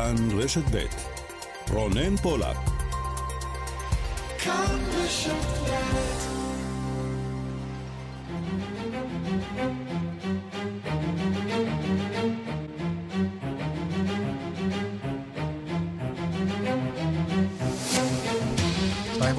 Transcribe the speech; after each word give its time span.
כאן 0.00 0.38
רשת 0.38 0.62
ב' 0.74 0.84
רונן 1.72 2.16
פולק. 2.16 2.56
כאן 4.38 4.78
רשת 4.96 5.60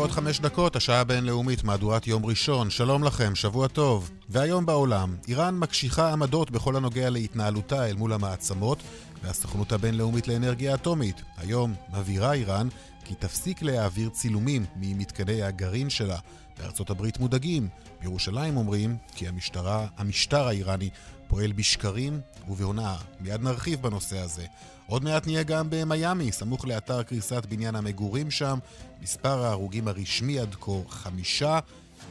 ועוד 0.01 0.11
חמש 0.11 0.39
דקות, 0.39 0.75
השעה 0.75 0.99
הבינלאומית, 0.99 1.63
מהדורת 1.63 2.07
יום 2.07 2.25
ראשון. 2.25 2.69
שלום 2.69 3.03
לכם, 3.03 3.35
שבוע 3.35 3.67
טוב. 3.67 4.11
והיום 4.29 4.65
בעולם, 4.65 5.15
איראן 5.27 5.55
מקשיחה 5.55 6.11
עמדות 6.11 6.51
בכל 6.51 6.75
הנוגע 6.75 7.09
להתנהלותה 7.09 7.89
אל 7.89 7.95
מול 7.95 8.13
המעצמות 8.13 8.77
והסוכנות 9.23 9.71
הבינלאומית 9.71 10.27
לאנרגיה 10.27 10.73
אטומית. 10.73 11.21
היום 11.38 11.73
מבהירה 11.89 12.34
איראן 12.34 12.67
כי 13.05 13.16
תפסיק 13.16 13.61
להעביר 13.61 14.09
צילומים 14.09 14.66
ממתקני 14.75 15.44
הגרעין 15.44 15.89
שלה. 15.89 16.17
בארצות 16.59 16.89
הברית 16.89 17.20
מודאגים. 17.20 17.67
בירושלים 18.02 18.57
אומרים 18.57 18.97
כי 19.16 19.27
המשטרה, 19.27 19.88
המשטר 19.97 20.47
האיראני 20.47 20.89
פועל 21.27 21.52
בשקרים 21.52 22.21
ובהונאה. 22.47 22.97
מיד 23.20 23.41
נרחיב 23.41 23.81
בנושא 23.81 24.20
הזה. 24.20 24.45
עוד 24.88 25.03
מעט 25.03 25.27
נהיה 25.27 25.44
גם 25.44 25.67
במיאמי, 25.69 26.31
סמוך 26.31 26.66
לאתר 26.66 27.03
קריסת 27.03 27.45
בניין 27.45 27.75
המגורים 27.75 28.31
שם. 28.31 28.59
מספר 29.02 29.45
ההרוגים 29.45 29.88
הרשמי 29.88 30.39
עד 30.39 30.55
כה 30.59 30.72
חמישה, 30.89 31.59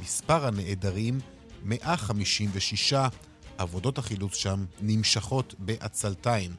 מספר 0.02 0.46
הנעדרים 0.46 1.20
156. 1.62 2.94
עבודות 3.58 3.98
החילוץ 3.98 4.34
שם 4.34 4.64
נמשכות 4.80 5.54
בעצלתיים. 5.58 6.50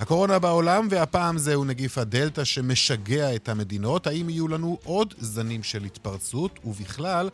הקורונה 0.00 0.38
בעולם, 0.38 0.88
והפעם 0.90 1.38
זהו 1.38 1.64
נגיף 1.64 1.98
הדלתא 1.98 2.44
שמשגע 2.44 3.34
את 3.34 3.48
המדינות. 3.48 4.06
האם 4.06 4.30
יהיו 4.30 4.48
לנו 4.48 4.78
עוד 4.84 5.14
זנים 5.18 5.62
של 5.62 5.84
התפרצות, 5.84 6.58
ובכלל, 6.64 7.30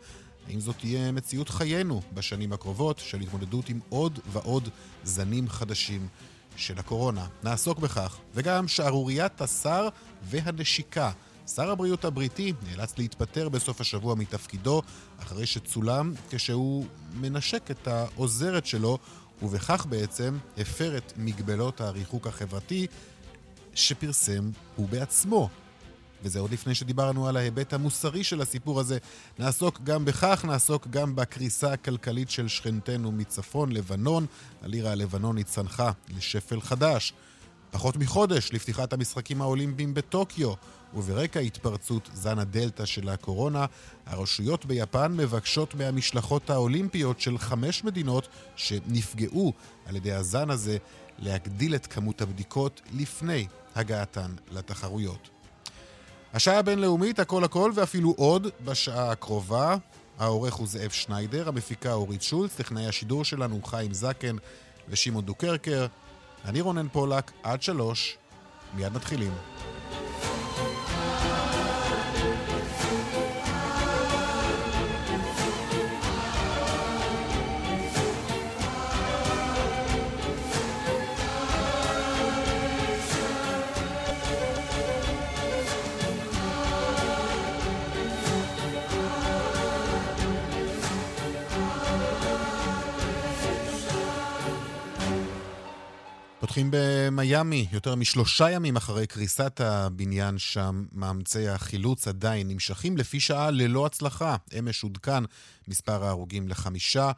האם 0.47 0.59
זאת 0.59 0.75
תהיה 0.79 1.11
מציאות 1.11 1.49
חיינו 1.49 2.01
בשנים 2.13 2.53
הקרובות 2.53 2.99
של 2.99 3.19
התמודדות 3.19 3.69
עם 3.69 3.79
עוד 3.89 4.19
ועוד 4.31 4.69
זנים 5.03 5.49
חדשים 5.49 6.07
של 6.55 6.79
הקורונה? 6.79 7.27
נעסוק 7.43 7.79
בכך, 7.79 8.17
וגם 8.35 8.67
שערוריית 8.67 9.41
השר 9.41 9.87
והנשיקה. 10.23 11.11
שר 11.55 11.71
הבריאות 11.71 12.05
הבריטי 12.05 12.53
נאלץ 12.69 12.97
להתפטר 12.97 13.49
בסוף 13.49 13.81
השבוע 13.81 14.15
מתפקידו 14.15 14.81
אחרי 15.19 15.45
שצולם 15.45 16.13
כשהוא 16.29 16.85
מנשק 17.21 17.71
את 17.71 17.87
העוזרת 17.87 18.65
שלו 18.65 18.97
ובכך 19.41 19.85
בעצם 19.89 20.37
הפר 20.57 20.97
את 20.97 21.13
מגבלות 21.17 21.81
הריחוק 21.81 22.27
החברתי 22.27 22.87
שפרסם 23.73 24.49
הוא 24.75 24.89
בעצמו. 24.89 25.49
וזה 26.23 26.39
עוד 26.39 26.51
לפני 26.51 26.75
שדיברנו 26.75 27.27
על 27.27 27.37
ההיבט 27.37 27.73
המוסרי 27.73 28.23
של 28.23 28.41
הסיפור 28.41 28.79
הזה. 28.79 28.97
נעסוק 29.39 29.79
גם 29.83 30.05
בכך, 30.05 30.45
נעסוק 30.47 30.87
גם 30.87 31.15
בקריסה 31.15 31.73
הכלכלית 31.73 32.29
של 32.29 32.47
שכנתנו 32.47 33.11
מצפון, 33.11 33.71
לבנון. 33.71 34.25
הלירה 34.61 34.91
הלבנונית 34.91 35.47
צנחה 35.47 35.91
לשפל 36.17 36.61
חדש. 36.61 37.13
פחות 37.71 37.95
מחודש 37.95 38.49
לפתיחת 38.53 38.93
המשחקים 38.93 39.41
האולימפיים 39.41 39.93
בטוקיו, 39.93 40.53
וברקע 40.93 41.39
התפרצות 41.39 42.09
זן 42.13 42.39
הדלתא 42.39 42.85
של 42.85 43.09
הקורונה, 43.09 43.65
הרשויות 44.05 44.65
ביפן 44.65 45.17
מבקשות 45.17 45.75
מהמשלחות 45.75 46.49
האולימפיות 46.49 47.21
של 47.21 47.37
חמש 47.37 47.83
מדינות 47.83 48.27
שנפגעו 48.55 49.53
על 49.85 49.95
ידי 49.95 50.11
הזן 50.11 50.49
הזה 50.49 50.77
להגדיל 51.19 51.75
את 51.75 51.87
כמות 51.87 52.21
הבדיקות 52.21 52.81
לפני 52.93 53.47
הגעתן 53.75 54.31
לתחרויות. 54.51 55.29
השעה 56.33 56.59
הבינלאומית, 56.59 57.19
הכל 57.19 57.43
הכל 57.43 57.71
ואפילו 57.75 58.13
עוד 58.17 58.47
בשעה 58.65 59.11
הקרובה. 59.11 59.77
העורך 60.19 60.53
הוא 60.53 60.67
זאב 60.67 60.91
שניידר, 60.91 61.47
המפיקה 61.47 61.93
אורית 61.93 62.21
שולץ, 62.21 62.55
טכנאי 62.55 62.87
השידור 62.87 63.25
שלנו 63.25 63.61
חיים 63.63 63.93
זקן 63.93 64.35
ושמעון 64.89 65.25
דוקרקר. 65.25 65.87
אני 66.45 66.61
רונן 66.61 66.87
פולק, 66.87 67.31
עד 67.43 67.61
שלוש, 67.61 68.17
מיד 68.75 68.93
מתחילים. 68.93 69.31
פותחים 96.57 96.71
במיאמי, 96.73 97.67
יותר 97.71 97.95
משלושה 97.95 98.51
ימים 98.51 98.75
אחרי 98.75 99.07
קריסת 99.07 99.61
הבניין 99.61 100.37
שם, 100.37 100.85
מאמצי 100.91 101.47
החילוץ 101.47 102.07
עדיין 102.07 102.47
נמשכים 102.47 102.97
לפי 102.97 103.19
שעה 103.19 103.51
ללא 103.51 103.85
הצלחה. 103.85 104.35
אמש 104.59 104.83
עודכן 104.83 105.23
מספר 105.67 106.03
ההרוגים 106.03 106.47
לחמישה, 106.47 107.11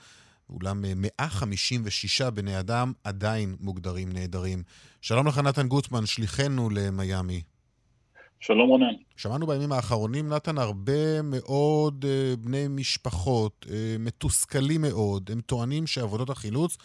אולם 0.50 0.82
156 0.96 2.22
בני 2.22 2.60
אדם 2.60 2.94
עדיין 3.04 3.56
מוגדרים 3.60 4.12
נעדרים. 4.12 4.64
שלום 5.02 5.28
לך 5.28 5.38
נתן 5.38 5.68
גוטמן, 5.68 6.06
שליחנו 6.06 6.70
למיאמי. 6.70 7.42
שלום 8.40 8.70
רונן. 8.70 8.94
שמענו 9.16 9.48
בימים 9.48 9.72
האחרונים, 9.72 10.30
נתן, 10.30 10.58
הרבה 10.58 11.22
מאוד 11.22 12.06
uh, 12.06 12.38
בני 12.38 12.68
משפחות 12.68 13.66
uh, 13.68 13.72
מתוסכלים 14.00 14.82
מאוד. 14.82 15.30
הם 15.32 15.42
טוענים 15.42 15.88
שעבודות 15.88 16.30
החילוץ 16.30 16.78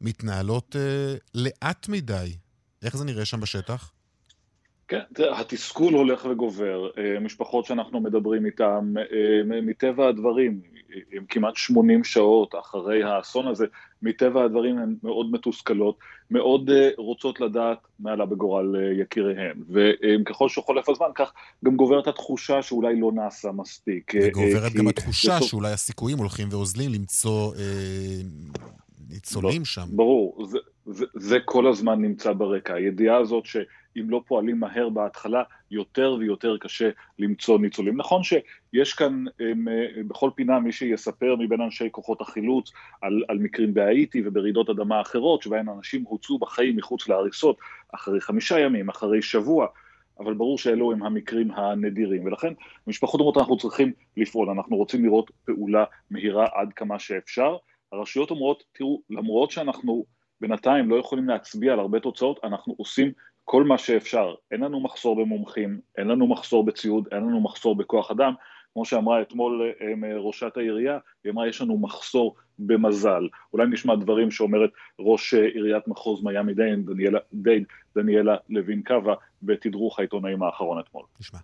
מתנהלות 0.00 0.76
אה, 0.76 1.14
לאט 1.34 1.88
מדי. 1.88 2.36
איך 2.82 2.96
זה 2.96 3.04
נראה 3.04 3.24
שם 3.24 3.40
בשטח? 3.40 3.92
כן, 4.88 5.00
התסכול 5.32 5.94
הולך 5.94 6.26
וגובר. 6.30 6.88
אה, 6.98 7.20
משפחות 7.20 7.64
שאנחנו 7.64 8.00
מדברים 8.00 8.46
איתן, 8.46 8.94
אה, 8.98 9.60
מטבע 9.62 10.08
הדברים, 10.08 10.60
עם 11.12 11.24
כמעט 11.28 11.56
80 11.56 12.04
שעות 12.04 12.54
אחרי 12.60 13.02
האסון 13.02 13.48
הזה, 13.48 13.66
מטבע 14.02 14.44
הדברים 14.44 14.78
הן 14.78 14.94
מאוד 15.02 15.30
מתוסכלות, 15.30 15.98
מאוד 16.30 16.70
אה, 16.70 16.90
רוצות 16.96 17.40
לדעת 17.40 17.78
מה 17.98 18.12
עלה 18.12 18.26
בגורל 18.26 18.74
יקיריהן. 19.00 19.62
וככל 19.70 20.48
שחולף 20.48 20.88
הזמן, 20.88 21.08
כך 21.14 21.32
גם 21.64 21.76
גוברת 21.76 22.06
התחושה 22.06 22.62
שאולי 22.62 23.00
לא 23.00 23.12
נעשה 23.14 23.52
מספיק. 23.52 24.12
וגוברת 24.22 24.72
גם 24.72 24.88
התחושה 24.88 25.42
שאולי 25.42 25.72
הסיכויים 25.72 26.18
הולכים 26.18 26.48
ואוזלים 26.50 26.92
למצוא 26.92 27.54
ניצולים 29.10 29.60
לא, 29.60 29.64
שם. 29.64 29.86
ברור, 29.88 30.46
זה, 30.46 30.58
זה, 30.86 31.06
זה 31.14 31.38
כל 31.44 31.66
הזמן 31.66 32.02
נמצא 32.02 32.32
ברקע. 32.32 32.74
הידיעה 32.74 33.16
הזאת 33.16 33.46
שאם 33.46 34.10
לא 34.10 34.22
פועלים 34.26 34.60
מהר 34.60 34.88
בהתחלה, 34.88 35.42
יותר 35.70 36.16
ויותר 36.18 36.56
קשה 36.60 36.90
למצוא 37.18 37.58
ניצולים. 37.58 37.96
נכון 37.96 38.22
שיש 38.22 38.92
כאן 38.92 39.24
הם, 39.40 39.68
בכל 40.08 40.30
פינה 40.34 40.58
מי 40.60 40.72
שיספר 40.72 41.36
מבין 41.38 41.60
אנשי 41.60 41.88
כוחות 41.90 42.20
החילוץ 42.20 42.72
על, 43.02 43.22
על 43.28 43.38
מקרים 43.38 43.74
בהאיטי 43.74 44.22
וברעידות 44.24 44.70
אדמה 44.70 45.00
אחרות, 45.00 45.42
שבהן 45.42 45.68
אנשים 45.68 46.02
הוצאו 46.02 46.38
בחיים 46.38 46.76
מחוץ 46.76 47.08
להריסות 47.08 47.58
אחרי 47.94 48.20
חמישה 48.20 48.58
ימים, 48.58 48.88
אחרי 48.88 49.22
שבוע. 49.22 49.66
אבל 50.20 50.34
ברור 50.34 50.58
שאלו 50.58 50.92
הם 50.92 51.02
המקרים 51.02 51.50
הנדירים, 51.50 52.24
ולכן 52.24 52.52
משפחות 52.86 53.20
אומרות 53.20 53.36
אנחנו 53.36 53.56
צריכים 53.56 53.92
לפעול, 54.16 54.50
אנחנו 54.50 54.76
רוצים 54.76 55.04
לראות 55.04 55.30
פעולה 55.44 55.84
מהירה 56.10 56.46
עד 56.54 56.72
כמה 56.72 56.98
שאפשר, 56.98 57.56
הרשויות 57.92 58.30
אומרות, 58.30 58.62
תראו, 58.72 59.02
למרות 59.10 59.50
שאנחנו 59.50 60.04
בינתיים 60.40 60.90
לא 60.90 60.96
יכולים 60.96 61.28
להצביע 61.28 61.72
על 61.72 61.78
הרבה 61.78 62.00
תוצאות, 62.00 62.40
אנחנו 62.44 62.74
עושים 62.78 63.12
כל 63.44 63.64
מה 63.64 63.78
שאפשר. 63.78 64.34
אין 64.50 64.60
לנו 64.60 64.80
מחסור 64.80 65.16
במומחים, 65.16 65.80
אין 65.98 66.06
לנו 66.06 66.26
מחסור 66.26 66.64
בציוד, 66.64 67.08
אין 67.12 67.20
לנו 67.22 67.40
מחסור 67.40 67.76
בכוח 67.76 68.10
אדם. 68.10 68.34
כמו 68.72 68.84
שאמרה 68.84 69.22
אתמול 69.22 69.72
אה, 69.80 70.18
ראשת 70.18 70.56
העירייה, 70.56 70.98
היא 71.24 71.32
אמרה 71.32 71.48
יש 71.48 71.60
לנו 71.60 71.78
מחסור 71.78 72.36
במזל. 72.58 73.28
אולי 73.52 73.66
נשמע 73.66 73.94
דברים 73.94 74.30
שאומרת 74.30 74.70
ראש 74.98 75.34
אה, 75.34 75.46
עיריית 75.46 75.88
מחוז 75.88 76.24
מיאמי 76.24 76.54
דיין, 76.54 76.84
דניאלה, 76.84 77.18
דניאלה 77.96 78.36
לוין 78.48 78.82
קאבה, 78.82 79.14
בתדרוך 79.42 79.98
העיתונאים 79.98 80.42
האחרון 80.42 80.80
אתמול. 80.80 81.04
נשמע. 81.20 81.38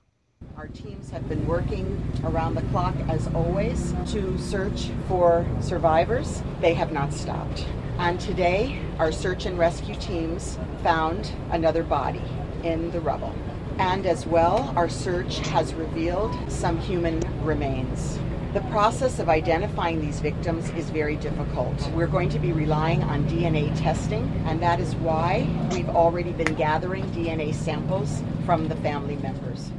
Our 0.63 0.69
teams 0.69 1.11
have 1.11 1.29
been 1.29 1.45
working 1.45 2.01
around 2.23 2.55
the 2.55 2.63
clock, 2.63 2.95
as 3.09 3.27
always, 3.35 3.93
to 4.13 4.39
search 4.39 4.91
for 5.09 5.45
survivors. 5.61 6.41
They 6.61 6.73
have 6.75 6.93
not 6.93 7.13
stopped. 7.13 7.67
And 7.99 8.21
today, 8.21 8.81
our 9.01 9.11
search 9.11 9.45
and 9.45 9.59
rescue 9.59 9.97
teams 9.97 10.59
found 10.85 11.33
another 11.51 11.83
body 11.83 12.23
in 12.63 12.93
the 12.93 13.01
rubble. 13.01 13.35
And 13.79 14.07
as 14.07 14.25
well, 14.25 14.73
our 14.77 14.89
search 14.89 15.39
has 15.49 15.75
revealed 15.75 16.33
some 16.47 16.79
human 16.79 17.21
remains. 17.45 18.21
The 18.53 18.61
process 18.71 19.19
of 19.19 19.29
identifying 19.29 20.01
these 20.01 20.21
victims 20.21 20.71
is 20.71 20.91
very 20.91 21.17
difficult. 21.17 21.91
We're 21.91 22.07
going 22.07 22.29
to 22.29 22.39
be 22.39 22.53
relying 22.53 23.03
on 23.03 23.25
DNA 23.29 23.77
testing, 23.81 24.31
and 24.47 24.63
that 24.63 24.79
is 24.79 24.95
why 24.95 25.49
we've 25.73 25.89
already 25.89 26.31
been 26.31 26.55
gathering 26.55 27.05
DNA 27.11 27.53
samples 27.53 28.23
from 28.47 28.69
the 28.69 28.77
family 28.77 29.17
members. 29.17 29.73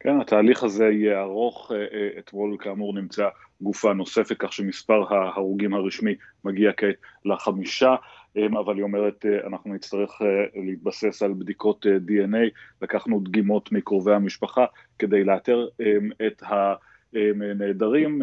כן, 0.00 0.20
התהליך 0.20 0.62
הזה 0.62 0.84
יהיה 0.84 1.20
ארוך, 1.20 1.72
אתמול 2.18 2.56
כאמור 2.60 2.94
נמצאה 2.94 3.28
גופה 3.60 3.92
נוספת, 3.92 4.36
כך 4.38 4.52
שמספר 4.52 5.14
ההרוגים 5.14 5.74
הרשמי 5.74 6.14
מגיע 6.44 6.72
כעת 6.76 6.94
לחמישה, 7.24 7.94
אבל 8.36 8.76
היא 8.76 8.82
אומרת, 8.82 9.24
אנחנו 9.46 9.74
נצטרך 9.74 10.10
להתבסס 10.66 11.22
על 11.22 11.32
בדיקות 11.32 11.86
DNA, 11.86 12.50
לקחנו 12.82 13.20
דגימות 13.20 13.72
מקרובי 13.72 14.14
המשפחה 14.14 14.64
כדי 14.98 15.24
לאתר 15.24 15.66
את 16.26 16.42
הנעדרים 17.14 18.22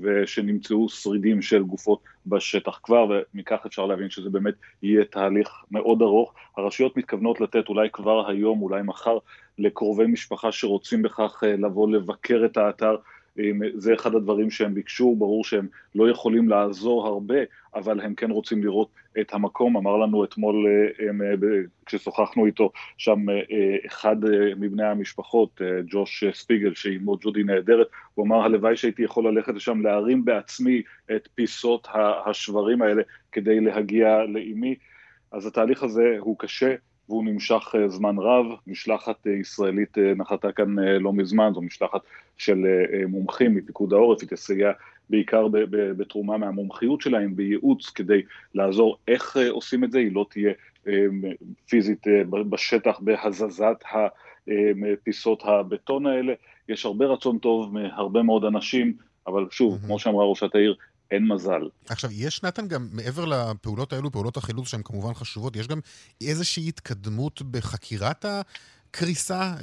ושנמצאו 0.00 0.88
שרידים 0.88 1.42
של 1.42 1.62
גופות 1.62 2.00
בשטח 2.26 2.80
כבר, 2.82 3.06
ומכך 3.34 3.58
אפשר 3.66 3.86
להבין 3.86 4.10
שזה 4.10 4.30
באמת 4.30 4.54
יהיה 4.82 5.04
תהליך 5.04 5.48
מאוד 5.70 6.02
ארוך. 6.02 6.34
הרשויות 6.56 6.96
מתכוונות 6.96 7.40
לתת 7.40 7.68
אולי 7.68 7.88
כבר 7.92 8.28
היום, 8.30 8.62
אולי 8.62 8.82
מחר, 8.82 9.18
לקרובי 9.58 10.06
משפחה 10.06 10.52
שרוצים 10.52 11.02
בכך 11.02 11.42
לבוא 11.58 11.90
לבקר 11.90 12.42
את 12.44 12.56
האתר, 12.56 12.96
זה 13.74 13.94
אחד 13.94 14.14
הדברים 14.14 14.50
שהם 14.50 14.74
ביקשו, 14.74 15.16
ברור 15.18 15.44
שהם 15.44 15.66
לא 15.94 16.10
יכולים 16.10 16.48
לעזור 16.48 17.06
הרבה, 17.06 17.38
אבל 17.74 18.00
הם 18.00 18.14
כן 18.14 18.30
רוצים 18.30 18.62
לראות 18.62 18.88
את 19.20 19.34
המקום, 19.34 19.76
אמר 19.76 19.96
לנו 19.96 20.24
אתמול 20.24 20.66
כששוחחנו 21.86 22.46
איתו 22.46 22.72
שם 22.96 23.26
אחד 23.86 24.16
מבני 24.56 24.84
המשפחות, 24.84 25.60
ג'וש 25.86 26.24
ספיגל, 26.32 26.74
שאימו 26.74 27.16
ג'ודי 27.20 27.42
נהדרת, 27.42 27.86
הוא 28.14 28.26
אמר 28.26 28.42
הלוואי 28.42 28.76
שהייתי 28.76 29.02
יכול 29.02 29.28
ללכת 29.28 29.54
לשם 29.54 29.80
להרים 29.80 30.24
בעצמי 30.24 30.82
את 31.16 31.28
פיסות 31.34 31.88
השברים 32.26 32.82
האלה 32.82 33.02
כדי 33.32 33.60
להגיע 33.60 34.24
לאימי, 34.24 34.74
אז 35.32 35.46
התהליך 35.46 35.82
הזה 35.82 36.16
הוא 36.18 36.38
קשה, 36.38 36.74
והוא 37.10 37.24
נמשך 37.24 37.74
זמן 37.86 38.18
רב, 38.18 38.46
משלחת 38.66 39.26
ישראלית 39.26 39.98
נחתה 40.16 40.52
כאן 40.52 40.78
לא 40.78 41.12
מזמן, 41.12 41.50
זו 41.54 41.60
משלחת 41.60 42.00
של 42.38 42.66
מומחים 43.08 43.54
מפיקוד 43.54 43.92
העורף, 43.92 44.20
היא 44.20 44.28
תסייע 44.28 44.72
בעיקר 45.10 45.46
בתרומה 45.70 46.38
מהמומחיות 46.38 47.00
שלהם, 47.00 47.36
בייעוץ 47.36 47.90
כדי 47.90 48.22
לעזור 48.54 48.96
איך 49.08 49.36
עושים 49.50 49.84
את 49.84 49.92
זה, 49.92 49.98
היא 49.98 50.12
לא 50.12 50.26
תהיה 50.30 50.52
פיזית 51.68 52.06
בשטח 52.30 53.00
בהזזת 53.00 53.84
פיסות 55.02 55.42
הבטון 55.44 56.06
האלה, 56.06 56.32
יש 56.68 56.86
הרבה 56.86 57.06
רצון 57.06 57.38
טוב 57.38 57.74
מהרבה 57.74 58.22
מאוד 58.22 58.44
אנשים, 58.44 58.92
אבל 59.26 59.46
שוב, 59.50 59.78
כמו 59.86 59.98
שאמרה 59.98 60.26
ראשת 60.26 60.54
העיר, 60.54 60.74
אין 61.10 61.28
מזל. 61.28 61.68
עכשיו, 61.88 62.10
יש 62.12 62.42
נתן 62.42 62.68
גם, 62.68 62.88
מעבר 62.92 63.24
לפעולות 63.24 63.92
האלו, 63.92 64.12
פעולות 64.12 64.36
החילוץ 64.36 64.68
שהן 64.68 64.82
כמובן 64.84 65.14
חשובות, 65.14 65.56
יש 65.56 65.68
גם 65.68 65.80
איזושהי 66.20 66.68
התקדמות 66.68 67.42
בחקירת 67.42 68.24
הקריסה? 68.24 69.54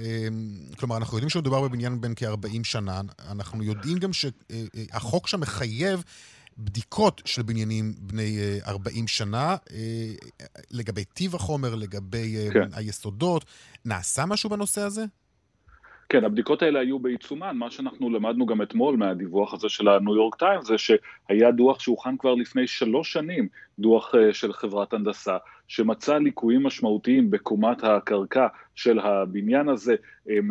כלומר, 0.77 0.97
אנחנו 0.97 1.17
יודעים 1.17 1.29
שמדובר 1.29 1.61
בבניין 1.61 2.01
בין 2.01 2.13
כ-40 2.15 2.63
שנה, 2.63 3.01
אנחנו 3.29 3.63
יודעים 3.63 3.97
גם 3.97 4.11
שהחוק 4.13 5.27
שם 5.27 5.39
מחייב 5.39 6.03
בדיקות 6.57 7.21
של 7.25 7.41
בניינים 7.41 7.93
בני 7.99 8.37
40 8.67 9.07
שנה, 9.07 9.55
לגבי 10.71 11.05
טיב 11.05 11.35
החומר, 11.35 11.75
לגבי 11.75 12.35
כן. 12.53 12.69
היסודות. 12.73 13.45
נעשה 13.85 14.25
משהו 14.25 14.49
בנושא 14.49 14.81
הזה? 14.81 15.05
כן, 16.09 16.23
הבדיקות 16.23 16.61
האלה 16.61 16.79
היו 16.79 16.99
בעיצומן, 16.99 17.57
מה 17.57 17.71
שאנחנו 17.71 18.09
למדנו 18.09 18.45
גם 18.45 18.61
אתמול 18.61 18.97
מהדיווח 18.97 19.53
הזה 19.53 19.69
של 19.69 19.87
הניו 19.87 20.15
יורק 20.15 20.35
טיימס, 20.35 20.67
זה 20.67 20.75
שהיה 20.77 21.51
דוח 21.51 21.79
שהוכן 21.79 22.17
כבר 22.17 22.35
לפני 22.35 22.67
שלוש 22.67 23.13
שנים, 23.13 23.47
דוח 23.79 24.13
של 24.31 24.53
חברת 24.53 24.93
הנדסה, 24.93 25.37
שמצא 25.67 26.17
ליקויים 26.17 26.63
משמעותיים 26.63 27.31
בקומת 27.31 27.83
הקרקע 27.83 28.47
של 28.75 28.99
הבניין 28.99 29.69
הזה, 29.69 29.95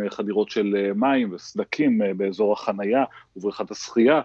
חדירות 0.08 0.50
של 0.50 0.93
מים 0.94 1.32
וסדקים 1.32 2.00
באזור 2.17 2.53
החנייה 2.53 3.05
ובריכת 3.37 3.70
השחייה, 3.70 4.20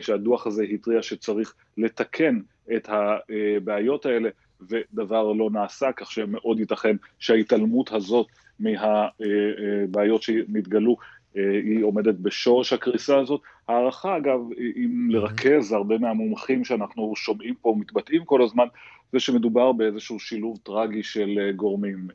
שהדוח 0.00 0.46
הזה 0.46 0.62
התריע 0.62 1.02
שצריך 1.02 1.54
לתקן 1.76 2.40
את 2.76 2.88
הבעיות 2.88 4.06
האלה, 4.06 4.28
ודבר 4.68 5.32
לא 5.32 5.50
נעשה, 5.52 5.92
כך 5.92 6.10
שמאוד 6.10 6.60
ייתכן 6.60 6.96
שההתעלמות 7.18 7.92
הזאת 7.92 8.26
מהבעיות 8.60 10.22
שנתגלו, 10.22 10.96
היא 11.34 11.84
עומדת 11.84 12.14
בשורש 12.14 12.72
הקריסה 12.72 13.18
הזאת. 13.18 13.40
הערכה, 13.68 14.16
אגב, 14.16 14.40
אם 14.76 15.08
לרכז 15.10 15.72
הרבה 15.72 15.98
מהמומחים 15.98 16.64
שאנחנו 16.64 17.12
שומעים 17.16 17.54
פה, 17.62 17.74
מתבטאים 17.78 18.24
כל 18.24 18.42
הזמן, 18.42 18.66
זה 19.12 19.20
שמדובר 19.20 19.72
באיזשהו 19.72 20.20
שילוב 20.20 20.58
טרגי 20.62 21.02
של 21.02 21.50
גורמים, 21.56 22.08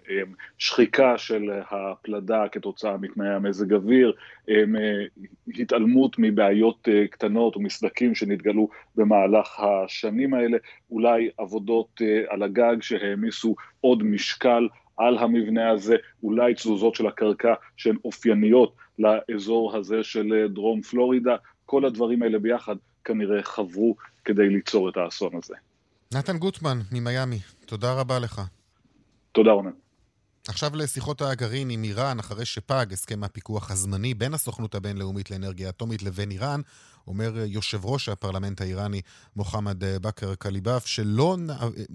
שחיקה 0.58 1.18
של 1.18 1.52
הפלדה 1.72 2.48
כתוצאה 2.52 2.98
מתנאי 2.98 3.30
המזג 3.30 3.74
אוויר, 3.74 4.14
התעלמות 5.48 6.16
מבעיות 6.20 6.88
קטנות 7.10 7.58
ומסדקים 7.58 8.16
שנתגלו 8.16 8.70
במהלך 8.96 9.60
השנים 9.60 10.34
האלה, 10.34 10.58
אולי 10.92 11.30
עבודות 11.38 12.02
על 12.28 12.44
הגג 12.44 12.76
שהעמיסו 12.82 13.56
עוד 13.82 14.04
משקל 14.04 14.68
על 15.08 15.18
המבנה 15.18 15.70
הזה, 15.70 15.96
אולי 16.24 16.54
תזוזות 16.54 16.96
של 16.96 17.08
הקרקע 17.08 17.54
שהן 17.78 17.96
אופייניות 18.06 18.76
לאזור 19.00 19.76
הזה 19.76 20.04
של 20.04 20.48
דרום 20.54 20.82
פלורידה, 20.82 21.36
כל 21.66 21.86
הדברים 21.86 22.24
האלה 22.24 22.40
ביחד 22.40 22.76
כנראה 23.04 23.44
חברו 23.44 23.96
כדי 24.26 24.50
ליצור 24.50 24.90
את 24.90 24.98
האסון 24.98 25.32
הזה. 25.44 25.56
נתן 26.14 26.38
גוטמן 26.38 26.80
ממיאמי, 26.92 27.40
תודה 27.66 27.94
רבה 27.94 28.20
לך. 28.20 28.42
תודה 29.32 29.52
רונן. 29.52 29.72
עכשיו 30.48 30.72
לשיחות 30.76 31.22
הגרעין 31.22 31.70
עם 31.70 31.84
איראן, 31.84 32.20
אחרי 32.20 32.46
שפג 32.46 32.86
הסכם 32.92 33.24
הפיקוח 33.24 33.72
הזמני 33.72 34.14
בין 34.14 34.34
הסוכנות 34.34 34.76
הבינלאומית 34.76 35.32
לאנרגיה 35.32 35.70
אטומית 35.70 36.04
לבין 36.04 36.32
איראן, 36.32 36.62
אומר 37.08 37.38
יושב 37.46 37.86
ראש 37.86 38.10
הפרלמנט 38.10 38.62
האיראני 38.62 39.02
מוחמד 39.36 39.84
בכר 40.02 40.36
קליבאף, 40.36 40.88
שלא 40.88 41.38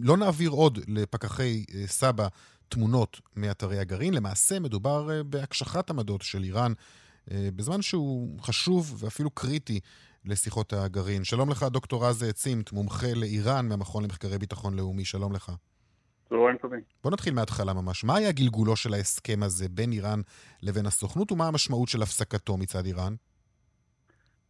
לא 0.00 0.16
נעביר 0.16 0.50
עוד 0.50 0.78
לפקחי 0.88 1.64
סבא 1.86 2.28
תמונות 2.68 3.20
מאתרי 3.36 3.78
הגרעין. 3.78 4.14
למעשה 4.14 4.60
מדובר 4.60 5.22
בהקשחת 5.26 5.90
עמדות 5.90 6.22
של 6.22 6.42
איראן, 6.42 6.72
בזמן 7.28 7.82
שהוא 7.82 8.40
חשוב 8.40 8.94
ואפילו 8.98 9.30
קריטי 9.30 9.80
לשיחות 10.24 10.72
הגרעין. 10.72 11.24
שלום 11.24 11.50
לך, 11.50 11.62
דוקטור 11.62 12.06
רז 12.06 12.24
צימת, 12.34 12.72
מומחה 12.72 13.14
לאיראן 13.14 13.68
מהמכון 13.68 14.04
למחקרי 14.04 14.38
ביטחון 14.38 14.74
לאומי. 14.74 15.04
שלום 15.04 15.32
לך. 15.32 15.52
צהריים 16.28 16.56
טובים. 16.62 16.80
בוא 17.04 17.10
נתחיל 17.10 17.34
מההתחלה 17.34 17.72
ממש. 17.72 18.04
מה 18.04 18.16
היה 18.16 18.32
גלגולו 18.32 18.76
של 18.76 18.94
ההסכם 18.94 19.42
הזה 19.42 19.68
בין 19.68 19.92
איראן 19.92 20.20
לבין 20.62 20.86
הסוכנות, 20.86 21.32
ומה 21.32 21.46
המשמעות 21.46 21.88
של 21.88 22.02
הפסקתו 22.02 22.56
מצד 22.56 22.86
איראן? 22.86 23.14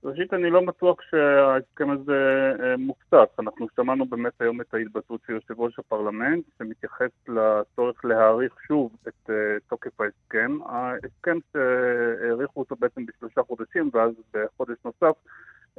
ראשית, 0.04 0.34
אני 0.34 0.50
לא 0.50 0.60
בטוח 0.60 0.96
שההסכם 1.02 1.90
הזה 1.90 2.52
מופסק. 2.78 3.28
אנחנו 3.38 3.66
שמענו 3.76 4.06
באמת 4.06 4.32
היום 4.40 4.60
את 4.60 4.74
ההתבטאות 4.74 5.20
של 5.26 5.32
יושב 5.32 5.60
ראש 5.60 5.78
הפרלמנט, 5.78 6.44
שמתייחס 6.58 7.10
לצורך 7.28 8.04
להאריך 8.04 8.54
שוב 8.66 8.96
את 9.08 9.30
תוקף 9.68 10.00
ההסכם. 10.00 10.58
ההסכם 10.66 11.38
שהאריכו 11.52 12.60
אותו 12.60 12.76
בעצם 12.76 13.06
בשלושה 13.06 13.42
חודשים, 13.42 13.90
ואז 13.92 14.12
בחודש 14.34 14.76
נוסף, 14.84 15.16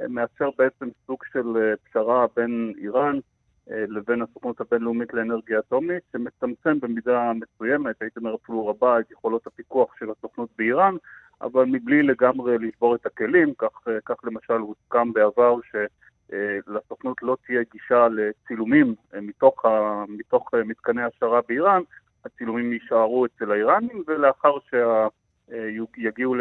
מאפשר 0.08 0.50
בעצם 0.58 0.88
סוג 1.06 1.24
של 1.32 1.74
פשרה 1.84 2.26
בין 2.36 2.72
איראן 2.78 3.18
לבין 3.66 4.22
הסוכנות 4.22 4.60
הבינלאומית 4.60 5.14
לאנרגיה 5.14 5.58
אטומית, 5.58 6.02
שמצמצם 6.12 6.80
במידה 6.80 7.32
מסוימת, 7.32 8.02
הייתי 8.02 8.18
אומר 8.18 8.34
אפילו 8.34 8.66
רבה, 8.66 9.00
את 9.00 9.10
יכולות 9.10 9.46
הפיקוח 9.46 9.94
של 9.98 10.10
הסוכנות 10.10 10.48
באיראן, 10.58 10.94
אבל 11.42 11.64
מבלי 11.64 12.02
לגמרי 12.02 12.58
לשבור 12.58 12.94
את 12.94 13.06
הכלים, 13.06 13.54
כך, 13.58 13.88
כך 14.04 14.14
למשל 14.24 14.52
הוסכם 14.54 15.12
בעבר 15.12 15.56
שלסוכנות 15.70 17.22
לא 17.22 17.36
תהיה 17.46 17.62
גישה 17.72 18.08
לצילומים 18.08 18.94
מתוך, 19.22 19.64
ה, 19.64 20.04
מתוך 20.08 20.54
מתקני 20.54 21.02
השערה 21.02 21.40
באיראן, 21.48 21.82
הצילומים 22.24 22.72
יישארו 22.72 23.26
אצל 23.26 23.52
האיראנים, 23.52 24.04
ולאחר 24.06 24.52
שיגיעו 24.70 26.34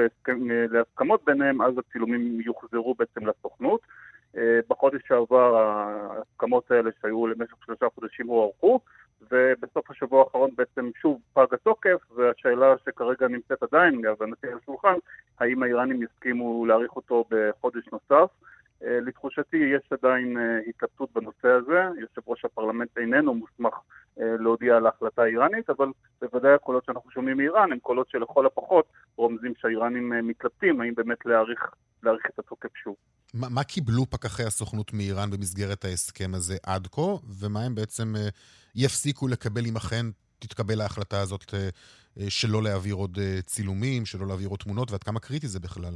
להסכמות 0.69 1.25
ביניהם, 1.25 1.61
אז 1.61 1.77
הצילומים 1.77 2.41
יוחזרו 2.41 2.95
בעצם 2.99 3.27
לסוכנות. 3.27 3.81
בחודש 4.69 5.01
שעבר 5.07 5.57
ההסכמות 5.57 6.71
האלה 6.71 6.89
שהיו 7.01 7.27
למשך 7.27 7.55
שלושה 7.65 7.85
חודשים 7.95 8.27
הוארכו, 8.27 8.79
ובסוף 9.31 9.91
השבוע 9.91 10.23
האחרון 10.23 10.49
בעצם 10.55 10.89
שוב 11.01 11.21
פג 11.33 11.45
התוקף, 11.53 11.97
והשאלה 12.15 12.75
שכרגע 12.85 13.27
נמצאת 13.27 13.63
עדיין, 13.63 14.01
להבנתי 14.01 14.47
על 14.47 14.57
השולחן, 14.63 14.95
האם 15.39 15.63
האיראנים 15.63 16.03
יסכימו 16.03 16.65
להאריך 16.65 16.95
אותו 16.95 17.25
בחודש 17.29 17.83
נוסף. 17.91 18.31
לתחושתי 18.81 19.57
יש 19.57 19.89
עדיין 19.91 20.37
התלבטות 20.69 21.09
בנושא 21.15 21.47
הזה, 21.47 21.99
יושב 22.01 22.21
ראש 22.27 22.45
הפרלמנט 22.45 22.97
איננו 22.97 23.33
מוסמך 23.33 23.73
להודיע 24.17 24.75
על 24.75 24.85
ההחלטה 24.85 25.21
האיראנית, 25.21 25.69
אבל 25.69 25.87
בוודאי 26.21 26.53
הקולות 26.53 26.85
שאנחנו 26.85 27.11
שומעים 27.11 27.37
מאיראן 27.37 27.71
הם 27.71 27.79
קולות 27.79 28.09
שלכל 28.09 28.45
הפחות 28.45 28.85
רומזים 29.15 29.53
שהאיראנים 29.61 30.13
מתלבטים, 30.27 30.81
האם 30.81 30.93
באמת 30.95 31.25
להאריך, 31.25 31.59
להאריך 32.03 32.25
את 32.33 32.39
התוקף 32.39 32.69
שוב. 32.83 32.95
מה, 33.33 33.49
מה 33.49 33.63
קיבלו 33.63 34.05
פקחי 34.09 34.43
הסוכנות 34.43 34.93
מאיראן 34.93 35.29
במסגרת 35.31 35.85
ההסכם 35.85 36.31
הזה 36.33 36.57
עד 36.63 36.87
כה, 36.87 37.15
ומה 37.41 37.59
הם 37.59 37.75
בעצם 37.75 38.13
יפסיקו 38.75 39.27
לקבל 39.27 39.65
אם 39.65 39.75
אכן 39.77 40.05
תתקבל 40.39 40.81
ההחלטה 40.81 41.21
הזאת 41.21 41.53
שלא 42.29 42.63
להעביר 42.63 42.95
עוד 42.95 43.17
צילומים, 43.45 44.05
שלא 44.05 44.27
להעביר 44.27 44.49
עוד 44.49 44.59
תמונות, 44.59 44.91
ועד 44.91 45.03
כמה 45.03 45.19
קריטי 45.19 45.47
זה 45.47 45.59
בכלל? 45.59 45.93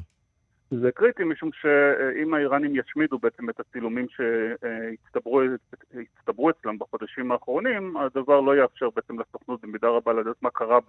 זה 0.81 0.91
קריטי 0.91 1.23
משום 1.23 1.49
שאם 1.61 2.33
האיראנים 2.33 2.75
ישמידו 2.75 3.19
בעצם 3.19 3.49
את 3.49 3.59
הצילומים 3.59 4.05
שהצטברו 4.09 5.41
אצלם 6.49 6.79
בחודשים 6.79 7.31
האחרונים, 7.31 7.97
הדבר 7.97 8.41
לא 8.41 8.57
יאפשר 8.57 8.89
בעצם 8.95 9.19
לסוכנות 9.19 9.61
במידה 9.61 9.87
רבה 9.87 10.13
לדעת 10.13 10.35
מה 10.41 10.49
קרה 10.49 10.79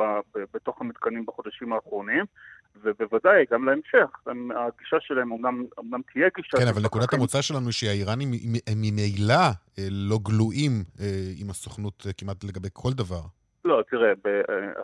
בתוך 0.54 0.80
המתקנים 0.80 1.26
בחודשים 1.26 1.72
האחרונים, 1.72 2.24
ובוודאי 2.82 3.44
גם 3.50 3.64
להמשך. 3.64 4.10
הגישה 4.56 4.96
שלהם 5.00 5.32
אומנם, 5.32 5.64
אומנם 5.78 6.00
תהיה 6.12 6.28
גישה... 6.36 6.56
כן, 6.56 6.68
אבל 6.68 6.82
נקודת 6.82 7.14
המוצא 7.14 7.42
שלנו 7.42 7.66
היא 7.66 7.72
שהאיראנים 7.72 8.32
הם 8.66 8.78
ממילא 8.80 9.34
אה, 9.78 9.86
לא 9.90 10.18
גלויים 10.22 10.84
אה, 11.00 11.06
עם 11.36 11.50
הסוכנות 11.50 12.06
אה, 12.06 12.12
כמעט 12.12 12.44
לגבי 12.44 12.68
כל 12.72 12.92
דבר. 12.92 13.20
לא, 13.64 13.82
תראה, 13.90 14.12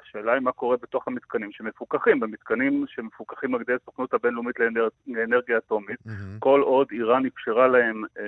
השאלה 0.02 0.32
היא 0.32 0.40
מה 0.40 0.52
קורה 0.52 0.76
בתוך 0.76 1.08
המתקנים 1.08 1.52
שמפוקחים. 1.52 2.20
במתקנים 2.20 2.84
שמפוקחים 2.88 3.54
על 3.54 3.60
ידי 3.60 3.72
הסוכנות 3.72 4.14
הבינלאומית 4.14 4.56
לאנרגיה 5.06 5.58
אטומית, 5.58 5.98
mm-hmm. 6.06 6.38
כל 6.38 6.60
עוד 6.60 6.86
איראן 6.92 7.26
אפשרה 7.26 7.68
להם 7.68 8.04
אה, 8.18 8.22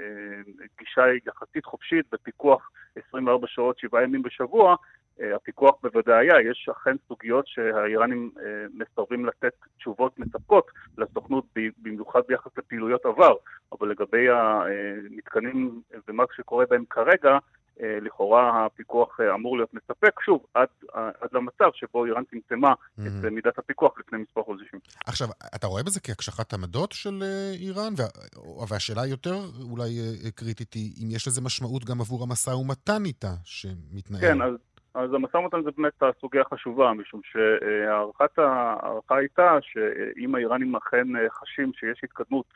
אה, 0.00 0.42
גישה 0.78 1.02
יחסית 1.26 1.64
חופשית 1.64 2.06
בפיקוח 2.12 2.70
24 3.08 3.46
שעות, 3.46 3.78
7 3.78 4.02
ימים 4.02 4.22
בשבוע, 4.22 4.76
אה, 5.20 5.36
הפיקוח 5.36 5.74
בוודאי 5.82 6.30
היה. 6.30 6.50
יש 6.50 6.68
אכן 6.72 6.96
סוגיות 7.08 7.46
שהאיראנים 7.46 8.30
אה, 8.40 8.66
מסרבים 8.74 9.26
לתת 9.26 9.54
תשובות 9.78 10.18
מספקות 10.18 10.70
לסוכנות, 10.98 11.44
במיוחד 11.82 12.20
ביחס 12.28 12.58
לפעילויות 12.58 13.06
עבר, 13.06 13.34
אבל 13.72 13.88
לגבי 13.88 14.26
המתקנים 14.30 15.80
ומה 16.08 16.24
שקורה 16.36 16.64
בהם 16.70 16.84
כרגע, 16.90 17.30
אה, 17.32 17.38
לכאורה 17.80 18.66
הפיקוח 18.66 19.20
אה, 19.20 19.34
אמור 19.34 19.56
להיות 19.56 19.74
מספק, 19.74 20.20
שוב, 20.24 20.46
עד, 20.54 20.68
עד 20.92 21.28
למצב 21.32 21.70
שבו 21.74 22.04
איראן 22.04 22.22
צמצמה 22.30 22.72
mm-hmm. 22.72 23.02
את 23.02 23.32
מידת 23.32 23.58
הפיקוח 23.58 23.98
לפני 23.98 24.18
מספר 24.18 24.42
חודשים. 24.42 24.80
עכשיו, 25.06 25.28
אתה 25.54 25.66
רואה 25.66 25.82
בזה 25.82 26.00
כהקשחת 26.00 26.54
עמדות 26.54 26.92
של 26.92 27.22
אה, 27.22 27.52
איראן? 27.60 27.92
וה, 27.96 28.06
והשאלה 28.68 29.02
היותר 29.02 29.34
אולי 29.70 29.90
קריטית 30.34 30.74
היא, 30.74 30.92
אם 31.02 31.08
יש 31.10 31.28
לזה 31.28 31.40
משמעות 31.40 31.84
גם 31.84 32.00
עבור 32.00 32.22
המשא 32.22 32.50
ומתן 32.50 33.04
איתה 33.04 33.32
שמתנהל. 33.44 34.20
כן, 34.20 34.42
אז... 34.42 34.54
אז 34.94 35.14
המשא 35.14 35.36
ומתן 35.36 35.62
זה 35.62 35.70
באמת 35.76 36.02
הסוגיה 36.02 36.42
החשובה, 36.42 36.92
משום 36.92 37.20
שההערכה 37.24 39.16
הייתה 39.16 39.58
שאם 39.60 40.34
האיראנים 40.34 40.76
אכן 40.76 41.06
חשים 41.30 41.72
שיש 41.74 42.00
התקדמות 42.04 42.46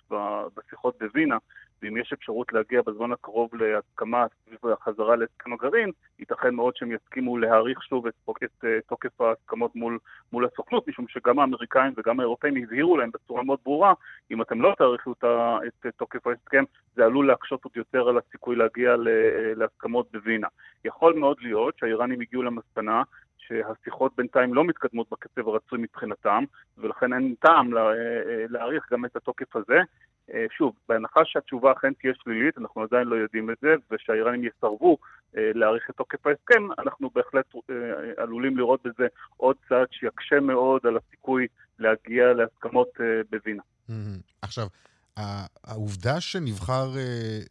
בשיחות 0.56 0.98
בווינה, 1.00 1.36
ואם 1.82 1.96
יש 1.96 2.12
אפשרות 2.12 2.52
להגיע 2.52 2.82
בזמן 2.82 3.12
הקרוב 3.12 3.50
להסכמה 3.54 4.26
סביב 4.44 4.72
החזרה 4.72 5.16
להסכם 5.16 5.52
הגרעין, 5.52 5.90
ייתכן 6.18 6.54
מאוד 6.54 6.76
שהם 6.76 6.92
יסכימו 6.92 7.38
להאריך 7.38 7.82
שוב 7.82 8.06
את, 8.06 8.14
את 8.44 8.64
uh, 8.64 8.66
תוקף 8.88 9.20
ההסכמות 9.20 9.76
מול, 9.76 9.98
מול 10.32 10.44
הסוכנות, 10.44 10.88
משום 10.88 11.08
שגם 11.08 11.38
האמריקאים 11.38 11.92
וגם 11.96 12.20
האירופאים 12.20 12.56
הבהירו 12.56 12.96
להם 12.96 13.10
בצורה 13.14 13.42
מאוד 13.42 13.58
ברורה, 13.64 13.94
אם 14.30 14.42
אתם 14.42 14.62
לא 14.62 14.74
תאריכו 14.78 15.12
את, 15.12 15.24
את, 15.86 15.86
תוקף 15.96 16.26
ההסכם, 16.26 16.64
זה 16.94 17.04
עלול 17.04 17.26
להקשות 17.26 17.64
עוד 17.64 17.76
יותר 17.76 18.08
על 18.08 18.18
הסיכוי 18.18 18.56
להגיע 18.56 18.94
להסכמות 19.56 20.12
בווינה. 20.12 20.48
יכול 20.84 21.14
מאוד 21.14 21.36
להיות 21.40 21.78
שהאיראנים 21.78 22.20
הגיעו 22.20 22.42
למסקנה 22.42 23.02
שהשיחות 23.48 24.12
בינתיים 24.16 24.54
לא 24.54 24.64
מתקדמות 24.64 25.10
בקצב 25.10 25.48
הרצוי 25.48 25.78
מבחינתם, 25.78 26.44
ולכן 26.78 27.12
אין 27.12 27.34
טעם 27.40 27.76
אה, 27.76 27.82
אה, 27.92 28.44
להאריך 28.48 28.92
גם 28.92 29.04
את 29.04 29.16
התוקף 29.16 29.56
הזה. 29.56 29.78
אה, 30.34 30.46
שוב, 30.58 30.74
בהנחה 30.88 31.20
שהתשובה 31.24 31.72
אכן 31.72 31.92
תהיה 31.92 32.12
שלילית, 32.22 32.58
אנחנו 32.58 32.82
עדיין 32.82 33.08
לא 33.08 33.16
יודעים 33.16 33.50
את 33.50 33.56
זה, 33.62 33.74
ושהאיראנים 33.90 34.44
יסרבו 34.44 34.98
להאריך 35.34 35.90
את 35.90 35.96
תוקף 35.96 36.26
ההסכם, 36.26 36.68
אנחנו 36.78 37.10
בהחלט 37.14 37.46
עלולים 38.16 38.56
לראות 38.56 38.80
בזה 38.84 39.06
עוד 39.36 39.56
צעד 39.68 39.86
שיקשה 39.90 40.40
מאוד 40.40 40.86
על 40.86 40.96
הסיכוי 40.96 41.46
להגיע 41.78 42.32
להסכמות 42.32 42.88
בווינה. 43.30 43.62
עכשיו, 44.42 44.66
העובדה 45.64 46.20
שנבחר 46.20 46.90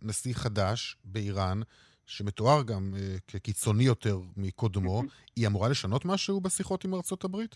נשיא 0.03 0.33
חדש 0.33 0.97
באיראן, 1.05 1.59
שמתואר 2.05 2.63
גם 2.63 2.93
כקיצוני 3.27 3.83
יותר 3.83 4.19
מקודמו, 4.37 5.03
היא 5.35 5.47
אמורה 5.47 5.69
לשנות 5.69 6.05
משהו 6.05 6.41
בשיחות 6.41 6.85
עם 6.85 6.93
ארצות 6.93 7.23
הברית? 7.23 7.55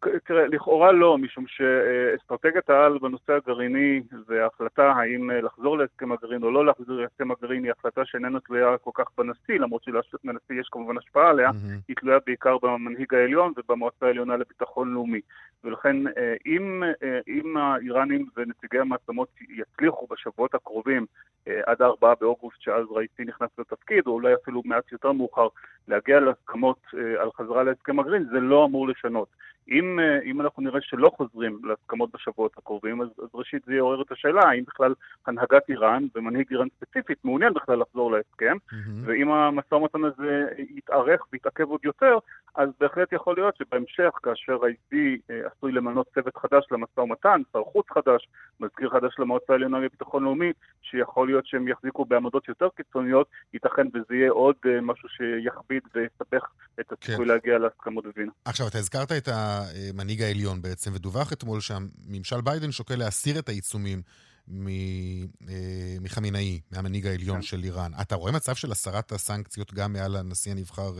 תראה, 0.00 0.46
לכאורה 0.46 0.92
לא, 0.92 1.18
משום 1.18 1.44
שאסטרטגיית 1.46 2.70
העל 2.70 2.98
בנושא 2.98 3.32
הגרעיני 3.32 4.02
וההחלטה 4.26 4.92
האם 4.92 5.30
אה, 5.30 5.40
לחזור 5.40 5.78
להסכם 5.78 6.12
הגרעין 6.12 6.42
או 6.42 6.50
לא 6.50 6.66
לחזור 6.66 6.96
להסכם 6.96 7.30
הגרעין 7.30 7.64
היא 7.64 7.72
החלטה 7.78 8.04
שאיננה 8.04 8.40
תלויה 8.40 8.78
כל 8.78 8.90
כך 8.94 9.06
בנשיא, 9.18 9.60
למרות 9.60 9.82
שלנשיא 9.84 10.60
יש 10.60 10.68
כמובן 10.72 10.98
השפעה 10.98 11.30
עליה, 11.30 11.50
mm-hmm. 11.50 11.82
היא 11.88 11.96
תלויה 11.96 12.18
בעיקר 12.26 12.56
במנהיג 12.62 13.14
העליון 13.14 13.52
ובמועצה 13.56 14.06
העליונה 14.06 14.36
לביטחון 14.36 14.94
לאומי. 14.94 15.20
ולכן 15.64 16.06
אה, 16.06 16.34
אם, 16.46 16.82
אה, 17.02 17.18
אם 17.28 17.56
האיראנים 17.56 18.26
ונציגי 18.36 18.78
המעצמות 18.78 19.28
יצליחו 19.48 20.06
בשבועות 20.10 20.54
הקרובים 20.54 21.06
עד 21.66 21.82
ה-4 21.82 22.06
באוגוסט, 22.20 22.60
שאז 22.60 22.84
ראיתי 22.90 23.24
נכנס 23.24 23.50
לתפקיד, 23.58 24.06
או 24.06 24.12
אולי 24.12 24.34
אפילו 24.34 24.62
מעט 24.64 24.92
יותר 24.92 25.12
מאוחר, 25.12 25.48
להגיע 25.88 26.20
להסכמות 26.20 26.78
על 27.18 27.30
חזרה 27.36 27.62
להסכם 27.62 28.00
הגרעין, 28.00 28.24
זה 28.24 28.40
לא 28.40 28.64
אמור 28.64 28.88
לשנות. 28.88 29.28
אם, 29.68 29.98
אה, 30.00 30.18
אם 30.24 30.40
אנחנו 30.40 30.62
נראה 30.62 30.80
שלא 30.82 31.10
חוזרים 31.16 31.60
להסכמות 31.64 32.10
בשבועות 32.14 32.52
הקרובים, 32.58 33.02
אז, 33.02 33.08
אז 33.18 33.28
ראשית 33.34 33.62
זה 33.66 33.74
יעורר 33.74 34.02
את 34.02 34.12
השאלה 34.12 34.40
האם 34.48 34.64
בכלל 34.66 34.94
הנהגת 35.26 35.68
איראן 35.68 36.06
ומנהיג 36.14 36.46
איראן 36.50 36.66
ספציפית 36.76 37.18
מעוניין 37.24 37.54
בכלל 37.54 37.78
לחזור 37.78 38.12
להסכם, 38.12 38.56
mm-hmm. 38.56 38.74
ואם 39.04 39.30
המשא 39.30 39.74
ומתן 39.74 40.04
הזה 40.04 40.44
יתארך 40.58 41.20
ויתעכב 41.32 41.68
עוד 41.68 41.80
יותר, 41.84 42.18
אז 42.54 42.68
בהחלט 42.80 43.12
יכול 43.12 43.34
להיות 43.36 43.56
שבהמשך, 43.56 44.10
כאשר 44.22 44.52
ה-IC 44.52 44.96
אה, 45.30 45.40
עשוי 45.46 45.72
למנות 45.72 46.06
צוות 46.14 46.36
חדש 46.36 46.66
למשא 46.70 47.00
ומתן, 47.00 47.42
שר 47.52 47.62
חוץ 47.64 47.86
חדש, 47.90 48.28
מזכיר 48.60 48.90
חדש 48.90 49.14
למועצה 49.18 49.52
העליונה 49.52 49.78
לביטחון 49.78 50.24
לאומי, 50.24 50.52
שיכול 50.82 51.28
להיות 51.28 51.46
שהם 51.46 51.68
יחזיקו 51.68 52.04
בעמדות 52.04 52.48
יותר 52.48 52.68
קיצוניות, 52.76 53.26
ייתכן 53.54 53.86
וזה 53.94 54.14
יהיה 54.14 54.30
עוד 54.30 54.56
אה, 54.66 54.80
משהו 54.80 55.08
שיכביד 55.08 55.82
ויסבך 55.94 56.48
את 56.80 56.92
הסיכוי 56.92 57.24
כן. 57.24 57.32
להגיע 57.32 57.58
להסכמות 57.58 58.04
בווינה. 58.04 58.32
עכשיו, 58.44 58.68
אתה 58.68 58.78
הזכרת 58.78 59.12
את 59.12 59.28
המנהיג 59.64 60.22
העליון 60.22 60.62
בעצם, 60.62 60.92
ודווח 60.94 61.32
אתמול 61.32 61.60
שהממשל 61.60 62.40
ביידן 62.40 62.72
שוקל 62.72 62.96
להסיר 62.96 63.38
את 63.38 63.48
העיצומים 63.48 64.02
אה, 64.50 65.96
מחמינאי, 66.00 66.60
מהמנהיג 66.70 67.06
העליון 67.06 67.36
כן. 67.36 67.42
של 67.42 67.64
איראן. 67.64 67.92
אתה 68.00 68.14
רואה 68.14 68.32
מצב 68.32 68.54
של 68.54 68.72
הסרת 68.72 69.12
הסנקציות 69.12 69.74
גם 69.74 69.92
מעל 69.92 70.16
הנשיא 70.16 70.52
הנבחר 70.52 70.92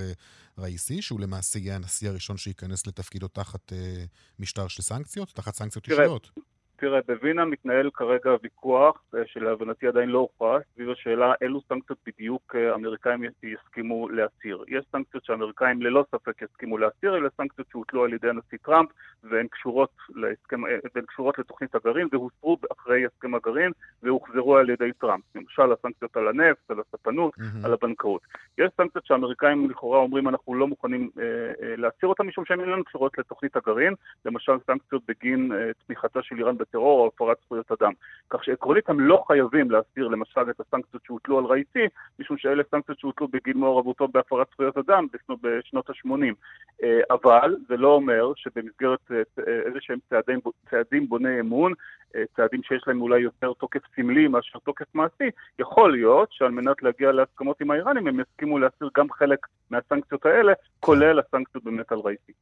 ראיסי, 0.59 1.03
שהוא 1.03 1.21
למעשה 1.21 1.59
יהיה 1.59 1.75
הנשיא 1.75 2.09
הראשון 2.09 2.37
שייכנס 2.37 2.87
לתפקידו 2.87 3.29
תחת 3.29 3.73
אה, 3.73 4.05
משטר 4.39 4.69
של 4.69 4.83
סנקציות, 4.83 5.33
תחת 5.35 5.55
סנקציות 5.55 5.89
אישיות? 5.89 6.31
תראה, 6.81 7.01
בווינה 7.09 7.45
מתנהל 7.45 7.91
כרגע 7.95 8.31
ויכוח 8.43 9.03
אה, 9.15 9.21
שלהבנתי 9.27 9.87
עדיין 9.89 10.09
לא 10.09 10.19
הוכרע 10.19 10.59
סביב 10.75 10.91
השאלה 10.91 11.33
אילו 11.41 11.61
סנקציות 11.69 11.99
בדיוק 12.07 12.55
אה, 12.57 12.73
האמריקאים 12.73 13.25
יסכימו 13.43 14.09
להסיר. 14.09 14.65
יש 14.69 14.85
סנקציות 14.93 15.25
שהאמריקאים 15.25 15.83
ללא 15.83 16.05
ספק 16.11 16.43
יסכימו 16.43 16.79
להסיר, 16.79 17.17
אלה 17.17 17.29
סנקציות 17.37 17.69
שהוטלו 17.71 18.05
על 18.05 18.13
ידי 18.13 18.29
הנשיא 18.29 18.59
טראמפ 18.63 18.89
והן 19.23 19.47
קשורות, 19.47 19.91
להסכם, 20.15 20.67
אה, 20.67 20.79
והן 20.95 21.05
קשורות 21.07 21.39
לתוכנית 21.39 21.75
הגרעין 21.75 22.09
והוסרו 22.13 22.57
אחרי 22.73 23.07
הסכם 23.07 23.35
הגרעין 23.35 23.73
והוחזרו 24.03 24.57
על 24.57 24.71
ידי 24.71 24.93
טראמפ. 24.93 25.25
למשל 25.35 25.73
הסנקציות 25.73 26.17
על 26.17 26.29
הנפט, 26.29 26.71
על 26.71 26.81
הספנות, 26.81 27.35
mm-hmm. 27.35 27.67
על 27.67 27.73
הבנקאות. 27.73 28.23
יש 28.59 28.71
סנקציות 28.77 29.07
שהאמריקאים 29.07 29.71
לכאורה 29.71 29.99
אומרים 29.99 30.29
אנחנו 30.29 30.55
לא 30.55 30.67
מוכנים 30.67 31.11
אה, 31.19 31.25
אה, 31.63 31.77
להסיר 31.77 32.09
אותן 32.09 32.27
משום 32.27 32.45
שהן 32.45 32.61
אינן 32.61 32.83
קשורות 32.83 33.19
לתוכנית 33.19 33.57
הגרעין, 33.57 33.95
למשל 34.25 34.53
סנקציות 34.67 35.03
בגין 35.09 35.53
אה, 35.53 35.71
תמיכתה 35.87 36.23
של 36.23 36.39
איראן 36.39 36.57
בטרור 36.69 37.01
או 37.01 37.07
הפרת 37.07 37.37
זכויות 37.45 37.73
אדם. 37.73 37.93
כך 38.31 38.45
שעקרונית 38.45 38.89
הם 38.89 39.01
לא 39.01 39.25
חייבים 39.27 39.71
להסיר 39.71 40.09
למשל 40.09 40.51
את 40.51 40.61
הסנקציות 40.61 41.03
שהוטלו 41.07 41.39
על 41.39 41.45
רהיטי, 41.45 41.87
משום 42.19 42.39
שאלה 42.39 42.63
סנקציות 42.71 42.99
שהוטלו 42.99 43.29
בגין 43.29 43.59
מעורבותו 43.59 44.09
בהפרת 44.09 44.47
זכויות 44.53 44.79
אדם 44.79 45.07
בשנות 45.43 45.91
ה-80. 45.91 46.35
אה, 46.83 47.01
אבל 47.11 47.57
זה 47.69 47.77
לא 47.77 47.89
אומר 47.89 48.33
שבמסגרת 48.37 49.11
אה, 49.11 49.43
איזה 49.67 49.79
שהם 49.81 49.99
צעדים, 50.11 50.41
צעדים 50.71 51.09
בוני 51.09 51.41
אמון, 51.41 51.73
אה, 52.17 52.23
צעדים 52.37 52.63
שיש 52.63 52.83
להם 52.87 53.01
אולי 53.01 53.21
יותר 53.21 53.53
תוקף 53.53 53.81
סמלי 53.97 54.29
מאשר 54.29 54.59
תוקף 54.59 54.95
מעשי, 54.95 55.31
יכול 55.59 55.93
להיות 55.93 56.29
שעל 56.33 56.51
מנת 56.51 56.83
להגיע 56.83 57.13
להסכמות 57.13 57.61
עם 57.61 57.71
האיראנים 57.71 58.07
הם 58.07 58.21
יסכימו 58.21 58.59
להסיר 58.59 58.91
גם 58.97 59.11
חלק 59.11 59.47
מהסנקציות 59.71 60.27
האלה, 60.27 60.53
כולל 60.81 61.19
הסנקציות 61.19 61.65
באמת 61.65 61.93
על 61.93 61.99
רהיטי. 61.99 62.33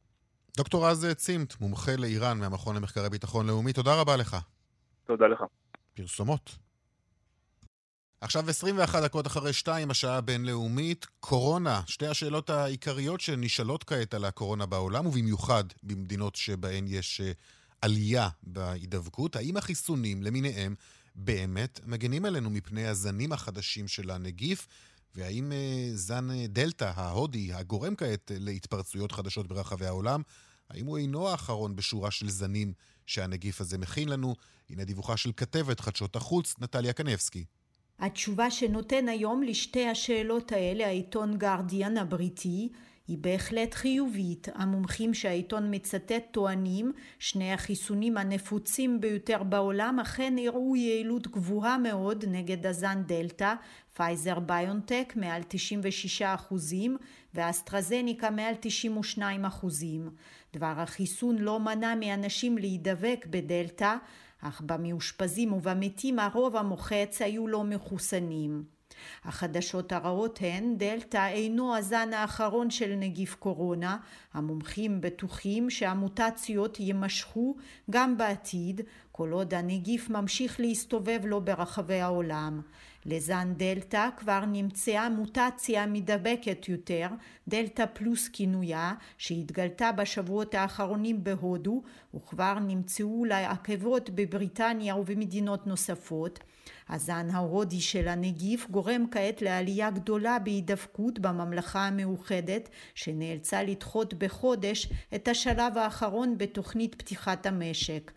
דוקטור 0.57 0.87
רז 0.87 1.07
צימת, 1.15 1.61
מומחה 1.61 1.95
לאיראן 1.95 2.39
מהמכון 2.39 2.75
למחקרי 2.75 3.09
ביטחון 3.09 3.47
לאומי, 3.47 3.73
תודה 3.73 4.01
רבה 4.01 4.15
לך. 4.15 4.37
תודה 5.05 5.27
לך. 5.27 5.43
פרסומות. 5.93 6.57
עכשיו 8.21 8.49
21 8.49 9.03
דקות 9.03 9.27
אחרי 9.27 9.53
שתיים, 9.53 9.91
השעה 9.91 10.17
הבינלאומית, 10.17 11.05
קורונה. 11.19 11.81
שתי 11.87 12.07
השאלות 12.07 12.49
העיקריות 12.49 13.21
שנשאלות 13.21 13.83
כעת 13.83 14.13
על 14.13 14.25
הקורונה 14.25 14.65
בעולם, 14.65 15.05
ובמיוחד 15.05 15.63
במדינות 15.83 16.35
שבהן 16.35 16.85
יש 16.87 17.21
אה, 17.21 17.31
עלייה 17.81 18.29
בהידבקות, 18.43 19.35
האם 19.35 19.57
החיסונים 19.57 20.23
למיניהם 20.23 20.75
באמת 21.15 21.79
מגנים 21.85 22.25
עלינו 22.25 22.49
מפני 22.49 22.87
הזנים 22.87 23.31
החדשים 23.31 23.87
של 23.87 24.11
הנגיף, 24.11 24.67
והאם 25.15 25.51
אה, 25.51 25.89
זן 25.93 26.31
אה, 26.31 26.45
דלתא 26.49 26.91
ההודי, 26.95 27.53
הגורם 27.53 27.95
כעת 27.95 28.31
להתפרצויות 28.35 29.11
חדשות 29.11 29.47
ברחבי 29.47 29.85
העולם, 29.85 30.21
האם 30.69 30.85
הוא 30.85 30.97
אינו 30.97 31.29
האחרון 31.29 31.75
בשורה 31.75 32.11
של 32.11 32.29
זנים 32.29 32.73
שהנגיף 33.05 33.61
הזה 33.61 33.77
מכין 33.77 34.09
לנו? 34.09 34.35
הנה 34.69 34.83
דיווחה 34.83 35.17
של 35.17 35.31
כתבת 35.37 35.79
חדשות 35.79 36.15
החוץ, 36.15 36.55
נטליה 36.59 36.93
קנבסקי. 36.93 37.45
התשובה 37.99 38.51
שנותן 38.51 39.09
היום 39.09 39.43
לשתי 39.43 39.87
השאלות 39.87 40.51
האלה 40.51 40.87
העיתון 40.87 41.37
גרדיאן 41.37 41.97
הבריטי 41.97 42.69
היא 43.07 43.17
בהחלט 43.17 43.73
חיובית. 43.73 44.47
המומחים 44.55 45.13
שהעיתון 45.13 45.75
מצטט 45.75 46.23
טוענים 46.31 46.91
שני 47.19 47.53
החיסונים 47.53 48.17
הנפוצים 48.17 49.01
ביותר 49.01 49.43
בעולם 49.43 49.99
אכן 49.99 50.35
הראו 50.45 50.75
יעילות 50.75 51.27
גבוהה 51.27 51.77
מאוד 51.77 52.25
נגד 52.27 52.65
הזן 52.65 53.03
דלתא, 53.07 53.53
פייזר 53.93 54.39
ביונטק 54.39 55.13
מעל 55.15 55.41
96 55.47 56.21
אחוזים 56.21 56.97
ואסטרזניקה 57.33 58.29
מעל 58.29 58.53
92 58.59 59.45
אחוזים. 59.45 60.09
דבר 60.53 60.73
החיסון 60.77 61.37
לא 61.37 61.59
מנע 61.59 61.95
מאנשים 61.95 62.57
להידבק 62.57 63.25
בדלתא, 63.29 63.95
אך 64.41 64.61
במאושפזים 64.65 65.53
ובמתים 65.53 66.19
הרוב 66.19 66.55
המוחץ 66.55 67.21
היו 67.21 67.47
לא 67.47 67.63
מחוסנים. 67.63 68.76
החדשות 69.23 69.91
הרעות 69.91 70.39
הן 70.41 70.77
דלתא 70.77 71.27
אינו 71.27 71.75
הזן 71.75 72.13
האחרון 72.13 72.69
של 72.69 72.95
נגיף 72.95 73.35
קורונה, 73.35 73.97
המומחים 74.33 75.01
בטוחים 75.01 75.69
שהמוטציות 75.69 76.79
יימשכו 76.79 77.55
גם 77.89 78.17
בעתיד, 78.17 78.81
כל 79.11 79.31
עוד 79.31 79.53
הנגיף 79.53 80.09
ממשיך 80.09 80.59
להסתובב 80.59 81.19
לו 81.23 81.41
ברחבי 81.41 82.01
העולם. 82.01 82.61
לזן 83.05 83.53
דלתא 83.57 84.09
כבר 84.17 84.45
נמצאה 84.45 85.09
מוטציה 85.09 85.85
מדבקת 85.85 86.69
יותר, 86.69 87.07
דלתא 87.47 87.85
פלוס 87.93 88.27
כינויה, 88.27 88.93
שהתגלתה 89.17 89.91
בשבועות 89.91 90.55
האחרונים 90.55 91.23
בהודו, 91.23 91.81
וכבר 92.15 92.59
נמצאו 92.59 93.25
לה 93.25 93.51
עקבות 93.51 94.09
בבריטניה 94.09 94.95
ובמדינות 94.95 95.67
נוספות. 95.67 96.39
הזן 96.89 97.27
ההודי 97.31 97.81
של 97.81 98.07
הנגיף 98.07 98.69
גורם 98.69 99.05
כעת 99.11 99.41
לעלייה 99.41 99.89
גדולה 99.89 100.39
בהידבקות 100.39 101.19
בממלכה 101.19 101.87
המאוחדת, 101.87 102.69
שנאלצה 102.95 103.63
לדחות 103.63 104.13
בחודש 104.13 104.89
את 105.15 105.27
השלב 105.27 105.77
האחרון 105.77 106.37
בתוכנית 106.37 106.95
פתיחת 106.95 107.45
המשק. 107.45 108.11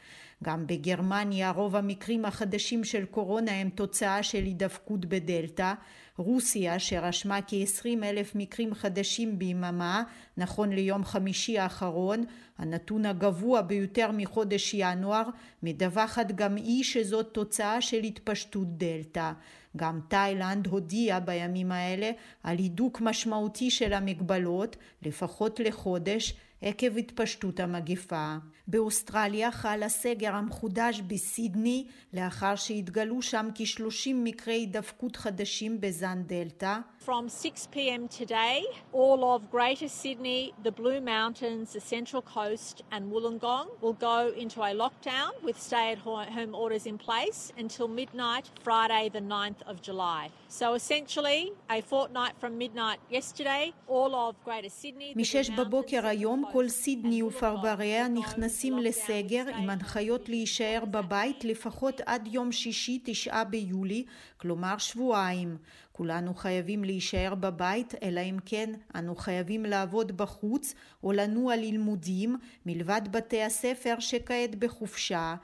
גם 0.44 0.66
בגרמניה 0.66 1.50
רוב 1.50 1.76
המקרים 1.76 2.24
החדשים 2.24 2.84
של 2.84 3.04
קורונה 3.04 3.52
הם 3.52 3.70
תוצאה 3.70 4.22
של 4.22 4.44
הידבקות 4.44 5.04
בדלתא. 5.04 5.74
רוסיה 6.20 6.78
שרשמה 6.78 7.38
כ-20 7.46 8.04
אלף 8.04 8.32
מקרים 8.34 8.74
חדשים 8.74 9.38
ביממה, 9.38 10.02
נכון 10.36 10.72
ליום 10.72 11.04
חמישי 11.04 11.58
האחרון, 11.58 12.24
הנתון 12.58 13.06
הגבוה 13.06 13.62
ביותר 13.62 14.10
מחודש 14.12 14.74
ינואר, 14.74 15.28
מדווחת 15.62 16.32
גם 16.32 16.56
היא 16.56 16.84
שזאת 16.84 17.34
תוצאה 17.34 17.80
של 17.80 18.02
התפשטות 18.02 18.78
דלתא. 18.78 19.32
גם 19.76 20.00
תאילנד 20.08 20.66
הודיעה 20.66 21.20
בימים 21.20 21.72
האלה 21.72 22.10
על 22.42 22.58
הידוק 22.58 23.00
משמעותי 23.00 23.70
של 23.70 23.92
המגבלות, 23.92 24.76
לפחות 25.02 25.60
לחודש, 25.60 26.34
עקב 26.62 26.98
התפשטות 26.98 27.60
המגפה. 27.60 28.36
באוסטרליה 28.66 29.50
חל 29.50 29.82
הסגר 29.82 30.34
המחודש 30.34 31.00
בסידני 31.06 31.86
לאחר 32.12 32.56
שהתגלו 32.56 33.22
שם 33.22 33.48
כ-30 33.54 34.10
מקרי 34.14 34.54
הידבקות 34.54 35.16
חדשים 35.16 35.80
בזן 35.80 36.22
דלתא. 36.26 36.78
From 37.06 37.28
6 37.28 37.66
p.m. 37.74 38.02
today, 38.08 38.60
all 38.92 39.20
of 39.34 39.40
Greater 39.50 39.88
Sydney, 39.88 40.52
the 40.62 40.70
Blue 40.70 41.00
Mountains, 41.00 41.72
the 41.72 41.80
Central 41.80 42.22
Coast 42.36 42.82
and 42.92 43.02
Wollongong 43.12 43.68
will 43.80 43.98
go 44.10 44.18
into 44.42 44.58
a 44.70 44.72
lockdown 44.84 45.30
with 45.46 45.56
stay-at-home 45.68 46.52
orders 46.62 46.84
in 46.90 46.98
place 46.98 47.40
until 47.62 47.88
midnight 47.88 48.44
Friday 48.66 49.04
the 49.16 49.24
9th 49.36 49.62
of 49.70 49.76
July. 49.88 50.22
So 50.60 50.66
essentially, 50.80 51.40
a 51.76 51.80
fortnight 51.92 52.34
from 52.40 52.52
midnight 52.64 52.98
yesterday, 53.16 53.64
all 53.88 54.12
of 54.14 54.32
Greater 54.44 54.72
Sydney... 54.82 55.14
משש 55.16 55.50
בבוקר 55.50 56.06
היום 56.06 56.44
כל 56.52 56.68
סידני 56.68 57.22
ופרבריה 57.22 58.08
נכנסים 58.08 58.78
לסגר 58.78 59.44
עם 59.56 59.70
הנחיות 59.70 60.28
להישאר 60.28 60.84
בבית 60.90 61.44
לפחות 61.44 62.00
עד 62.06 62.28
יום 62.32 62.52
שישי 62.52 63.00
תשעה 63.04 63.44
ביולי, 63.44 64.04
כלומר 64.36 64.78
שבועיים. 64.78 65.56
כולנו 65.92 66.34
חייבים 66.34 66.84
להישאר 66.84 67.34
בבית, 67.34 67.94
אלא 68.02 68.20
אם 68.20 68.36
כן 68.46 68.70
אנו 68.94 69.16
חייבים 69.16 69.64
לעבוד 69.64 70.16
בחוץ 70.16 70.74
או 71.04 71.12
לנוע 71.12 71.56
ללימודים, 71.56 72.36
מלבד 72.66 73.02
בתי 73.10 73.42
הספר 73.42 73.94
שכעת 73.98 74.54
בחופשה. 74.54 75.34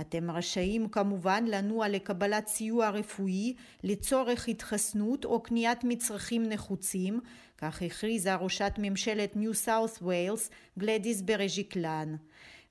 אתם 0.00 0.30
רשאים 0.30 0.88
כמובן 0.88 1.44
לנוע 1.46 1.88
לקבלת 1.88 2.48
סיוע 2.48 2.90
רפואי 2.90 3.54
לצורך 3.84 4.48
התחסנות 4.48 5.24
או 5.24 5.42
קניית 5.42 5.84
מצרכים 5.84 6.48
נחוצים, 6.48 7.20
כך 7.62 7.82
הכריזה 7.82 8.34
ראשת 8.34 8.72
ממשלת 8.78 9.36
ניו 9.36 9.54
סאות' 9.54 9.98
ויילס 10.02 10.50
גלדיס 10.78 11.20
ברז'יקלן. 11.20 12.16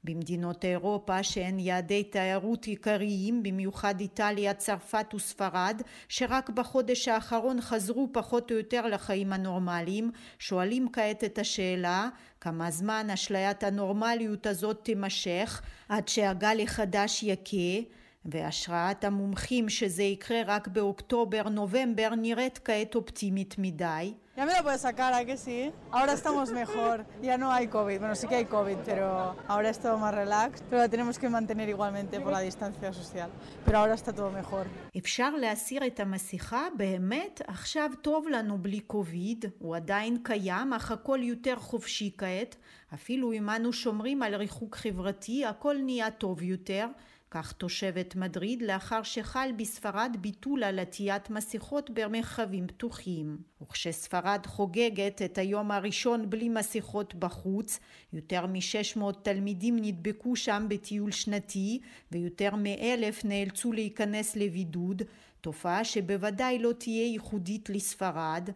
במדינות 0.04 0.65
אירופה 0.65 1.23
שהן 1.23 1.60
יעדי 1.60 2.04
תיירות 2.04 2.65
עיקריים, 2.65 3.43
במיוחד 3.43 3.99
איטליה, 3.99 4.54
צרפת 4.54 5.13
וספרד, 5.15 5.82
שרק 6.10 6.49
בחודש 6.49 7.08
האחרון 7.08 7.62
חזרו 7.62 8.10
פחות 8.12 8.51
או 8.51 8.58
יותר 8.58 8.88
לחיים 8.88 9.34
הנורמליים, 9.34 10.12
שואלים 10.39 10.88
כעת 10.93 11.23
את 11.23 11.39
השאלה 11.39 12.10
כמה 12.41 12.71
זמן 12.71 13.08
אשליית 13.13 13.63
הנורמליות 13.63 14.47
הזאת 14.47 14.80
תימשך 14.84 15.62
עד 15.89 16.08
שהגל 16.08 16.60
החדש 16.63 17.23
יכה 17.23 17.88
והשראת 18.25 19.04
המומחים 19.04 19.69
שזה 19.69 20.04
יקרה 20.04 20.41
רק 20.45 20.67
באוקטובר-נובמבר 20.67 22.10
נראית 22.17 22.60
כעת 22.65 22.95
אופטימית 22.95 23.56
מדי. 23.58 24.13
Ya 24.38 24.46
me 24.46 24.56
lo 24.56 24.63
puedes 24.63 24.80
sacar, 24.80 25.13
¿a 25.13 25.26
que 25.26 25.36
sí? 25.36 25.74
Ahora 25.91 26.13
estamos 26.13 26.52
mejor, 26.52 27.06
ya 27.22 27.38
no 27.38 27.52
hay 27.52 27.67
COVID, 27.67 28.00
bueno 28.00 28.15
sí 28.15 28.28
que 28.30 28.36
hay 28.36 28.46
COVID, 28.46 28.78
pero 28.86 29.36
ahora 29.46 29.70
es 29.70 29.78
todo 29.80 29.98
más 29.98 30.13
relax, 30.15 30.63
pero 30.70 30.84
lo 30.84 30.89
tenemos 30.89 31.20
que 31.20 31.28
mantener 31.28 31.67
igualmente 31.67 32.22
por 32.22 32.32
la 32.32 32.39
distancia 32.39 32.94
social, 32.94 33.30
pero 33.65 33.80
ahora 33.80 33.94
está 33.94 34.13
todo 34.13 34.32
mejor. 34.32 34.67
אפשר 34.98 35.36
להסיר 35.36 35.88
את 35.88 36.00
המסכה? 36.00 36.67
באמת? 36.78 37.41
עכשיו 37.48 37.91
טוב 38.02 38.28
לנו 38.28 38.58
בלי 38.58 38.80
קוביד, 38.80 39.46
הוא 39.60 39.76
עדיין 39.76 40.17
קיים, 40.24 40.74
אך 40.74 40.91
הכל 40.91 41.20
יותר 41.22 41.56
חופשי 41.56 42.12
כעת, 42.17 42.56
אפילו 42.94 43.34
אם 43.34 43.50
אנו 43.50 43.74
שומרים 43.74 44.24
על 44.24 44.36
ריחוק 44.36 44.76
חברתי, 44.76 45.46
הכל 45.46 45.78
נהיה 45.78 46.12
טוב 46.12 46.41
יותר. 46.41 46.88
כך 47.34 47.52
תושבת 47.52 48.15
מדריד 48.15 48.62
לאחר 48.62 49.04
שחל 49.04 49.50
בספרד 49.58 50.15
ביטול 50.20 50.63
על 50.63 50.80
עטיית 50.80 51.30
מסכות 51.30 51.89
במרחבים 51.89 52.67
פתוחים. 52.67 53.38
וכשספרד 53.62 54.46
חוגגת 54.46 55.22
את 55.22 55.38
היום 55.38 55.72
הראשון 55.72 56.30
בלי 56.30 56.50
מסכות 56.50 57.15
בחוץ, 57.15 57.80
יותר 58.13 58.46
מ-600 58.46 59.02
תלמידים 59.24 59.76
נדבקו 59.82 60.36
שם 60.36 60.65
בטיול 60.70 61.12
שנתי 61.12 61.80
ויותר 62.12 62.50
מאלף 62.58 63.26
נאלצו 63.26 63.74
להיכנס 63.74 64.36
לבידוד, 64.36 65.02
תופעה 65.41 65.84
שבוודאי 65.84 66.60
לא 66.60 66.72
תהיה 66.78 67.06
ייחודית 67.06 67.70
לספרד. 67.70 68.50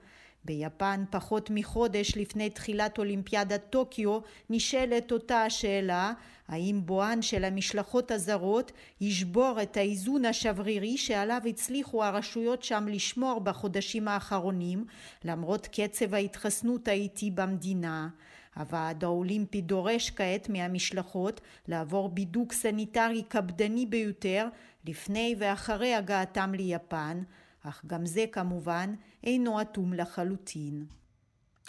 ביפן 0.46 1.04
פחות 1.10 1.50
מחודש 1.54 2.18
לפני 2.18 2.50
תחילת 2.50 2.98
אולימפיאדת 2.98 3.62
טוקיו 3.70 4.20
נשאלת 4.50 5.12
אותה 5.12 5.42
השאלה 5.42 6.14
האם 6.48 6.82
בואן 6.86 7.22
של 7.22 7.44
המשלחות 7.44 8.12
הזרות 8.12 8.72
ישבור 9.02 9.58
את 9.62 9.78
האיזון 9.78 10.26
השברירי 10.26 10.98
שעליו 10.98 11.42
הצליחו 11.50 12.04
הרשויות 12.04 12.64
שם 12.64 12.88
לשמור 12.88 13.40
בחודשים 13.40 14.08
האחרונים 14.08 14.86
למרות 15.24 15.68
קצב 15.72 16.14
ההתחסנות 16.14 16.88
האיטי 16.88 17.32
במדינה. 17.32 18.10
הוועד 18.56 19.04
האולימפי 19.04 19.62
דורש 19.62 20.10
כעת 20.10 20.50
מהמשלחות 20.50 21.42
לעבור 21.68 22.10
בידוק 22.10 22.54
סניטרי 22.54 23.24
קפדני 23.24 23.86
ביותר 23.86 24.48
לפני 24.86 25.36
ואחרי 25.40 25.96
הגעתם 25.96 26.54
ליפן 26.54 27.22
אך 27.70 27.82
גם 27.88 28.06
זה 28.06 28.26
כמובן 28.32 28.94
אינו 29.24 29.62
אטום 29.62 29.94
לחלוטין. 29.94 30.86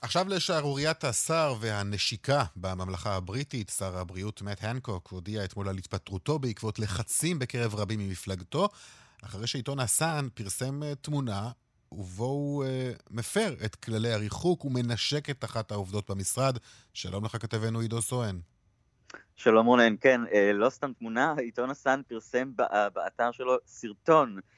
עכשיו 0.03 0.29
לשערוריית 0.29 1.05
השר 1.05 1.55
והנשיקה 1.61 2.45
בממלכה 2.57 3.17
הבריטית. 3.17 3.69
שר 3.69 3.99
הבריאות 3.99 4.43
מאט 4.43 4.65
הנקוק 4.65 5.09
הודיע 5.09 5.45
אתמול 5.45 5.69
על 5.69 5.77
התפטרותו 5.79 6.39
בעקבות 6.39 6.79
לחצים 6.79 7.39
בקרב 7.39 7.75
רבים 7.75 8.01
ממפלגתו. 8.01 8.69
אחרי 9.25 9.47
שעיתון 9.47 9.81
הסאן 9.81 10.29
פרסם 10.35 10.95
תמונה 10.95 11.51
ובו 11.93 12.25
הוא 12.25 12.65
מפר 13.11 13.55
את 13.65 13.75
כללי 13.75 14.13
הריחוק 14.13 14.65
ומנשק 14.65 15.31
את 15.31 15.45
אחת 15.45 15.71
העובדות 15.71 16.11
במשרד. 16.11 16.59
שלום 16.95 17.25
לך 17.25 17.37
כתבנו 17.43 17.81
עידו 17.81 18.03
סואן. 18.03 18.39
שלום 19.37 19.67
רונן, 19.67 19.95
כן, 20.01 20.21
לא 20.55 20.71
סתם 20.71 20.93
תמונה, 20.93 21.35
עיתון 21.39 21.71
הסאן 21.71 22.01
פרסם 22.09 22.53
באתר 22.93 23.33
שלו 23.33 23.57
סרטון 23.67 24.33
אה, 24.33 24.37
אה, 24.37 24.57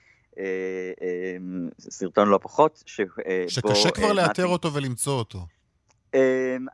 סרטון 1.81 2.29
לא 2.29 2.39
פחות, 2.43 2.83
שבו... 2.87 3.09
שקשה 3.49 3.91
כבר 3.91 4.09
אה, 4.09 4.13
לאתר 4.13 4.47
אותו 4.47 4.75
ולמצוא 4.75 5.19
אותו. 5.19 5.47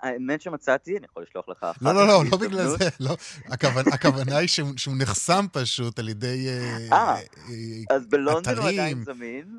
האמת 0.03 0.41
שמצאתי, 0.41 0.97
אני 0.99 1.07
יכול 1.07 1.23
לשלוח 1.23 1.49
לך 1.49 1.63
אחת. 1.63 1.83
לא, 1.83 1.95
לא, 1.95 2.07
לא, 2.07 2.23
לא 2.31 2.37
בגלל 2.37 2.69
זה, 2.69 2.89
לא. 3.01 3.17
הכוונה 3.93 4.37
היא 4.37 4.49
שהוא 4.77 4.95
נחסם 4.99 5.47
פשוט 5.53 5.99
על 5.99 6.09
ידי 6.09 6.49
אתרים. 6.87 7.85
אז 7.91 8.07
בלונדון 8.07 8.59
הוא 8.59 8.69
עדיין 8.69 9.05
זמין. 9.05 9.59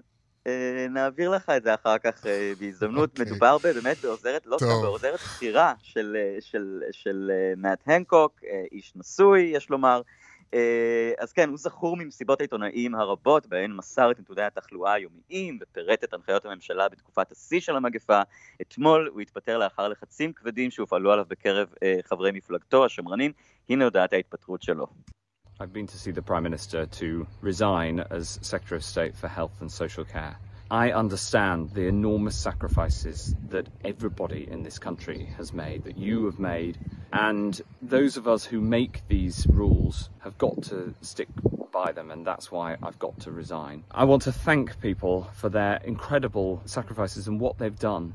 נעביר 0.89 1.29
לך 1.29 1.49
את 1.58 1.63
זה 1.63 1.73
אחר 1.73 1.97
כך 1.97 2.25
בהזדמנות. 2.60 3.10
אוקיי. 3.10 3.25
מדובר 3.25 3.58
באמת 3.58 3.97
בעוזרת, 4.01 4.45
לא 4.45 4.58
סתם, 4.58 4.81
בעוזרת 4.81 5.13
בכירה 5.13 5.73
של 6.91 7.31
מאט 7.58 7.79
הנקוק, 7.86 8.39
איש 8.71 8.93
נשוי, 8.95 9.41
יש 9.41 9.69
לומר. 9.69 10.01
אה, 10.53 11.12
אז 11.17 11.34
כן, 11.34 11.49
הוא 11.49 11.58
זכור 11.58 11.97
ממסיבות 11.97 12.39
העיתונאים 12.39 12.95
הרבות 12.95 13.47
בהן 13.47 13.71
מסר 13.71 14.12
את 14.12 14.19
נתוני 14.19 14.41
התחלואה 14.41 14.93
היומיים 14.93 15.60
ופירט 15.62 16.03
את 16.03 16.13
הנחיות 16.13 16.45
הממשלה 16.45 16.89
בתקופת 16.89 17.31
השיא 17.31 17.60
של 17.60 17.75
המגפה. 17.75 18.21
אתמול 18.62 19.10
הוא 19.13 19.21
התפטר 19.21 19.58
לאחר 19.58 19.88
לחצים 19.88 20.34
כבדים 20.34 20.71
שהופעלו 20.71 21.12
עליו 21.12 21.25
בקרב 21.27 21.67
uh, 21.73 22.08
חברי 22.08 22.31
מפלגתו, 22.31 22.86
השמרנים. 22.86 23.31
הנה 23.69 23.84
הודעת 23.84 24.13
ההתפטרות 24.13 24.62
שלו. 24.62 24.88
I've 25.60 25.71
been 25.71 25.88
to 25.88 25.97
see 25.97 26.12
the 26.12 26.21
Prime 26.21 26.43
Minister 26.43 26.86
to 26.86 27.25
resign 27.41 28.01
as 28.10 28.39
Secretary 28.41 28.77
of 28.77 28.84
State 28.84 29.15
for 29.15 29.29
Health 29.29 29.62
and 29.62 29.71
Social 29.71 30.03
Care. 30.03 30.36
I 30.71 30.91
understand 30.91 31.71
the 31.71 31.88
enormous 31.88 32.36
sacrifices 32.36 33.36
that 33.49 33.67
everybody 33.84 34.47
in 34.49 34.63
this 34.63 34.80
country 34.80 35.30
has 35.38 35.54
made, 35.54 35.84
that 35.84 35.97
you 35.97 36.25
have 36.25 36.39
made, 36.39 36.80
and 37.13 37.62
those 37.82 38.17
of 38.17 38.28
us 38.28 38.45
who 38.45 38.60
make 38.60 39.04
these 39.08 39.45
rules 39.47 40.10
have 40.19 40.38
got 40.39 40.63
to 40.63 40.93
stick 41.01 41.28
by 41.71 41.91
them, 41.91 42.10
and 42.10 42.25
that's 42.25 42.51
why 42.51 42.78
I've 42.82 42.97
got 42.97 43.19
to 43.21 43.32
resign. 43.32 43.84
I 43.91 44.06
want 44.06 44.23
to 44.23 44.32
thank 44.32 44.82
people 44.82 45.30
for 45.34 45.49
their 45.49 45.78
incredible 45.84 46.62
sacrifices 46.65 47.28
and 47.28 47.39
what 47.39 47.58
they've 47.60 47.78
done. 47.78 48.13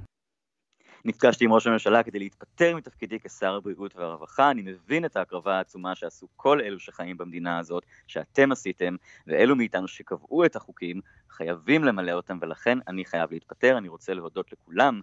נפגשתי 1.05 1.45
עם 1.45 1.53
ראש 1.53 1.67
הממשלה 1.67 2.03
כדי 2.03 2.19
להתפטר 2.19 2.77
מתפקידי 2.77 3.21
כשר 3.21 3.55
הבריאות 3.55 3.97
והרווחה. 3.97 4.51
אני 4.51 4.63
מבין 4.63 5.05
את 5.05 5.17
ההקרבה 5.17 5.57
העצומה 5.57 5.95
שעשו 5.95 6.29
כל 6.37 6.61
אלו 6.61 6.79
שחיים 6.79 7.17
במדינה 7.17 7.59
הזאת, 7.59 7.83
שאתם 8.07 8.53
עשיתם, 8.53 8.97
ואלו 9.27 9.57
מאיתנו 9.57 9.89
שקבעו 9.89 10.45
את 10.45 10.57
החוקים, 10.57 11.01
חייבים 11.31 11.85
למלא 11.85 12.13
אותם, 12.13 12.39
ולכן 12.41 12.79
אני 12.89 13.05
חייב 13.05 13.33
להתפטר. 13.33 13.79
אני 13.79 13.89
רוצה 13.89 14.15
להודות 14.15 14.53
לכולם 14.53 15.01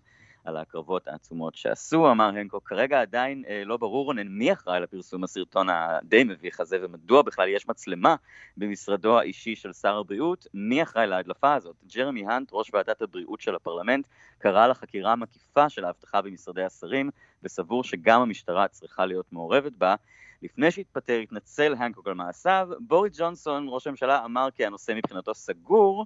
על 0.48 0.58
ההקרבות 0.58 1.08
העצומות 1.08 1.56
שעשו, 1.56 2.12
אמר 2.12 2.24
הנקוק. 2.24 2.70
כרגע 2.70 3.02
עדיין 3.02 3.44
אה, 3.48 3.64
לא 3.66 3.78
ברור, 3.78 4.06
רונן, 4.06 4.28
מי 4.28 4.54
אחראי 4.54 4.80
לפרסום 4.80 5.24
הסרטון 5.24 5.70
הדי 5.70 6.24
מביך 6.24 6.60
הזה, 6.60 6.78
ומדוע 6.82 7.22
בכלל 7.22 7.48
יש 7.48 7.68
מצלמה 7.68 8.16
במשרדו 8.58 9.20
האישי 9.20 9.56
של 9.56 9.74
שר 9.74 9.98
הבריאות, 9.98 10.48
מי 10.54 10.84
אחראי 10.84 11.08
להדלפה 11.08 11.54
הזאת. 11.54 11.76
ג'רמי 11.96 12.26
האנט, 12.28 12.50
ראש 12.54 12.74
ועדת 12.74 13.02
הבריאות 13.02 13.42
של 13.42 13.56
הפרלמנט, 13.56 14.08
קרא 14.38 14.68
לחקירה 14.68 15.16
מקיפה 15.16 15.70
של 15.70 15.86
האבטחה 15.86 16.22
במשרדי 16.22 16.64
השרים, 16.64 17.10
וסבור 17.44 17.84
שגם 17.84 18.22
המשטרה 18.22 18.68
צריכה 18.68 19.06
להיות 19.06 19.26
מעורבת 19.32 19.72
בה. 19.72 19.96
לפני 20.42 20.72
שהתפטר 20.72 21.20
התנצל 21.20 21.76
הנקוק 21.78 22.08
על 22.08 22.14
מעשיו, 22.14 22.70
בוריס 22.80 23.20
ג'ונסון, 23.20 23.66
ראש 23.70 23.88
הממשלה, 23.88 24.26
אמר 24.26 24.48
כי 24.56 24.66
הנושא 24.66 24.92
מבחינתו 24.96 25.34
סגור. 25.34 26.06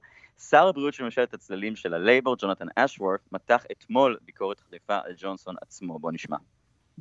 שר 0.49 0.67
הבריאות 0.67 0.93
של 0.93 1.03
ממשלת 1.03 1.33
הצללים 1.33 1.75
של 1.75 1.93
הלייבור, 1.93 2.35
ג'ונתן 2.39 2.65
אשוורט, 2.75 3.19
מתח 3.31 3.63
אתמול 3.71 4.17
ביקורת 4.25 4.59
חריפה 4.59 4.97
על 5.05 5.13
ג'ונסון 5.17 5.55
עצמו. 5.61 5.99
בוא 5.99 6.11
נשמע. 6.11 6.37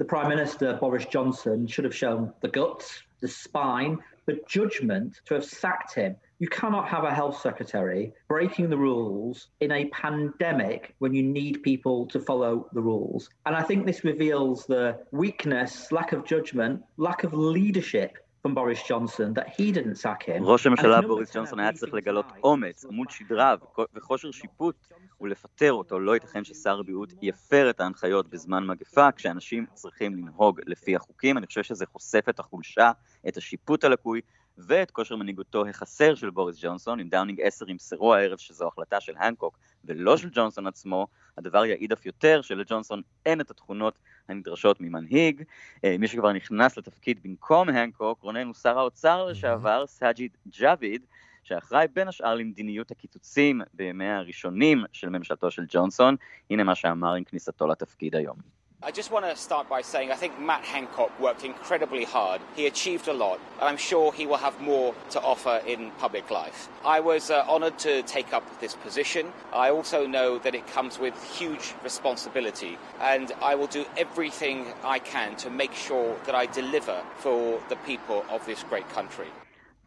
The 0.00 0.04
Prime 0.04 0.28
Minister, 0.28 0.78
Boris 0.80 1.04
Johnson, 1.04 1.66
should 1.66 1.84
have 1.84 1.94
shown 1.94 2.32
the 2.40 2.48
guts, 2.48 3.02
the 3.20 3.28
spine, 3.28 3.98
the 4.26 4.36
judgment 4.46 5.20
to 5.26 5.34
have 5.34 5.44
sacked 5.44 5.92
him. 5.94 6.12
You 6.39 6.49
cannot 6.59 6.85
have 6.93 7.03
a 7.11 7.13
health 7.19 7.37
secretary 7.47 8.03
breaking 8.27 8.69
the 8.69 8.77
rules 8.77 9.47
in 9.65 9.71
a 9.71 9.85
pandemic 10.03 10.95
when 10.99 11.13
you 11.13 11.23
need 11.23 11.63
people 11.63 11.97
to 12.13 12.19
follow 12.19 12.53
the 12.73 12.81
rules. 12.81 13.29
And 13.45 13.55
I 13.55 13.63
think 13.63 13.85
this 13.85 14.03
reveals 14.03 14.65
the 14.65 14.85
weakness, 15.11 15.71
lack 15.91 16.11
of 16.15 16.19
judgment, 16.25 16.83
lack 16.97 17.23
of 17.23 17.33
leadership 17.33 18.11
from 18.41 18.53
Boris 18.53 18.83
Johnson 18.89 19.33
that 19.33 19.47
he 19.57 19.71
didn't 19.71 19.95
sack 19.95 20.23
him. 20.23 20.43
ראש 20.43 20.67
הממשלה 20.67 21.01
בוריס 21.01 21.35
ג'ונסון 21.35 21.59
היה 21.59 21.73
צריך 21.73 21.93
לגלות 21.93 22.25
אומץ, 22.43 22.85
עמוד 22.85 23.09
שדרה 23.09 23.55
וכושר 23.95 24.31
שיפוט 24.31 24.87
ולפטר 25.21 25.73
אותו. 25.73 25.99
לא 25.99 26.13
ייתכן 26.13 26.43
ששר 26.43 26.79
הבריאות 26.79 27.13
יפר 27.21 27.69
את 27.69 27.79
ההנחיות 27.79 28.29
בזמן 28.29 28.67
מגפה, 28.67 29.11
כשאנשים 29.11 29.65
צריכים 29.73 30.15
לנהוג 30.15 30.61
לפי 30.65 30.95
החוקים. 30.95 31.37
אני 31.37 31.45
חושב 31.45 31.63
שזה 31.63 31.85
חושף 31.85 32.25
את 32.29 32.39
החולשה, 32.39 32.91
את 33.27 33.37
השיפוט 33.37 33.83
הלקוי 33.83 34.21
ואת 34.66 34.90
כושר 34.90 35.16
מנהיגותו 35.16 35.66
החסר 35.66 36.14
של 36.14 36.30
בוריס 36.30 36.56
ג'ונסון. 36.60 37.00
אם 37.00 37.08
דאונינג 37.08 37.40
10 37.40 37.70
ימסרו 37.70 38.14
הערב 38.14 38.38
שזו 38.38 38.68
החלטה 38.68 39.00
של 39.00 39.12
הנקוק 39.18 39.58
ולא 39.84 40.16
של 40.16 40.28
ג'ונסון 40.32 40.66
עצמו, 40.66 41.06
הדבר 41.38 41.64
יעיד 41.64 41.92
אף 41.92 42.06
יותר 42.06 42.42
שלג'ונסון 42.42 43.02
אין 43.26 43.40
את 43.40 43.50
התכונות 43.50 43.98
הנדרשות 44.28 44.80
ממנהיג. 44.80 45.42
אה, 45.84 45.96
מי 45.98 46.08
שכבר 46.08 46.32
נכנס 46.32 46.78
לתפקיד 46.78 47.22
במקום 47.22 47.68
הנקוק, 47.68 48.22
רונן 48.22 48.46
הוא 48.46 48.54
שר 48.54 48.78
האוצר 48.78 49.26
לשעבר, 49.26 49.86
סאג'יד 49.86 50.36
ג'אביד, 50.58 51.06
שאחראי 51.42 51.86
בין 51.92 52.08
השאר 52.08 52.34
למדיניות 52.34 52.90
הקיצוצים 52.90 53.60
בימיה 53.74 54.18
הראשונים 54.18 54.84
של 54.92 55.08
ממשלתו 55.08 55.50
של 55.50 55.64
ג'ונסון. 55.68 56.16
הנה 56.50 56.64
מה 56.64 56.74
שאמר 56.74 57.14
עם 57.14 57.24
כניסתו 57.24 57.66
לתפקיד 57.66 58.16
היום. 58.16 58.59
I 58.82 58.90
just 58.90 59.10
want 59.10 59.26
to 59.26 59.36
start 59.36 59.68
by 59.68 59.82
saying 59.82 60.10
I 60.10 60.14
think 60.14 60.40
Matt 60.40 60.64
Hancock 60.64 61.12
worked 61.20 61.44
incredibly 61.44 62.04
hard. 62.04 62.40
He 62.56 62.66
achieved 62.66 63.08
a 63.08 63.12
lot, 63.12 63.38
and 63.58 63.68
I'm 63.68 63.76
sure 63.76 64.10
he 64.10 64.24
will 64.24 64.38
have 64.38 64.58
more 64.62 64.94
to 65.10 65.20
offer 65.20 65.60
in 65.66 65.90
public 65.98 66.30
life. 66.30 66.70
I 66.82 67.00
was 67.00 67.30
uh, 67.30 67.44
honoured 67.46 67.78
to 67.80 68.02
take 68.04 68.32
up 68.32 68.42
this 68.58 68.74
position. 68.76 69.34
I 69.52 69.68
also 69.68 70.06
know 70.06 70.38
that 70.38 70.54
it 70.54 70.66
comes 70.66 70.98
with 70.98 71.12
huge 71.38 71.74
responsibility, 71.84 72.78
and 73.02 73.32
I 73.42 73.54
will 73.54 73.66
do 73.66 73.84
everything 73.98 74.72
I 74.82 74.98
can 74.98 75.36
to 75.36 75.50
make 75.50 75.74
sure 75.74 76.18
that 76.24 76.34
I 76.34 76.46
deliver 76.46 77.02
for 77.18 77.60
the 77.68 77.76
people 77.76 78.24
of 78.30 78.46
this 78.46 78.62
great 78.62 78.88
country. 78.88 79.28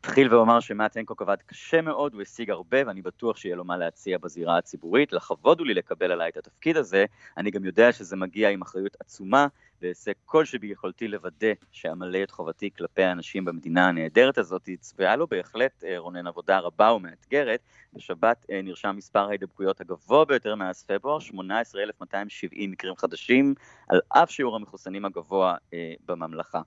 אתחיל 0.06 0.34
ואומר 0.34 0.60
שמאט 0.60 0.98
הנקוק 0.98 1.22
עבד 1.22 1.38
קשה 1.46 1.82
מאוד, 1.82 2.13
הוא 2.13 2.22
השיג 2.22 2.50
הרבה 2.50 2.78
ואני 2.88 3.02
בטוח 3.02 3.38
שיהיה 3.38 3.56
לו 3.56 3.63
מה 3.63 3.78
להציע 3.78 4.18
בזירה 4.18 4.58
הציבורית. 4.58 5.13
לכבוד 5.13 5.60
הוא 5.60 5.68
לי 5.68 5.74
לקבל 5.74 6.12
עליי 6.12 6.30
את 6.30 6.38
התפקיד 6.38 6.78
הזה, 6.78 7.06
אני 7.38 7.52
גם 7.52 7.66
יודע 7.66 7.92
שזה 7.92 8.16
מגיע 8.16 8.50
עם 8.50 8.62
אחריות 8.62 8.98
עצומה, 9.00 9.48
ואעשה 9.82 10.12
כל 10.26 10.46
שביכולתי 10.46 11.08
לוודא 11.08 11.48
שאמלא 11.72 12.24
את 12.24 12.32
חובתי 12.32 12.70
כלפי 12.78 13.04
האנשים 13.04 13.46
במדינה 13.46 13.88
הנהדרת 13.88 14.38
הזאת. 14.38 14.70
צפויה 14.80 15.16
לו 15.16 15.28
בהחלט, 15.28 15.84
אה, 15.84 15.98
רונן, 15.98 16.28
עבודה 16.28 16.60
רבה 16.60 16.92
ומאתגרת. 16.92 17.60
בשבת 17.94 18.46
אה, 18.52 18.62
נרשם 18.63 18.96
מספר 18.98 19.28
ההידבקויות 19.28 19.82
הגבוה 19.82 20.26
ביותר 20.26 20.56
מאז 20.56 20.84
פברואר, 20.84 21.20
18,270 21.20 22.72
מקרים 22.72 22.96
חדשים, 22.96 23.54
על 23.89 24.02
אף 24.10 24.32
שיעור 24.32 24.56
המחוסנים 24.56 25.06
הגבוה 25.06 25.56
אה, 25.74 25.94
בממלכה. 26.06 26.62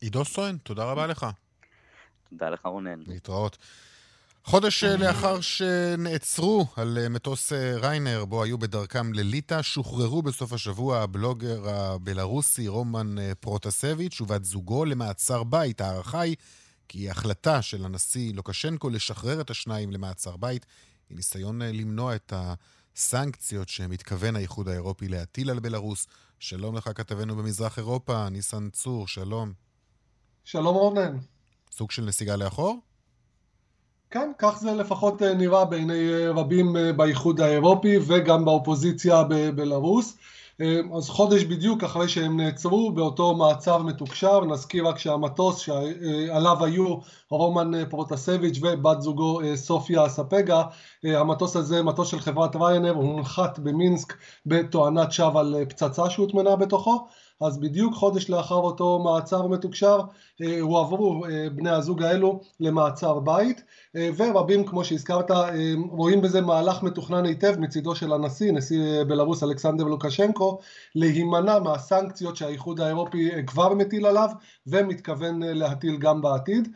עידו 0.00 0.24
סואן, 0.24 0.56
תודה 0.56 0.84
רבה 0.84 1.06
לך. 1.06 1.26
תודה 2.30 2.50
לך 2.50 2.66
רונן. 2.66 3.00
להתראות. 3.06 3.58
חודש 4.44 4.84
אה, 4.84 4.96
לאחר 4.96 5.40
שנעצרו 5.40 6.66
על 6.76 6.98
אה, 6.98 7.08
מטוס 7.08 7.52
אה, 7.52 7.76
ריינר, 7.76 8.24
בו 8.24 8.42
היו 8.42 8.58
בדרכם 8.58 9.12
לליטא, 9.12 9.62
שוחררו 9.62 10.22
בסוף 10.22 10.52
השבוע 10.52 10.98
הבלוגר 10.98 11.68
הבלארוסי 11.68 12.68
רומן 12.68 13.14
פרוטסביץ' 13.40 14.20
ובת 14.20 14.44
זוגו 14.44 14.84
למעצר 14.84 15.42
בית. 15.42 15.80
ההערכה 15.80 16.20
היא 16.20 16.36
כי 16.88 17.10
החלטה 17.10 17.62
של 17.62 17.84
הנשיא 17.84 18.34
לוקשנקו 18.34 18.90
לשחרר 18.90 19.40
את 19.40 19.50
השניים 19.50 19.90
למעצר 19.92 20.36
בית 20.36 20.66
היא 21.10 21.16
ניסיון 21.16 21.62
למנוע 21.62 22.14
את 22.14 22.32
הסנקציות 22.96 23.68
שמתכוון 23.68 24.36
האיחוד 24.36 24.68
האירופי 24.68 25.08
להטיל 25.08 25.50
על 25.50 25.58
בלארוס. 25.58 26.06
שלום 26.38 26.76
לך, 26.76 26.90
כתבנו 26.94 27.36
במזרח 27.36 27.78
אירופה, 27.78 28.28
ניסן 28.28 28.70
צור, 28.70 29.08
שלום. 29.08 29.52
שלום 30.44 30.74
רונן. 30.74 31.16
סוג 31.72 31.90
של 31.90 32.04
נסיגה 32.04 32.36
לאחור? 32.36 32.76
כן, 34.10 34.32
כך 34.38 34.58
זה 34.60 34.74
לפחות 34.74 35.22
אה, 35.22 35.34
נראה 35.34 35.64
בעיני 35.64 36.12
אה, 36.12 36.30
רבים 36.30 36.76
אה, 36.76 36.92
באיחוד 36.92 37.40
האירופי 37.40 37.98
וגם 38.06 38.44
באופוזיציה 38.44 39.22
בבלארוס. 39.28 40.16
אז 40.96 41.08
חודש 41.08 41.44
בדיוק 41.44 41.84
אחרי 41.84 42.08
שהם 42.08 42.40
נעצרו 42.40 42.92
באותו 42.92 43.34
מעצר 43.34 43.82
מתוקשר, 43.82 44.44
נזכיר 44.44 44.88
רק 44.88 44.98
שהמטוס 44.98 45.58
שעליו 45.58 46.64
היו 46.64 46.96
רומן 47.30 47.84
פרוטסביץ' 47.90 48.58
ובת 48.62 49.02
זוגו 49.02 49.40
סופיה 49.54 50.08
ספגה, 50.08 50.62
המטוס 51.04 51.56
הזה, 51.56 51.82
מטוס 51.82 52.08
של 52.08 52.20
חברת 52.20 52.56
ריינר, 52.56 52.92
הונחת 52.94 53.58
במינסק 53.58 54.14
בתואנת 54.46 55.12
שווא 55.12 55.40
על 55.40 55.64
פצצה 55.68 56.10
שהוטמנה 56.10 56.56
בתוכו. 56.56 57.06
אז 57.40 57.58
בדיוק 57.58 57.94
חודש 57.94 58.30
לאחר 58.30 58.54
אותו 58.54 58.98
מעצר 58.98 59.46
מתוקשר 59.46 60.00
הועברו 60.60 61.24
בני 61.54 61.70
הזוג 61.70 62.02
האלו 62.02 62.40
למעצר 62.60 63.18
בית 63.18 63.62
ורבים 63.94 64.64
כמו 64.66 64.84
שהזכרת 64.84 65.30
רואים 65.90 66.22
בזה 66.22 66.40
מהלך 66.40 66.82
מתוכנן 66.82 67.24
היטב 67.24 67.54
מצידו 67.58 67.94
של 67.94 68.12
הנשיא, 68.12 68.52
נשיא 68.52 69.04
בלרוס 69.08 69.42
אלכסנדר 69.42 69.84
לוקשנקו 69.84 70.58
להימנע 70.94 71.58
מהסנקציות 71.58 72.36
שהאיחוד 72.36 72.80
האירופי 72.80 73.30
כבר 73.46 73.74
מטיל 73.74 74.06
עליו 74.06 74.28
ומתכוון 74.66 75.42
להטיל 75.42 75.96
גם 75.96 76.22
בעתיד. 76.22 76.68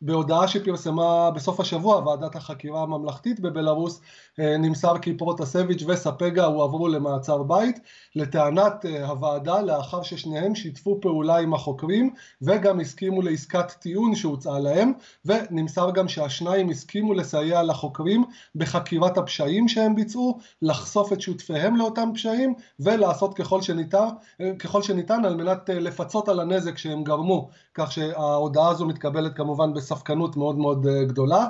בהודעה 0.00 0.48
שפרסמה 0.48 1.30
בסוף 1.30 1.60
השבוע 1.60 1.96
ועדת 1.96 2.36
החקירה 2.36 2.82
הממלכתית 2.82 3.40
בבלארוס 3.40 4.00
אה, 4.00 4.04
נמסר 4.38 4.98
כי 4.98 5.16
פרוטסביץ' 5.16 5.82
וספגה 5.86 6.44
הועברו 6.44 6.88
למעצר 6.88 7.42
בית. 7.42 7.80
לטענת 8.16 8.86
אה, 8.86 9.06
הוועדה 9.06 9.60
לאחר 9.60 10.02
ששניהם 10.02 10.54
שיתפו 10.54 10.98
פעולה 11.00 11.36
עם 11.36 11.54
החוקרים 11.54 12.10
וגם 12.42 12.80
הסכימו 12.80 13.22
לעסקת 13.22 13.70
טיעון 13.70 14.14
שהוצעה 14.14 14.58
להם 14.58 14.92
ונמסר 15.24 15.90
גם 15.90 16.08
שהשניים 16.08 16.70
הסכימו 16.70 17.14
לסייע 17.14 17.62
לחוקרים 17.62 18.24
בחקירת 18.54 19.18
הפשעים 19.18 19.68
שהם 19.68 19.94
ביצעו, 19.94 20.38
לחשוף 20.62 21.12
את 21.12 21.20
שותפיהם 21.20 21.76
לאותם 21.76 22.10
פשעים 22.14 22.54
ולעשות 22.80 23.34
ככל 23.34 23.62
שניתן, 23.62 24.08
אה, 24.40 24.52
ככל 24.58 24.82
שניתן 24.82 25.24
על 25.24 25.36
מנת 25.36 25.68
לפצות 25.68 26.28
על 26.28 26.40
הנזק 26.40 26.78
שהם 26.78 27.04
גרמו. 27.04 27.50
כך 27.74 27.92
שההודעה 27.92 28.68
הזו 28.68 28.86
מתקבלת 28.86 29.36
כמובן 29.36 29.74
בספקנות 29.74 30.36
מאוד 30.36 30.58
מאוד 30.58 30.86
גדולה. 31.06 31.40
אה, 31.40 31.48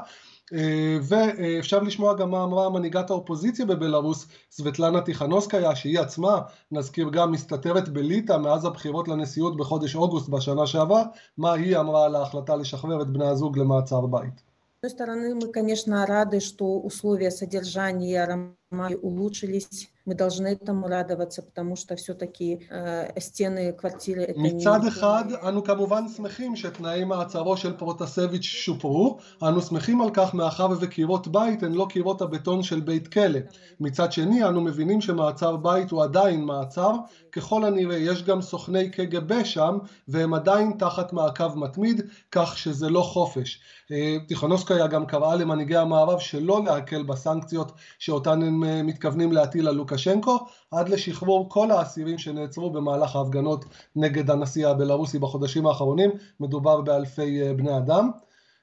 ואפשר 1.02 1.80
לשמוע 1.80 2.14
גם 2.14 2.32
מה 2.32 2.44
אמרה 2.44 2.70
מנהיגת 2.70 3.10
האופוזיציה 3.10 3.66
בבלארוס, 3.66 4.28
סבטלנה 4.52 5.02
טיכנוסקיה, 5.02 5.76
שהיא 5.76 6.00
עצמה, 6.00 6.40
נזכיר 6.72 7.10
גם, 7.10 7.32
מסתתרת 7.32 7.90
בליטא 7.90 8.38
מאז 8.38 8.66
הבחירות 8.66 9.08
לנשיאות 9.08 9.58
בחודש 9.58 9.96
אוגוסט 9.96 10.30
בשנה 10.30 10.68
שעברה, 10.68 11.04
מה 11.38 11.54
היא 11.54 11.78
אמרה 11.78 12.06
על 12.06 12.16
ההחלטה 12.16 12.56
לשחרר 12.56 13.02
את 13.02 13.08
בני 13.08 13.28
הזוג 13.28 13.58
למעצר 13.58 14.02
בית. 14.02 14.52
одной 14.84 14.98
стороны, 14.98 15.36
мы, 15.36 15.48
конечно, 15.52 16.08
рады, 16.08 16.40
что 16.40 16.80
условия 16.80 17.30
содержания 17.30 18.26
Ромаи 18.26 18.52
улучшились. 19.02 19.90
Мы 20.06 20.16
должны 20.16 20.48
этому 20.48 20.88
радоваться, 20.88 21.44
потому 21.44 21.76
что 21.76 21.96
все-таки 21.96 22.66
э, 22.70 23.20
стены 23.20 23.72
квартиры 23.72 24.22
это 24.24 24.40
не... 24.40 24.54
מצד 24.54 24.86
אחד, 24.88 25.26
אנו 25.48 25.64
כמובן 25.64 26.08
שמחים 26.10 26.56
שתנאי 26.56 27.04
מעצרו 27.04 27.58
של 27.58 27.74
פרוטסביץ' 27.78 28.44
שופרו. 28.44 29.18
אנו 29.44 29.62
שמחים 29.62 30.02
על 30.02 30.10
כך 30.14 30.34
מאחר 30.34 30.68
וקירות 30.82 31.28
בית 31.28 31.64
הן 31.64 31.72
לא 31.72 31.88
קירות 31.90 32.22
הבטון 32.22 32.64
של 32.64 32.80
בית 32.80 33.08
כלא. 33.08 33.40
מצד 33.80 34.12
שני, 34.12 34.44
אנו 34.44 34.62
מבינים 34.62 35.02
שמעצר 35.02 35.56
בית 35.56 35.92
הוא 35.92 36.04
עדיין 36.04 36.46
מעצר. 36.46 36.92
ככל 37.32 37.66
הנראה 37.66 37.98
יש 37.98 38.24
גם 38.24 38.42
סוכני 38.42 38.90
קג"ב 38.90 39.44
שם, 39.44 39.78
והם 40.08 40.34
עדיין 40.34 40.72
תחת 40.80 41.14
מעקב 41.14 41.56
מתמיד, 41.56 42.02
כך 42.32 42.58
שזה 42.58 42.90
לא 42.90 43.02
חופש. 43.02 43.62
טיכונוסקיה 44.28 44.88
גם 44.88 45.06
קראה 45.06 45.36
למנהיגי 45.36 45.78
המערב 45.78 46.20
שלא 46.20 46.64
להקל 46.66 47.04
בסנקציות 47.04 47.72
שאותן 48.00 48.42
הם 48.65 48.87
מתכוונים 48.87 49.33
להטיל 49.33 49.69
על 49.69 49.75
לוקשנקו 49.75 50.39
עד 50.71 50.89
לשחרור 50.89 51.49
כל 51.49 51.71
האסירים 51.71 52.19
שנעצרו 52.19 52.71
במהלך 52.71 53.17
ההפגנות 53.17 53.65
נגד 53.97 54.31
הנשיא 54.31 54.69
הבלארוסי 54.69 55.19
בחודשים 55.19 55.67
האחרונים, 55.67 56.11
מדובר 56.41 56.81
באלפי 56.81 57.55
בני 57.55 57.77
אדם. 57.77 58.11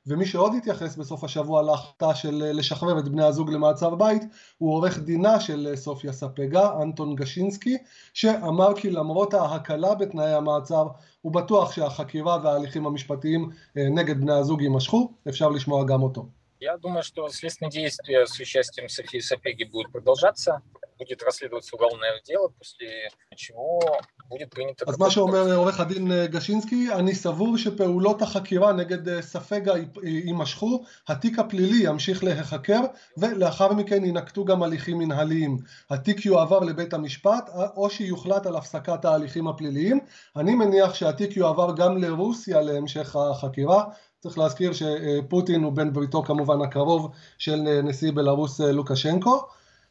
ומי 0.07 0.25
שעוד 0.25 0.53
התייחס 0.57 0.95
בסוף 0.95 1.23
השבוע 1.23 1.61
להחלטה 1.61 2.15
של 2.15 2.51
לשחרר 2.53 2.99
את 2.99 3.07
בני 3.07 3.23
הזוג 3.23 3.49
למעצר 3.49 3.95
בית 3.95 4.23
הוא 4.57 4.73
עורך 4.73 4.99
דינה 4.99 5.39
של 5.39 5.71
סופיה 5.75 6.13
ספגה, 6.13 6.81
אנטון 6.81 7.15
גשינסקי, 7.15 7.77
שאמר 8.13 8.73
כי 8.75 8.89
למרות 8.89 9.33
ההקלה 9.33 9.95
בתנאי 9.95 10.33
המעצר 10.33 10.87
הוא 11.21 11.33
בטוח 11.33 11.71
שהחקירה 11.71 12.37
וההליכים 12.43 12.85
המשפטיים 12.85 13.49
נגד 13.75 14.21
בני 14.21 14.33
הזוג 14.33 14.61
יימשכו, 14.61 15.11
אפשר 15.29 15.49
לשמוע 15.49 15.83
גם 15.85 16.03
אותו. 16.03 16.25
Я 16.62 16.76
думаю, 16.76 17.02
что 17.02 17.28
следственные 17.28 17.70
действия 17.70 18.26
с 18.26 18.38
участием 18.40 18.88
Софии 18.88 19.20
Сапеги 19.20 19.64
будут 19.64 19.92
продолжаться. 19.92 20.62
будет 20.98 21.22
расследоваться 21.22 21.76
уголовное 21.76 22.20
дело, 22.26 22.48
после 22.58 23.10
чего 23.36 23.80
будет 24.28 24.50
принято... 24.50 24.84
אז 24.88 24.98
מה 24.98 25.10
שאומר 25.10 25.56
עורך 25.56 25.80
הדין 25.80 26.26
גשינסקי, 26.26 26.88
אני 26.92 27.14
סבור 27.14 27.58
שפעולות 27.58 28.22
החקירה 28.22 28.72
נגד 28.72 29.20
ספגה 29.20 29.74
יימשכו, 30.02 30.84
התיק 31.08 31.38
הפלילי 31.38 31.88
ימשיך 31.88 32.24
להיחקר 32.24 32.80
ולאחר 33.16 33.72
מכן 33.72 34.04
יינקטו 34.04 34.44
גם 34.44 34.62
הליכים 34.62 34.98
מנהליים. 34.98 35.58
התיק 35.90 36.26
יועבר 36.26 36.60
לבית 36.60 36.94
המשפט 36.94 37.50
או 37.76 37.90
שיוחלט 37.90 38.46
על 38.46 38.56
הפסקת 38.56 39.04
ההליכים 39.04 39.48
הפליליים. 39.48 40.00
אני 40.36 40.54
מניח 40.54 40.94
שהתיק 40.94 41.36
יועבר 41.36 41.74
גם 41.76 41.96
לרוסיה 41.96 42.60
להמשך 42.60 43.16
החקירה. 43.16 43.84
צריך 44.23 44.37
להזכיר 44.37 44.71
שפוטין 44.73 45.63
הוא 45.63 45.71
בן 45.73 45.93
בריתו 45.93 46.23
כמובן 46.23 46.61
הקרוב 46.61 47.11
של 47.37 47.81
נשיא 47.83 48.11
בלרוס 48.11 48.59
לוקשנקו. 48.59 49.41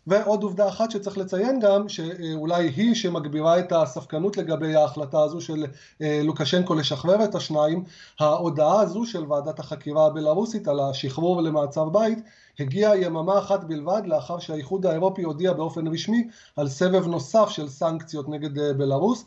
ועוד 0.07 0.43
עובדה 0.43 0.69
אחת 0.69 0.91
שצריך 0.91 1.19
לציין 1.19 1.61
גם, 1.61 1.89
שאולי 1.89 2.69
היא 2.77 2.95
שמגבירה 2.95 3.59
את 3.59 3.73
הספקנות 3.73 4.37
לגבי 4.37 4.75
ההחלטה 4.77 5.23
הזו 5.23 5.41
של 5.41 5.67
לוקשנקו 6.01 6.75
לשחרר 6.75 7.25
את 7.25 7.35
השניים, 7.35 7.85
ההודעה 8.21 8.81
הזו 8.81 9.07
של 9.07 9.33
ועדת 9.33 9.59
החקירה 9.59 10.07
הבלארוסית 10.07 10.69
על 10.69 10.81
השחרור 10.81 11.43
למעצר 11.43 11.89
בית, 11.89 12.19
הגיעה 12.59 12.97
יממה 12.97 13.39
אחת 13.39 13.65
בלבד 13.65 14.03
לאחר 14.07 14.39
שהאיחוד 14.39 14.87
האירופי 14.87 15.23
הודיע 15.23 15.53
באופן 15.53 15.87
רשמי 15.87 16.29
על 16.57 16.69
סבב 16.69 17.07
נוסף 17.07 17.49
של 17.49 17.69
סנקציות 17.69 18.29
נגד 18.29 18.59
בלארוס, 18.79 19.25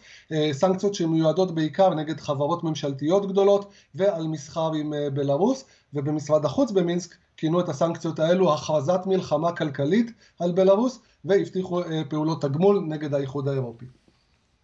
סנקציות 0.52 0.94
שמיועדות 0.94 1.56
בעיקר 1.56 1.94
נגד 1.94 2.20
חברות 2.20 2.64
ממשלתיות 2.64 3.28
גדולות 3.28 3.72
ועל 3.96 4.28
מסחר 4.28 4.74
עם 4.74 4.94
בלארוס, 5.14 5.66
ובמשרד 5.94 6.46
החוץ 6.46 6.72
במינסק 6.72 7.16
כינו 7.38 7.60
את 7.60 7.70
הסנקציות 7.70 8.20
האלו 8.20 8.54
הכרזת 8.54 9.00
מלחמה 9.06 9.52
כלכלית 9.52 10.12
על 10.40 10.52
בלארוס 10.52 11.00
והבטיחו 11.26 11.82
פעולות 12.10 12.42
תגמול 12.42 12.86
נגד 12.88 13.14
האיחוד 13.14 13.48
האירופי. 13.48 13.86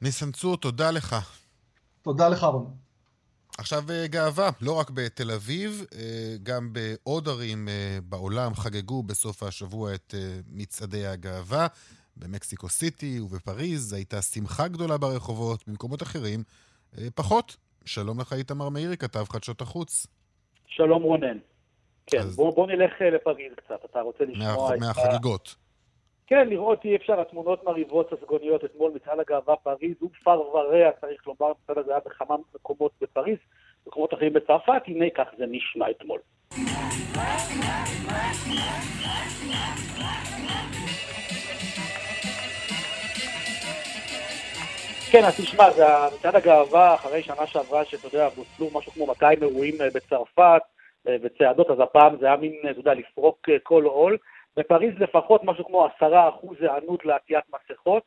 ניסן 0.01 0.31
צור, 0.31 0.57
תודה 0.57 0.91
לך. 0.91 1.15
תודה 2.01 2.29
לך 2.29 2.43
רון. 2.43 2.65
עכשיו 3.57 3.83
גאווה, 4.05 4.49
לא 4.61 4.79
רק 4.79 4.89
בתל 4.89 5.31
אביב, 5.31 5.85
גם 6.43 6.73
בעוד 6.73 7.27
ערים 7.27 7.67
בעולם 8.03 8.55
חגגו 8.55 9.03
בסוף 9.03 9.43
השבוע 9.43 9.95
את 9.95 10.15
מצעדי 10.51 11.05
הגאווה. 11.05 11.67
במקסיקו 12.17 12.69
סיטי 12.69 13.19
ובפריז 13.19 13.93
הייתה 13.93 14.21
שמחה 14.21 14.67
גדולה 14.67 14.97
ברחובות, 14.97 15.67
במקומות 15.67 16.03
אחרים 16.03 16.43
פחות. 17.15 17.57
שלום 17.85 18.19
לך 18.19 18.33
איתמר 18.33 18.69
מאירי, 18.69 18.97
כתב 18.97 19.25
חדשות 19.29 19.61
החוץ. 19.61 20.07
שלום 20.67 21.03
רונן. 21.03 21.37
כן, 22.07 22.19
אז... 22.19 22.35
בוא, 22.35 22.55
בוא 22.55 22.67
נלך 22.67 22.91
לפריז 23.15 23.51
קצת, 23.55 23.85
אתה 23.91 24.01
רוצה 24.01 24.23
לשמוע 24.23 24.69
מה, 24.69 24.75
את... 24.75 24.79
מהחגיגות. 24.79 25.55
כן, 26.31 26.49
לראות 26.49 26.85
אי 26.85 26.95
אפשר, 26.95 27.21
התמונות 27.21 27.63
מרהיבות 27.63 28.13
הסגוניות 28.13 28.65
אתמול 28.65 28.91
מצעד 28.95 29.19
הגאווה 29.19 29.55
פריז, 29.55 29.95
הוא 29.99 30.09
ורע, 30.25 30.91
צריך 31.01 31.27
לומר, 31.27 31.53
מצעד 31.63 31.77
הזה 31.77 31.91
היה 31.91 31.99
בכמה 32.05 32.35
מקומות 32.55 32.91
בפריז, 33.01 33.37
מקומות 33.87 34.13
אחרים 34.13 34.33
בצרפת, 34.33 34.81
הנה 34.87 35.05
כך 35.09 35.27
זה 35.37 35.45
נשמע 35.47 35.89
אתמול. 35.89 36.19
כן, 45.11 45.23
אז 45.23 45.41
תשמע, 45.41 45.71
זה 45.71 45.83
מצעד 46.15 46.35
הגאווה 46.35 46.93
אחרי 46.93 47.23
שנה 47.23 47.47
שעברה, 47.47 47.85
שאתה 47.85 48.07
יודע, 48.07 48.29
בוטלו 48.29 48.79
משהו 48.79 48.91
כמו 48.91 49.07
200 49.07 49.43
אירועים 49.43 49.75
בצרפת, 49.93 50.61
וצעדות, 51.05 51.69
אז 51.69 51.79
הפעם 51.79 52.17
זה 52.19 52.25
היה 52.25 52.35
מין, 52.35 52.53
אתה 52.71 52.79
יודע, 52.79 52.93
לפרוק 52.93 53.49
כל 53.63 53.83
עול. 53.83 54.17
בפריז 54.57 54.93
לפחות 54.99 55.43
משהו 55.43 55.65
כמו 55.65 55.85
עשרה 55.85 56.29
אחוז 56.29 56.57
היענות 56.61 57.05
לעטיית 57.05 57.43
מסכות, 57.53 58.03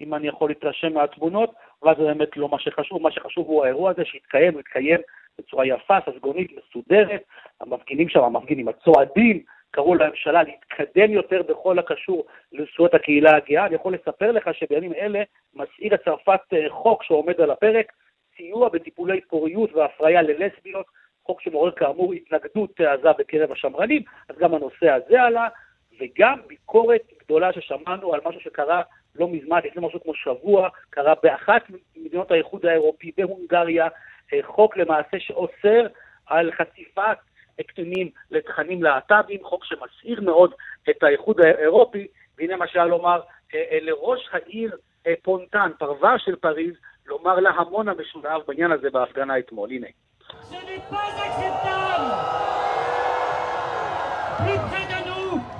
אם 0.00 0.14
אני 0.14 0.28
יכול 0.28 0.50
להתרשם 0.50 0.94
מהתמונות, 0.94 1.50
אבל 1.82 1.94
זה 1.96 2.02
באמת 2.02 2.36
לא 2.36 2.48
מה 2.48 2.58
שחשוב, 2.58 3.02
מה 3.02 3.10
שחשוב 3.10 3.46
הוא 3.46 3.64
האירוע 3.64 3.90
הזה 3.90 4.04
שהתקיים, 4.04 4.52
הוא 4.52 4.60
התקיים 4.60 5.00
בצורה 5.38 5.66
יפה, 5.66 5.98
ססגונית, 6.06 6.50
מסודרת, 6.56 7.22
המפגינים 7.60 8.08
שם, 8.08 8.22
המפגינים, 8.22 8.68
הצועדים, 8.68 9.42
קראו 9.70 9.94
לממשלה 9.94 10.42
להתקדם 10.42 11.10
יותר 11.10 11.42
בכל 11.42 11.78
הקשור 11.78 12.24
לזכויות 12.52 12.94
הקהילה 12.94 13.36
הגאה. 13.36 13.66
אני 13.66 13.74
יכול 13.74 13.94
לספר 13.94 14.32
לך 14.32 14.54
שבימים 14.54 14.92
אלה 14.92 15.22
מסעיר 15.54 15.94
את 15.94 16.04
צרפת 16.04 16.40
חוק 16.68 17.02
שעומד 17.02 17.40
על 17.40 17.50
הפרק, 17.50 17.92
סיוע 18.36 18.68
בטיפולי 18.68 19.20
פוריות 19.20 19.72
והפריה 19.74 20.22
ללסביות, 20.22 20.86
חוק 21.26 21.40
שמעורר 21.40 21.70
כאמור 21.70 22.12
התנגדות 22.12 22.80
עזה 22.80 23.12
בקרב 23.18 23.52
השמרנים, 23.52 24.02
אז 24.28 24.36
גם 24.38 24.54
הנושא 24.54 24.90
הזה 24.90 25.22
עלה, 25.22 25.48
וגם 26.00 26.38
ביקורת 26.46 27.00
גדולה 27.24 27.52
ששמענו 27.52 28.14
על 28.14 28.20
משהו 28.24 28.40
שקרה 28.40 28.82
לא 29.14 29.28
מזמן, 29.28 29.58
לפני 29.64 29.86
משהו 29.86 30.02
כמו 30.02 30.14
שבוע, 30.14 30.68
קרה 30.90 31.14
באחת 31.22 31.62
ממדינות 31.96 32.30
האיחוד 32.30 32.66
האירופי, 32.66 33.12
בהונגריה, 33.16 33.88
חוק 34.42 34.76
למעשה 34.76 35.20
שאוסר 35.20 35.86
על 36.26 36.52
חשיפת 36.52 37.18
קטינים 37.66 38.10
לתכנים 38.30 38.82
להט"בים, 38.82 39.44
חוק 39.44 39.64
שמסעיר 39.64 40.20
מאוד 40.20 40.54
את 40.90 41.02
האיחוד 41.02 41.40
האירופי, 41.40 42.06
והנה 42.38 42.56
מה 42.56 42.68
שהיה 42.68 42.84
לומר 42.86 43.20
לראש 43.80 44.28
העיר 44.32 44.76
פונטן, 45.22 45.70
פרבר 45.78 46.18
של 46.18 46.36
פריז, 46.36 46.74
לומר 47.06 47.40
להמון 47.40 47.88
המשולב 47.88 48.42
בעניין 48.46 48.72
הזה 48.72 48.90
בהפגנה 48.90 49.38
אתמול. 49.38 49.70
הנה. 49.70 49.86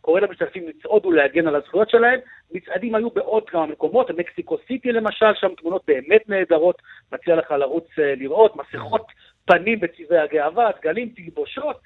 קורא 0.00 0.20
למשתתפים 0.20 0.68
לצעוד 0.68 1.06
ולהגן 1.06 1.46
על 1.46 1.56
הזכויות 1.56 1.90
שלהם. 1.90 2.20
מצעדים 2.52 2.94
היו 2.94 3.10
בעוד 3.10 3.50
כמה 3.50 3.66
מקומות, 3.66 4.10
מקסיקו 4.10 4.58
סיטי 4.66 4.92
למשל, 4.92 5.34
שם 5.34 5.54
תמונות 5.56 5.82
באמת 5.86 6.28
נהדרות, 6.28 6.82
מציע 7.12 7.36
לך 7.36 7.50
לרוץ 7.50 7.86
אה, 7.98 8.14
לראות, 8.14 8.56
מסכות 8.56 9.06
פנים 9.44 9.80
בצבעי 9.80 10.18
הגאווה, 10.18 10.70
דגלים, 10.80 11.08
תלבושות. 11.08 11.76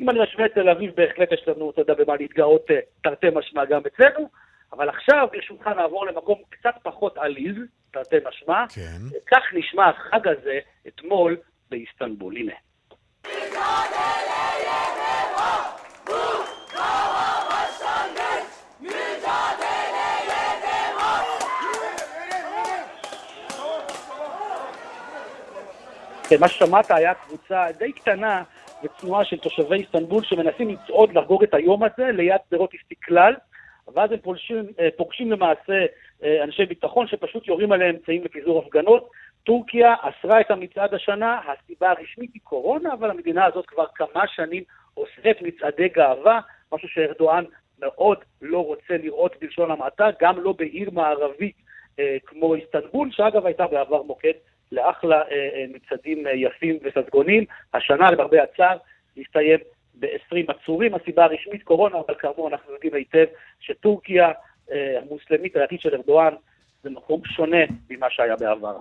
אם 0.00 0.10
אני 0.10 0.18
משווה 0.22 0.46
את 0.46 0.54
תל 0.54 0.68
אביב, 0.68 0.92
בהחלט 0.96 1.32
יש 1.32 1.48
לנו, 1.48 1.70
אתה 1.70 1.80
יודע, 1.80 1.94
במה 1.94 2.16
להתגאות 2.16 2.70
אה, 2.70 2.78
תרתי 3.02 3.26
משמע 3.34 3.64
גם 3.64 3.80
אצלנו. 3.86 4.28
אבל 4.72 4.88
עכשיו, 4.88 5.28
ברשותך, 5.32 5.66
נעבור 5.66 6.06
למקום 6.06 6.38
קצת 6.50 6.74
פחות 6.82 7.18
עליז, 7.18 7.56
תרתי 7.90 8.16
משמע. 8.28 8.64
כן. 8.74 9.18
כך 9.30 9.42
נשמע 9.52 9.88
החג 9.88 10.28
הזה 10.28 10.58
אתמול 10.88 11.36
באיסטנבול. 11.70 12.36
הנה. 12.36 12.54
מה 26.40 26.48
ששמעת 26.48 26.90
היה 26.90 27.14
קבוצה 27.14 27.66
די 27.78 27.92
קטנה 27.92 28.42
וצנועה 28.84 29.24
של 29.24 29.38
תושבי 29.38 29.76
איסטנבול 29.76 30.22
שמנסים 30.22 30.68
לצעוד 30.68 31.12
לחגוג 31.12 31.42
את 31.42 31.54
היום 31.54 31.82
הזה 31.82 32.12
ליד 32.12 32.40
שדרות 32.48 32.74
איסטיקלל, 32.74 33.34
ואז 33.94 34.12
הם 34.12 34.18
פולשים, 34.18 34.64
אה, 34.80 34.88
פוגשים 34.96 35.32
למעשה 35.32 35.86
אה, 36.24 36.44
אנשי 36.44 36.64
ביטחון 36.66 37.06
שפשוט 37.06 37.48
יורים 37.48 37.72
עליהם 37.72 37.94
אמצעים 37.94 38.24
לפיזור 38.24 38.58
הפגנות. 38.58 39.10
טורקיה 39.44 39.94
אסרה 40.00 40.40
את 40.40 40.50
המצעד 40.50 40.94
השנה, 40.94 41.40
הסיבה 41.46 41.90
הרשמית 41.90 42.30
היא 42.34 42.42
קורונה, 42.44 42.92
אבל 42.92 43.10
המדינה 43.10 43.44
הזאת 43.44 43.66
כבר 43.66 43.86
כמה 43.94 44.24
שנים 44.26 44.62
אוסרת 44.96 45.42
מצעדי 45.42 45.88
גאווה, 45.88 46.40
משהו 46.72 46.88
שארדואן 46.88 47.44
מאוד 47.80 48.18
לא 48.42 48.64
רוצה 48.64 48.96
לראות 49.02 49.36
בלשון 49.40 49.70
המעטה, 49.70 50.08
גם 50.20 50.40
לא 50.40 50.52
בעיר 50.52 50.90
מערבית 50.90 51.56
אה, 51.98 52.16
כמו 52.26 52.54
איסטנבול, 52.54 53.08
שאגב 53.12 53.46
הייתה 53.46 53.66
בעבר 53.66 54.02
מוקד 54.02 54.32
לאחלה 54.72 55.16
אה, 55.16 55.22
אה, 55.30 55.64
מצעדים 55.74 56.26
אה, 56.26 56.32
יפים 56.32 56.78
וססגונים. 56.82 57.44
השנה, 57.74 58.10
למרבה 58.10 58.42
הצער, 58.42 58.76
הסתיים 59.16 59.58
ב-20 59.94 60.52
עצורים. 60.52 60.94
הסיבה 60.94 61.24
הרשמית 61.24 61.62
קורונה, 61.62 61.98
אבל 62.06 62.14
כאמור 62.18 62.48
אנחנו 62.48 62.72
יודעים 62.72 62.94
היטב 62.94 63.24
שטורקיה 63.60 64.30
המוסלמית 64.70 65.56
הדתית 65.56 65.80
של 65.80 65.94
ארדואן 65.94 66.34
זה 66.82 66.90
מקום 66.90 67.20
שונה 67.24 67.56
ממה 67.90 68.06
שהיה 68.10 68.36
בעבר. 68.36 68.78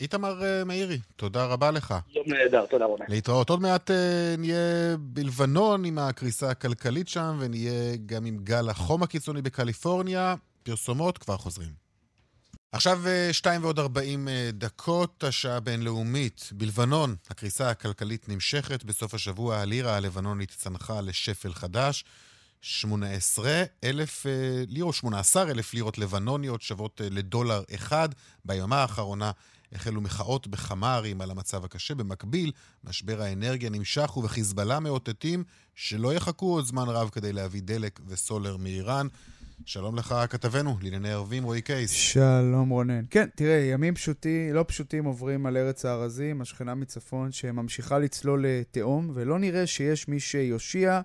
איתמר 0.00 0.34
מאירי, 0.66 0.98
תודה 1.16 1.46
רבה 1.46 1.70
לך. 1.70 1.94
יום 2.14 2.24
נהדר, 2.26 2.66
תודה 2.66 2.84
רבה. 2.84 3.04
להתראות. 3.08 3.50
עוד 3.50 3.60
מעט 3.60 3.90
נהיה 4.38 4.96
בלבנון 4.98 5.84
עם 5.84 5.98
הקריסה 5.98 6.50
הכלכלית 6.50 7.08
שם, 7.08 7.36
ונהיה 7.40 7.96
גם 8.06 8.24
עם 8.26 8.36
גל 8.42 8.68
החום 8.70 9.02
הקיצוני 9.02 9.42
בקליפורניה. 9.42 10.34
פרסומות, 10.62 11.18
כבר 11.18 11.36
חוזרים. 11.36 11.89
עכשיו 12.72 13.06
אה, 13.06 13.32
שתיים 13.32 13.64
ועוד 13.64 13.78
ארבעים 13.78 14.28
אה, 14.28 14.50
דקות, 14.52 15.24
השעה 15.24 15.56
הבינלאומית. 15.56 16.50
בלבנון, 16.52 17.16
הקריסה 17.30 17.70
הכלכלית 17.70 18.28
נמשכת. 18.28 18.84
בסוף 18.84 19.14
השבוע 19.14 19.56
הלירה 19.56 19.96
הלבנונית 19.96 20.50
צנחה 20.50 21.00
לשפל 21.00 21.54
חדש. 21.54 22.04
18 22.60 23.62
אלף 23.84 24.26
אה, 24.26 24.32
לירות, 24.68 24.94
18 24.94 25.50
אלף 25.50 25.74
לירות 25.74 25.98
לבנוניות 25.98 26.62
שוות 26.62 27.00
לדולר 27.04 27.62
אחד. 27.74 28.08
ביומה 28.44 28.76
האחרונה 28.76 29.30
החלו 29.72 30.00
מחאות 30.00 30.46
בכמה 30.46 30.94
ערים 30.94 31.20
על 31.20 31.30
המצב 31.30 31.64
הקשה. 31.64 31.94
במקביל, 31.94 32.52
משבר 32.84 33.22
האנרגיה 33.22 33.70
נמשך 33.70 34.16
ובחיזבאללה 34.16 34.80
מאותתים 34.80 35.44
שלא 35.74 36.14
יחכו 36.14 36.54
עוד 36.54 36.66
זמן 36.66 36.88
רב 36.88 37.08
כדי 37.08 37.32
להביא 37.32 37.62
דלק 37.62 38.00
וסולר 38.06 38.56
מאיראן. 38.56 39.06
שלום 39.66 39.96
לך, 39.96 40.14
כתבנו 40.30 40.76
לענייני 40.82 41.12
ערבים, 41.12 41.44
רועי 41.44 41.62
קייס. 41.62 41.90
שלום 41.90 42.68
רונן. 42.68 43.04
כן, 43.10 43.28
תראה, 43.34 43.58
ימים 43.58 43.94
פשוטים, 43.94 44.54
לא 44.54 44.64
פשוטים 44.68 45.04
עוברים 45.04 45.46
על 45.46 45.56
ארץ 45.56 45.84
הארזים, 45.84 46.40
השכנה 46.40 46.74
מצפון 46.74 47.32
שממשיכה 47.32 47.98
לצלול 47.98 48.44
לתהום, 48.48 49.10
ולא 49.14 49.38
נראה 49.38 49.66
שיש 49.66 50.08
מי 50.08 50.20
שיושיע. 50.20 51.00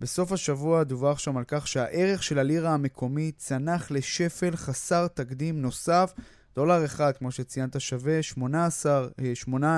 בסוף 0.00 0.32
השבוע 0.32 0.84
דווח 0.84 1.18
שם 1.18 1.36
על 1.36 1.44
כך 1.46 1.68
שהערך 1.68 2.22
של 2.22 2.38
הלירה 2.38 2.74
המקומית 2.74 3.38
צנח 3.38 3.90
לשפל 3.90 4.56
חסר 4.56 5.06
תקדים 5.06 5.62
נוסף. 5.62 6.12
דולר 6.54 6.84
אחד, 6.84 7.12
כמו 7.18 7.30
שציינת, 7.30 7.80
שווה 7.80 8.22
18 8.22 9.08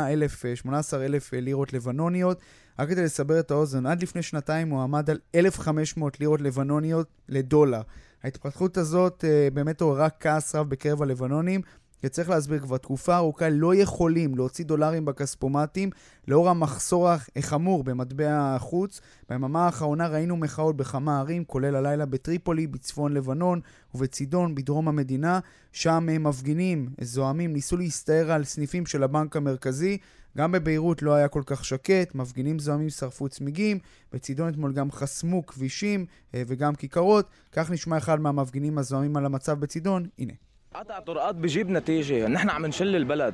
אלף, 0.08 0.44
18 0.54 1.04
אלף 1.04 1.32
לירות 1.32 1.72
לבנוניות. 1.72 2.40
רק 2.78 2.88
כדי 2.88 3.04
לסבר 3.04 3.40
את 3.40 3.50
האוזן, 3.50 3.86
עד 3.86 4.02
לפני 4.02 4.22
שנתיים 4.22 4.68
הוא 4.68 4.82
עמד 4.82 5.10
על 5.10 5.18
1,500 5.34 6.20
לירות 6.20 6.40
לבנוניות 6.40 7.06
לדולר. 7.28 7.82
ההתפתחות 8.24 8.76
הזאת 8.76 9.24
uh, 9.24 9.54
באמת 9.54 9.80
עוררה 9.80 10.10
כעס 10.10 10.54
רב 10.54 10.68
בקרב 10.68 11.02
הלבנונים, 11.02 11.60
וצריך 12.04 12.30
להסביר, 12.30 12.58
כבר 12.60 12.76
תקופה 12.76 13.16
ארוכה 13.16 13.48
לא 13.48 13.74
יכולים 13.74 14.34
להוציא 14.34 14.64
דולרים 14.64 15.04
בכספומטים 15.04 15.90
לאור 16.28 16.48
המחסור 16.48 17.08
החמור 17.36 17.84
במטבע 17.84 18.54
החוץ. 18.54 19.00
ביממה 19.28 19.64
האחרונה 19.64 20.08
ראינו 20.08 20.36
מחאות 20.36 20.76
בכמה 20.76 21.20
ערים, 21.20 21.44
כולל 21.44 21.76
הלילה 21.76 22.06
בטריפולי, 22.06 22.66
בצפון 22.66 23.12
לבנון 23.12 23.60
ובצידון, 23.94 24.54
בדרום 24.54 24.88
המדינה. 24.88 25.40
שם 25.72 26.08
מפגינים, 26.20 26.88
זועמים, 27.00 27.52
ניסו 27.52 27.76
להסתער 27.76 28.32
על 28.32 28.44
סניפים 28.44 28.86
של 28.86 29.02
הבנק 29.02 29.36
המרכזי. 29.36 29.98
גם 30.37 30.51
בביירות 30.51 31.01
לא 31.01 31.13
היה 31.13 31.27
כל 31.27 31.41
כך 31.45 31.65
שקט, 31.65 32.15
מפגינים 32.15 32.59
זועמים 32.59 32.89
שרפו 32.89 33.29
צמיגים, 33.29 33.79
בצידון 34.13 34.49
אתמול 34.49 34.73
גם 34.73 34.91
חסמו 34.91 35.45
כבישים 35.45 36.05
אה, 36.35 36.43
וגם 36.47 36.75
כיכרות. 36.75 37.29
כך 37.51 37.71
נשמע 37.71 37.97
אחד 37.97 38.19
מהמפגינים 38.19 38.77
הזועמים 38.77 39.17
על 39.17 39.25
המצב 39.25 39.59
בצידון, 39.59 40.05
הנה. 40.19 40.33
قطع 40.73 40.99
طرقات 40.99 41.35
بجيب 41.35 41.69
نتيجة 41.69 42.27
نحن 42.27 42.49
عم 42.49 42.65
نشل 42.65 42.95
البلد 42.95 43.33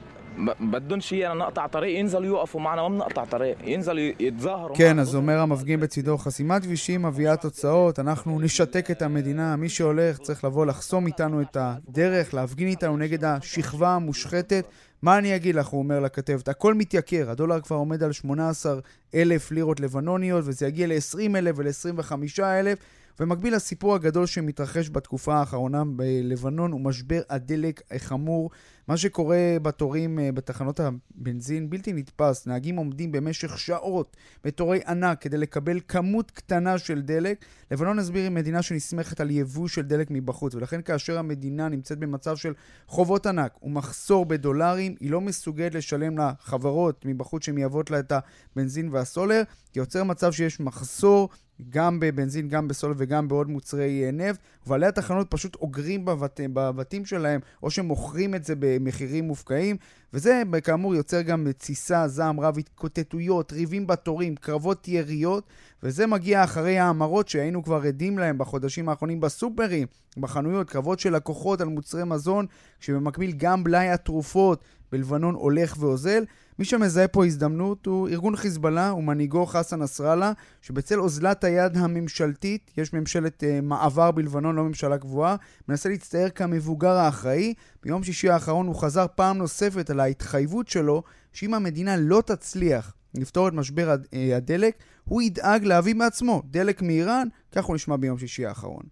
بدهم 0.60 1.00
شيء 1.00 1.34
نقطع 1.34 1.68
طريق 1.68 2.00
ينزلوا 2.00 2.26
يوقفوا 2.26 2.62
معنا 2.62 2.82
ما 2.82 2.90
بنقطع 2.90 3.26
طريق 3.26 3.58
ينزلوا 3.64 4.14
يتظاهروا 4.20 4.78
כן, 4.78 5.00
אז 5.00 5.16
אומר 5.16 5.40
המפגין 5.40 5.80
בצידו, 5.80 6.18
חסימת 6.18 6.64
כבישים 6.64 7.02
מביאה 7.02 7.38
תוצאות, 7.38 8.00
אנחנו 8.00 8.40
נשתק 8.40 8.92
את 8.92 9.02
המדינה, 9.02 9.56
מי 9.56 9.70
שהולך 9.70 10.18
צריך 10.18 10.44
לבוא 10.44 10.66
לחסום 10.66 11.08
איתנו 11.08 11.42
את 11.42 11.58
הדרך, 11.60 12.34
להפגין 12.34 12.68
איתנו 12.68 12.98
נגד 12.98 13.24
השכבה 13.24 13.90
המושחתת. 13.96 14.66
מה 15.03 15.19
אני 15.19 15.37
אגיד 15.37 15.55
לך, 15.55 15.67
הוא 15.67 15.79
אומר 15.79 16.01
לכתבת, 16.01 16.49
הכל 16.49 16.75
מתייקר, 16.75 17.31
הדולר 17.31 17.61
כבר 17.61 17.77
עומד 17.77 18.03
על 18.03 18.13
18 18.13 18.79
אלף 19.15 19.51
לירות 19.51 19.81
לבנוניות, 19.81 20.45
וזה 20.47 20.67
יגיע 20.67 20.87
ל-20 20.87 21.37
אלף 21.37 21.57
ול-25 21.59 22.43
אלף. 22.43 22.79
במקביל 23.21 23.55
לסיפור 23.55 23.95
הגדול 23.95 24.27
שמתרחש 24.27 24.91
בתקופה 24.91 25.35
האחרונה 25.35 25.83
בלבנון 25.85 26.73
הוא 26.73 26.81
משבר 26.81 27.21
הדלק 27.31 27.83
החמור. 27.91 28.51
מה 28.89 28.97
שקורה 28.97 29.57
בתורים 29.63 30.19
אה, 30.19 30.33
בתחנות 30.33 30.81
הבנזין 30.81 31.71
בלתי 31.71 31.93
נתפס. 31.93 32.47
נהגים 32.47 32.77
עומדים 32.77 33.13
במשך 33.13 33.59
שעות 33.59 34.17
בתורי 34.45 34.81
ענק 34.87 35.21
כדי 35.21 35.39
לקבל 35.39 35.81
כמות 35.89 36.31
קטנה 36.31 36.79
של 36.79 37.03
דלק. 37.03 37.45
לבנון, 37.71 37.99
הסביר, 37.99 38.23
היא 38.23 38.31
מדינה 38.31 38.63
שנסמכת 38.63 39.21
על 39.21 39.31
יבוא 39.31 39.69
של 39.69 39.83
דלק 39.83 40.07
מבחוץ, 40.11 40.55
ולכן 40.55 40.83
כאשר 40.83 41.19
המדינה 41.19 41.69
נמצאת 41.69 41.99
במצב 41.99 42.37
של 42.37 42.53
חובות 42.87 43.27
ענק 43.27 43.63
ומחסור 43.63 44.27
בדולרים, 44.27 44.95
היא 45.01 45.11
לא 45.11 45.21
מסוגלת 45.21 45.75
לשלם 45.75 46.19
לחברות 46.19 47.05
מבחוץ 47.05 47.45
שמייבאות 47.45 47.91
לה 47.91 47.99
את 47.99 48.13
הבנזין 48.57 48.89
והסולר, 48.93 49.43
כי 49.73 49.79
יוצר 49.79 50.05
מצב 50.05 50.33
שיש 50.33 50.61
מחסור 50.61 51.29
גם 51.71 52.01
בבנזין, 52.01 52.49
גם 52.49 52.69
בסולר 52.69 52.95
וגם 52.97 53.29
בעוד 53.29 53.49
מוצרי 53.49 54.05
אה, 54.05 54.11
נפט, 54.11 54.41
ובעלי 54.67 54.87
התחנות 54.87 55.27
פשוט 55.31 55.55
אוגרים 55.55 56.05
בבת, 56.05 56.41
בבתים 56.53 57.05
שלהם, 57.05 57.41
או 57.63 57.71
שמוכרים 57.71 58.35
את 58.35 58.45
זה 58.45 58.55
במחירים 58.59 59.25
מופקעים, 59.25 59.77
וזה 60.13 60.43
כאמור 60.65 60.95
יוצר 60.95 61.23
גם 61.23 61.47
תסיסה, 61.59 62.09
זעם 62.09 62.41
רב, 62.41 62.59
התקוטטויות, 62.59 63.53
ריבים 63.53 63.87
בתורים, 63.87 64.37
קרבות 64.37 64.89
יריות, 64.89 65.45
וזה 65.83 66.07
מגיע 66.07 66.45
אחרי 66.45 66.79
ההמרות 66.79 67.29
שהיינו 67.29 67.63
כבר 67.63 67.83
עדים 67.83 68.19
להם 68.19 68.39
בחודשים 68.39 68.89
האחרונים 68.89 69.21
בסופרים, 69.21 69.87
בחנויות, 70.17 70.71
קרבות 70.71 71.01
של 71.01 71.17
לקוחות 71.17 71.61
על 71.61 71.69
מוצרי 71.69 72.05
מזון, 72.05 72.47
כשבמקביל 72.81 73.33
גם 73.33 73.65
בלאי 73.65 73.89
התרופות 73.89 74.65
בלבנון 74.93 75.35
הולך 75.35 75.77
ואוזל. 75.79 76.25
מי 76.59 76.65
שמזהה 76.65 77.09
פה 77.09 77.27
הזדמנות 77.27 77.87
הוא 77.87 78.09
ארגון 78.09 78.37
חיזבאללה 78.37 78.95
ומנהיגו 78.95 79.47
חסן 79.47 79.83
נסראללה, 79.83 80.33
שבצל 80.63 81.01
אוזלת 81.01 81.45
היד 81.45 81.77
הממשלתית, 81.77 82.71
יש 82.77 82.93
ממשלת 82.93 83.43
uh, 83.43 83.47
מעבר 83.63 84.11
בלבנון, 84.11 84.57
לא 84.57 84.65
ממשלה 84.65 84.99
קבועה, 84.99 85.37
מנסה 85.69 85.89
להצטייר 85.89 86.29
כמבוגר 86.29 86.93
האחראי. 86.93 87.55
ביום 87.83 88.03
שישי 88.03 88.31
האחרון 88.31 88.67
הוא 88.67 88.77
חזר 88.77 89.07
פעם 89.15 89.39
נוספת 89.39 89.91
ההתחייבות 90.00 90.68
שלו, 90.68 91.04
שאם 91.34 91.54
המדינה 91.54 91.98
לא 91.98 92.24
תצליח 92.26 92.94
לפתור 93.16 93.48
את 93.48 93.54
משבר 93.54 93.96
אה, 94.14 94.38
הדלק, 94.38 94.76
הוא 95.04 95.22
ידאג 95.22 95.64
להביא 95.64 95.96
בעצמו 95.96 96.42
דלק 96.46 96.82
מאיראן, 96.82 97.28
כך 97.52 97.66
הוא 97.66 97.76
נשמע 97.76 97.96
ביום 97.96 98.18
שישי 98.18 98.46
האחרון. 98.46 98.84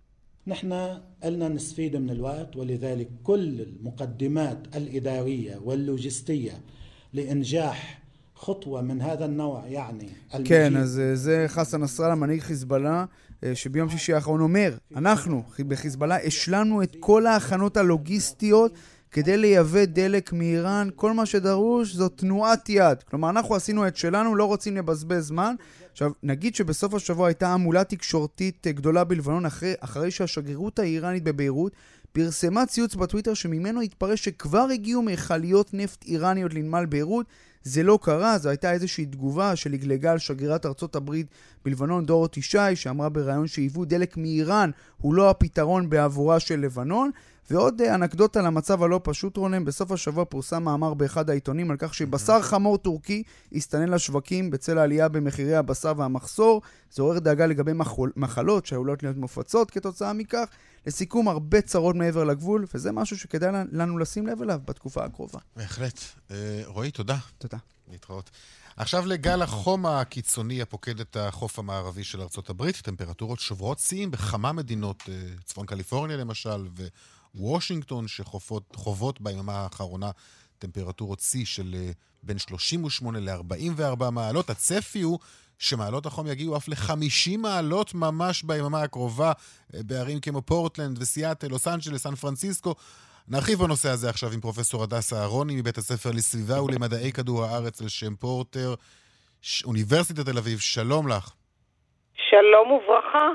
نحن 0.48 0.74
قلنا 1.24 1.48
نستفيد 1.48 1.96
من 1.96 2.10
الوقت 2.10 2.56
ولذلك 2.56 3.08
كل 3.24 3.62
المقدمات 3.62 4.76
الإدارية 4.76 5.58
واللوجستية 5.58 6.52
لإنجاح 7.14 8.02
خطوة 8.36 8.82
من 8.82 9.02
هذا 9.02 9.26
النوع 9.26 9.64
يعني 9.68 10.10
כן, 10.46 10.78
אז 10.78 11.02
זה 11.14 11.46
חסן 11.48 11.82
נסראללה, 11.82 12.16
מנהיג 12.16 12.42
חיזבאללה, 12.42 13.06
שביום 13.54 13.90
שישי 13.90 14.14
האחרון 14.14 14.42
אומר, 14.42 14.74
אנחנו 14.96 15.44
בחיזבאללה 15.68 16.18
השלמנו 16.24 16.84
את 16.84 16.96
כל 17.00 17.26
ההכנות 17.26 17.78
הלוגיסטיות 17.78 18.74
כדי 19.11 19.37
לייבא 19.37 19.85
דלק 19.85 20.33
מאיראן, 20.33 20.89
כל 20.95 21.13
מה 21.13 21.27
שדרוש 21.27 21.95
זו 21.95 22.09
תנועת 22.09 22.69
יד. 22.69 23.03
כלומר, 23.03 23.31
אנחנו 23.31 23.55
עשינו 23.55 23.89
את 23.89 23.97
שלנו, 23.97 24.35
לא 24.35 24.45
רוצים 24.45 24.77
לבזבז 24.77 25.27
זמן. 25.27 25.55
עכשיו, 25.93 26.11
נגיד 26.23 26.55
שבסוף 26.55 26.95
השבוע 26.95 27.27
הייתה 27.27 27.49
המולה 27.49 27.85
תקשורתית 27.85 28.67
גדולה 28.67 29.05
בלבנון 29.05 29.47
אחרי, 29.47 29.75
אחרי 29.81 30.11
שהשגרירות 30.11 30.79
האיראנית 30.79 31.25
בביירות 31.25 31.73
פרסמה 32.13 32.67
ציוץ 32.67 32.95
בטוויטר 32.95 33.35
שממנו 33.35 33.81
התפרש 33.81 34.25
שכבר 34.25 34.67
הגיעו 34.73 35.03
מכליות 35.03 35.75
נפט 35.75 36.05
איראניות 36.05 36.55
לנמל 36.55 36.87
ביירות. 36.87 37.27
זה 37.63 37.83
לא 37.83 37.99
קרה, 38.03 38.39
זו 38.39 38.49
הייתה 38.49 38.73
איזושהי 38.73 39.07
תגובה 39.07 39.57
שלגלגה 39.57 40.13
על 40.13 40.19
שגרירת 40.19 40.67
ארצות 40.67 40.97
הברית 40.97 41.27
בלבנון 41.65 42.07
דורותי 42.07 42.43
שי, 42.43 42.77
שאמרה 42.77 43.09
בריאיון 43.09 43.47
שהיוו 43.47 43.85
דלק 43.85 44.17
מאיראן 44.17 44.71
הוא 44.97 45.15
לא 45.15 45.31
הפתרון 45.31 45.91
בעבורה 45.91 46.41
של 46.41 46.61
לבנון. 46.61 47.11
ועוד 47.51 47.81
אה, 47.81 47.95
אנקדוטה 47.95 48.43
למצב 48.43 48.83
הלא 48.83 49.01
פשוט, 49.03 49.37
רונן, 49.37 49.65
בסוף 49.65 49.93
השבוע 49.93 50.25
פורסם 50.25 50.63
מאמר 50.63 50.95
באחד 50.95 51.31
העיתונים 51.31 51.71
על 51.71 51.77
כך 51.79 51.95
שבשר 51.95 52.43
חמור 52.43 52.79
טורקי 52.79 53.23
הסתנן 53.53 53.89
לשווקים 53.89 54.51
בצל 54.51 54.79
העלייה 54.79 55.09
במחירי 55.09 55.57
הבשר 55.57 55.93
והמחסור. 55.97 56.63
זה 56.91 57.03
עורר 57.03 57.19
דאגה 57.19 57.47
לגבי 57.47 57.73
מחול, 57.73 58.13
מחלות 58.17 58.67
שעלולות 58.67 59.03
להיות 59.03 59.17
מופצות 59.17 59.71
כתוצאה 59.71 60.13
מכך. 60.13 60.45
לסיכום, 60.87 61.29
הרבה 61.29 61.61
צרות 61.61 61.97
מעבר 61.97 62.25
לגבול, 62.25 62.67
וזה 62.75 62.93
משהו 62.93 63.19
שכדאי 63.19 63.51
לנו 63.73 63.99
לשים 63.99 64.27
לב 64.27 64.43
אליו 64.43 64.61
בתקופה 64.65 65.05
הקרובה. 65.05 65.39
בהחלט. 65.57 66.01
אה, 66.31 66.63
רועי, 66.67 66.91
תודה. 66.91 67.17
תודה. 67.39 67.59
להתראות. 67.91 68.31
עכשיו 68.77 69.07
לגל 69.07 69.43
החום 69.43 69.87
הקיצוני 69.87 70.63
הפוקד 70.63 71.01
את 71.01 71.17
החוף 71.17 71.59
המערבי 71.59 72.05
של 72.05 72.21
ארצות 72.21 72.51
הברית. 72.51 72.77
טמפרטורות 72.77 73.41
שוברות 73.41 73.79
שיאים 73.79 74.11
בכמה 74.11 74.53
מדינות, 74.53 75.03
אה, 75.09 75.15
צפון 75.45 75.67
קליפורניה 75.67 76.17
למשל, 76.17 76.67
ו... 76.77 76.87
וושינגטון, 77.35 78.09
שחוות 78.09 79.21
ביממה 79.21 79.53
האחרונה 79.53 80.11
טמפרטורות 80.59 81.21
שיא 81.21 81.45
של 81.45 81.75
אה, 81.75 81.91
בין 82.23 82.39
38 82.39 83.21
ל-44 83.21 84.11
מעלות. 84.11 84.51
הצפי 84.51 85.01
הוא 85.01 85.19
שמעלות 85.59 86.07
החום 86.07 86.27
יגיעו 86.27 86.57
אף 86.57 86.69
ל-50 86.69 87.39
מעלות 87.39 87.95
ממש 87.95 88.43
ביממה 88.43 88.83
הקרובה 88.83 89.33
אה, 89.75 89.81
בערים 89.87 90.21
כמו 90.21 90.43
פורטלנד 90.43 90.99
וסיאטל, 91.03 91.47
לוס 91.47 91.69
אנג'לס, 91.69 92.03
סן 92.03 92.15
פרנסיסקו. 92.15 92.75
נרחיב 93.29 93.59
בנושא 93.59 93.89
הזה 93.89 94.11
עכשיו 94.11 94.33
עם 94.33 94.41
פרופסור 94.41 94.83
הדס 94.83 95.13
אהרוני 95.13 95.57
מבית 95.57 95.79
הספר 95.79 96.11
לסביבה 96.11 96.63
ולמדעי 96.63 97.13
כדור 97.13 97.45
הארץ 97.45 97.83
על 97.83 97.89
שם 97.89 98.17
פורטר, 98.17 98.75
אוניברסיטת 99.65 100.25
תל 100.29 100.39
אביב. 100.39 100.59
שלום 100.59 101.09
לך. 101.09 101.33
שלום 102.31 102.73
וברכה. 102.73 103.29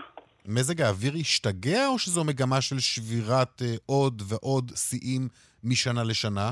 מזג 0.48 0.82
האוויר 0.82 1.14
השתגע, 1.20 1.88
או 1.88 2.00
שזו 2.00 2.24
מגמה 2.24 2.62
של 2.62 2.80
שבירת 2.80 3.62
אה, 3.62 3.68
עוד 3.86 4.22
ועוד 4.30 4.72
שיאים 4.76 5.22
משנה 5.64 6.02
לשנה? 6.10 6.50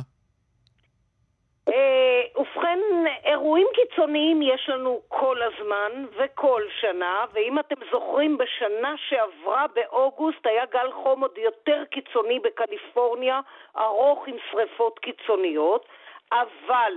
אה, 1.68 2.22
ובכן, 2.70 2.80
אירועים 3.24 3.68
קיצוניים 3.76 4.42
יש 4.42 4.70
לנו 4.70 5.02
כל 5.08 5.38
הזמן 5.42 6.06
וכל 6.18 6.62
שנה, 6.82 7.26
ואם 7.34 7.60
אתם 7.60 7.76
זוכרים, 7.92 8.38
בשנה 8.38 8.96
שעברה 9.10 9.66
באוגוסט 9.76 10.46
היה 10.46 10.66
גל 10.66 10.92
חום 11.04 11.22
עוד 11.22 11.38
יותר 11.38 11.84
קיצוני 11.92 12.40
בקליפורניה, 12.40 13.40
ארוך 13.78 14.28
עם 14.28 14.36
שריפות 14.52 15.00
קיצוניות, 15.00 15.86
אבל 16.32 16.94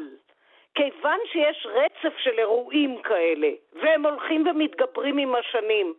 כיוון 0.75 1.19
שיש 1.33 1.67
רצף 1.67 2.17
של 2.25 2.39
אירועים 2.39 3.03
כאלה, 3.03 3.49
והם 3.83 4.07
הולכים 4.07 4.47
ומתגברים 4.47 5.19
עם 5.19 5.35
השנים, 5.35 5.95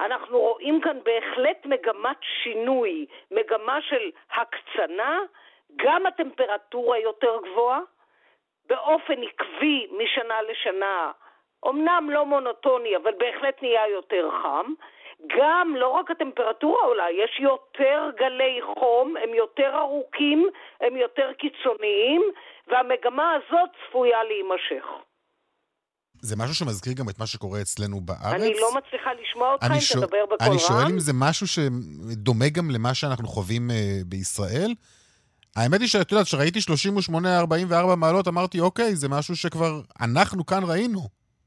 אנחנו 0.00 0.38
רואים 0.38 0.80
כאן 0.80 0.98
בהחלט 1.02 1.66
מגמת 1.66 2.16
שינוי, 2.42 3.06
מגמה 3.30 3.82
של 3.82 4.10
הקצנה, 4.30 5.20
גם 5.76 6.06
הטמפרטורה 6.06 6.98
יותר 6.98 7.38
גבוהה, 7.44 7.80
באופן 8.66 9.22
עקבי 9.22 9.86
משנה 9.90 10.42
לשנה, 10.42 11.12
אמנם 11.68 12.10
לא 12.10 12.26
מונוטוני, 12.26 12.96
אבל 12.96 13.12
בהחלט 13.18 13.62
נהיה 13.62 13.88
יותר 13.88 14.30
חם. 14.42 14.72
גם 15.26 15.76
לא 15.76 15.88
רק 15.88 16.10
הטמפרטורה 16.10 16.84
עולה, 16.84 17.10
יש 17.10 17.40
יותר 17.40 18.10
גלי 18.16 18.60
חום, 18.62 19.16
הם 19.16 19.34
יותר 19.34 19.78
ארוכים, 19.78 20.48
הם 20.80 20.96
יותר 20.96 21.32
קיצוניים, 21.32 22.22
והמגמה 22.66 23.34
הזאת 23.34 23.70
צפויה 23.86 24.24
להימשך. 24.24 24.86
זה 26.20 26.36
משהו 26.36 26.54
שמזכיר 26.54 26.92
גם 26.92 27.08
את 27.08 27.18
מה 27.18 27.26
שקורה 27.26 27.60
אצלנו 27.60 28.00
בארץ? 28.00 28.42
אני 28.42 28.54
לא 28.60 28.70
מצליחה 28.74 29.10
לשמוע 29.22 29.52
אותך 29.52 29.66
אם 29.74 29.80
שואל, 29.80 30.04
תדבר 30.04 30.26
בקול 30.26 30.46
רם. 30.46 30.52
אני 30.52 30.58
שואל 30.58 30.86
אם 30.90 30.98
זה 30.98 31.12
משהו 31.14 31.46
שדומה 31.46 32.48
גם 32.48 32.70
למה 32.70 32.94
שאנחנו 32.94 33.28
חווים 33.28 33.70
uh, 33.70 33.74
בישראל. 34.06 34.74
האמת 35.56 35.80
היא 35.80 35.88
שאת 35.88 36.12
יודעת, 36.12 36.26
כשראיתי 36.26 36.58
38-44 37.92 37.96
מעלות, 37.96 38.28
אמרתי, 38.28 38.60
אוקיי, 38.60 38.96
זה 38.96 39.08
משהו 39.08 39.36
שכבר 39.36 39.80
אנחנו 40.00 40.46
כאן 40.46 40.62
ראינו. 40.70 41.00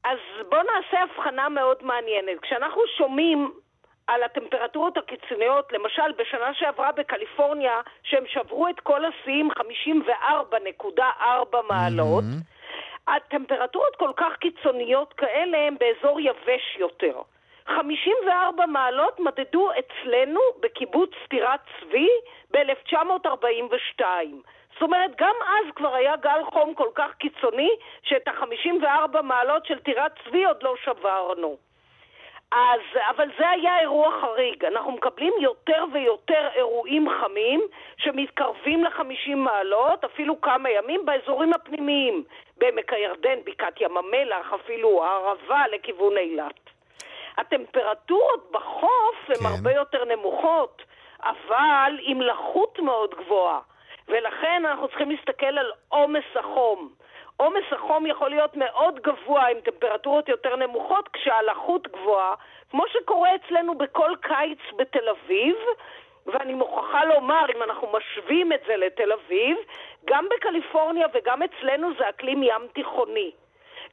אז 0.04 0.18
בואו 0.50 0.60
נעשה 0.62 0.96
הבחנה 1.02 1.48
מאוד 1.48 1.76
מעניינת. 1.82 2.40
כשאנחנו 2.42 2.80
שומעים 2.98 3.50
על 4.06 4.22
הטמפרטורות 4.22 4.96
הקיצוניות, 4.96 5.72
למשל 5.72 6.12
בשנה 6.18 6.54
שעברה 6.54 6.92
בקליפורניה, 6.92 7.80
שהם 8.02 8.24
שברו 8.26 8.68
את 8.68 8.80
כל 8.80 9.00
השיאים 9.04 9.50
54.4 9.50 11.56
מעלות, 11.68 12.24
mm-hmm. 12.24 12.61
הטמפרטורות 13.08 13.96
כל 13.96 14.10
כך 14.16 14.36
קיצוניות 14.36 15.12
כאלה 15.12 15.58
הן 15.58 15.76
באזור 15.80 16.20
יבש 16.20 16.76
יותר. 16.78 17.22
54 17.66 18.66
מעלות 18.66 19.20
מדדו 19.20 19.70
אצלנו 19.78 20.40
בקיבוץ 20.60 21.10
טירת 21.28 21.60
צבי 21.80 22.08
ב-1942. 22.50 24.02
זאת 24.72 24.82
אומרת, 24.82 25.10
גם 25.16 25.34
אז 25.46 25.74
כבר 25.74 25.94
היה 25.94 26.16
גל 26.16 26.44
חום 26.44 26.74
כל 26.74 26.88
כך 26.94 27.14
קיצוני, 27.18 27.70
שאת 28.02 28.28
ה-54 28.28 29.22
מעלות 29.22 29.66
של 29.66 29.78
טירת 29.78 30.12
צבי 30.24 30.44
עוד 30.44 30.62
לא 30.62 30.74
שברנו. 30.84 31.56
אז, 32.52 32.80
אבל 33.10 33.28
זה 33.38 33.48
היה 33.48 33.80
אירוע 33.80 34.20
חריג. 34.20 34.64
אנחנו 34.64 34.92
מקבלים 34.92 35.32
יותר 35.40 35.84
ויותר 35.92 36.48
אירועים 36.54 37.08
חמים 37.20 37.60
שמתקרבים 37.96 38.84
ל-50 38.84 39.34
מעלות, 39.36 40.04
אפילו 40.04 40.40
כמה 40.40 40.70
ימים, 40.70 41.06
באזורים 41.06 41.52
הפנימיים. 41.52 42.24
בעמק 42.56 42.92
הירדן, 42.92 43.38
בקעת 43.44 43.80
ים 43.80 43.96
המלח, 43.96 44.52
אפילו 44.52 45.04
הערבה 45.04 45.64
לכיוון 45.72 46.16
אילת. 46.16 46.70
הטמפרטורות 47.36 48.50
בחוף 48.50 49.16
הן 49.28 49.34
כן. 49.34 49.46
הרבה 49.46 49.72
יותר 49.72 50.04
נמוכות, 50.04 50.82
אבל 51.22 51.98
עם 52.00 52.20
לחות 52.20 52.78
מאוד 52.78 53.14
גבוהה. 53.14 53.60
ולכן 54.08 54.62
אנחנו 54.66 54.88
צריכים 54.88 55.10
להסתכל 55.10 55.58
על 55.58 55.72
עומס 55.88 56.24
החום. 56.36 56.88
עומס 57.42 57.64
החום 57.72 58.06
יכול 58.06 58.30
להיות 58.30 58.56
מאוד 58.56 59.00
גבוה 59.00 59.46
עם 59.46 59.60
טמפרטורות 59.60 60.28
יותר 60.28 60.56
נמוכות 60.56 61.08
כשהלחות 61.12 61.88
גבוהה, 61.88 62.34
כמו 62.70 62.82
שקורה 62.88 63.30
אצלנו 63.34 63.74
בכל 63.74 64.10
קיץ 64.20 64.58
בתל 64.76 65.08
אביב, 65.08 65.56
ואני 66.26 66.54
מוכרחה 66.54 67.04
לומר, 67.04 67.44
אם 67.56 67.62
אנחנו 67.62 67.88
משווים 67.92 68.52
את 68.52 68.60
זה 68.66 68.76
לתל 68.76 69.12
אביב, 69.12 69.56
גם 70.04 70.26
בקליפורניה 70.30 71.06
וגם 71.14 71.42
אצלנו 71.42 71.88
זה 71.98 72.08
אקלים 72.08 72.42
ים 72.42 72.66
תיכוני. 72.72 73.30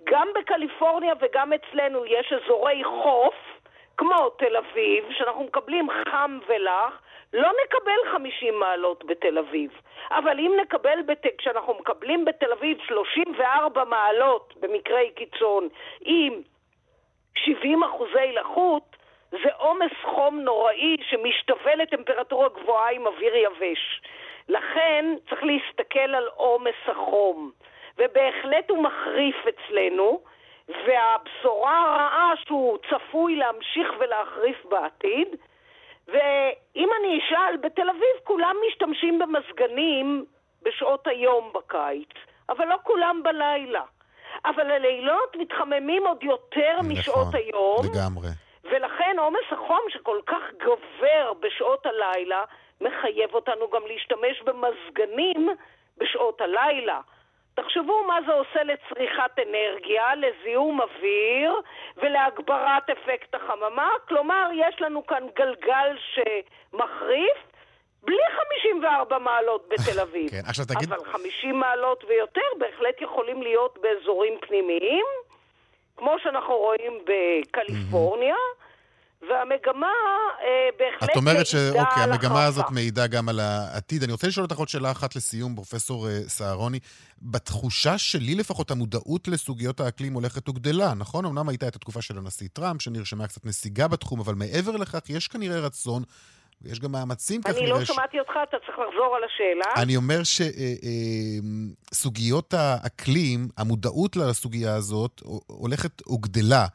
גם 0.04 0.28
בקליפורניה 0.36 1.14
וגם 1.20 1.54
אצלנו 1.54 2.06
יש 2.06 2.34
אזורי 2.34 2.84
חוף, 2.84 3.36
כמו 4.00 4.30
תל 4.30 4.58
אביב, 4.58 5.06
שאנחנו 5.12 5.44
מקבלים 5.44 5.88
חם 5.90 6.40
ולח, 6.48 7.02
לא 7.34 7.52
נקבל 7.64 8.12
50 8.12 8.60
מעלות 8.60 9.06
בתל 9.06 9.38
אביב. 9.38 9.72
אבל 10.12 10.40
אם 10.40 10.58
נקבל, 10.62 11.00
בת... 11.06 11.26
כשאנחנו 11.38 11.74
מקבלים 11.74 12.26
בתל 12.26 12.52
אביב 12.52 12.78
34 12.88 13.84
מעלות 13.84 14.54
במקרי 14.60 15.12
קיצון 15.16 15.68
עם 16.02 16.34
70 17.38 17.84
אחוזי 17.84 18.32
לחות, 18.34 18.96
זה 19.32 19.50
עומס 19.58 19.92
חום 20.04 20.40
נוראי 20.40 20.98
שמשתווה 21.10 21.76
לטמפרטורה 21.76 22.50
גבוהה 22.50 22.92
עם 22.92 23.08
אוויר 23.08 23.36
יבש. 23.36 24.02
לכן 24.50 25.06
צריך 25.30 25.44
להסתכל 25.44 26.16
על 26.16 26.28
עומס 26.36 26.82
החום, 26.88 27.52
ובהחלט 27.98 28.70
הוא 28.70 28.84
מחריף 28.84 29.36
אצלנו, 29.48 30.22
והבשורה 30.70 31.84
הרעה 31.84 32.34
שהוא 32.46 32.78
צפוי 32.90 33.36
להמשיך 33.36 33.88
ולהחריף 34.00 34.66
בעתיד, 34.66 35.28
ואם 36.08 36.90
אני 37.00 37.20
אשאל, 37.20 37.58
בתל 37.62 37.90
אביב 37.90 38.24
כולם 38.24 38.56
משתמשים 38.68 39.20
במזגנים 39.20 40.26
בשעות 40.64 41.08
היום 41.08 41.52
בקיץ, 41.54 42.10
אבל 42.50 42.66
לא 42.66 42.76
כולם 42.84 43.22
בלילה. 43.24 43.84
אבל 44.46 44.72
הלילות 44.72 45.36
מתחממים 45.36 46.08
עוד 46.08 46.24
יותר 46.24 46.76
נכון, 46.78 46.92
משעות 46.92 47.34
היום. 47.34 47.82
לגמרי. 47.94 48.28
ולכן 48.64 49.16
עומס 49.20 49.46
החום 49.52 49.82
שכל 49.90 50.20
כך 50.26 50.42
גובר 50.66 51.34
בשעות 51.40 51.86
הלילה, 51.86 52.44
מחייב 52.82 53.34
אותנו 53.34 53.70
גם 53.70 53.82
להשתמש 53.88 54.42
במזגנים 54.42 55.50
בשעות 55.98 56.42
הלילה. 56.42 57.02
תחשבו 57.62 58.04
מה 58.08 58.20
זה 58.28 58.34
עושה 58.34 58.64
לצריכת 58.64 59.32
אנרגיה, 59.48 60.16
לזיהום 60.16 60.82
אוויר 60.82 61.54
ולהגברת 61.98 62.90
אפקט 62.90 63.36
החממה. 63.36 63.90
כלומר, 64.08 64.50
יש 64.54 64.82
לנו 64.82 65.08
כאן 65.08 65.24
גלגל 65.36 65.98
שמחריף 66.14 67.38
בלי 68.04 68.24
54 68.52 69.18
מעלות 69.18 69.70
בתל 69.70 70.00
אביב. 70.06 70.30
כן, 70.32 70.42
עכשיו 70.48 70.66
תגיד... 70.66 70.94
אבל 70.94 71.06
50 71.06 71.60
מעלות 71.60 72.04
ויותר 72.08 72.50
בהחלט 72.58 73.02
יכולים 73.02 73.42
להיות 73.42 73.78
באזורים 73.82 74.34
פנימיים, 74.42 75.06
כמו 75.98 76.16
שאנחנו 76.24 76.58
רואים 76.58 76.94
בקליפורניה. 77.06 78.36
Mm-hmm. 78.36 78.69
והמגמה 79.22 79.88
אה, 80.42 80.70
בהחלט 80.80 81.10
את 81.12 81.16
אומרת 81.16 81.46
שאוקיי, 81.46 82.04
המגמה 82.04 82.46
הזאת 82.46 82.66
מעידה 82.72 83.08
גם 83.08 83.30
על 83.30 83.40
העתיד. 83.40 84.04
אני 84.04 84.12
רוצה 84.12 84.28
לשאול 84.28 84.44
אותך 84.44 84.58
עוד 84.58 84.68
שאלה 84.68 84.92
אחת 84.92 85.16
לסיום, 85.16 85.56
פרופסור 85.56 86.08
אה, 86.08 86.20
סהרוני. 86.28 86.80
בתחושה 87.22 87.98
שלי 87.98 88.36
לפחות, 88.36 88.72
המודעות 88.72 89.28
לסוגיות 89.28 89.80
האקלים 89.80 90.14
הולכת 90.14 90.50
וגדלה, 90.50 90.94
נכון? 90.94 91.26
אמנם 91.26 91.50
הייתה 91.50 91.68
את 91.68 91.76
התקופה 91.76 92.02
של 92.02 92.18
הנשיא 92.18 92.48
טראמפ, 92.54 92.82
שנרשמה 92.82 93.28
קצת 93.28 93.46
נסיגה 93.46 93.88
בתחום, 93.88 94.20
אבל 94.20 94.34
מעבר 94.36 94.78
לכך, 94.78 95.10
יש 95.10 95.28
כנראה 95.28 95.60
רצון 95.60 96.04
ויש 96.62 96.80
גם 96.80 96.92
מאמצים 96.92 97.42
כך 97.42 97.50
נראה... 97.50 97.62
אני 97.62 97.70
לא 97.70 97.86
שמעתי 97.86 98.20
אותך, 98.20 98.34
אתה 98.50 98.58
צריך 98.66 98.80
לחזור 98.80 99.16
על 99.16 99.24
השאלה. 99.24 99.84
אני 99.84 99.96
אומר 99.96 100.22
שסוגיות 101.92 102.54
אה, 102.54 102.60
האקלים, 102.84 103.48
המודעות 103.58 104.16
לסוגיה 104.16 104.76
הזאת 104.76 105.22
הולכת 105.48 106.08
וגדלה. 106.10 106.66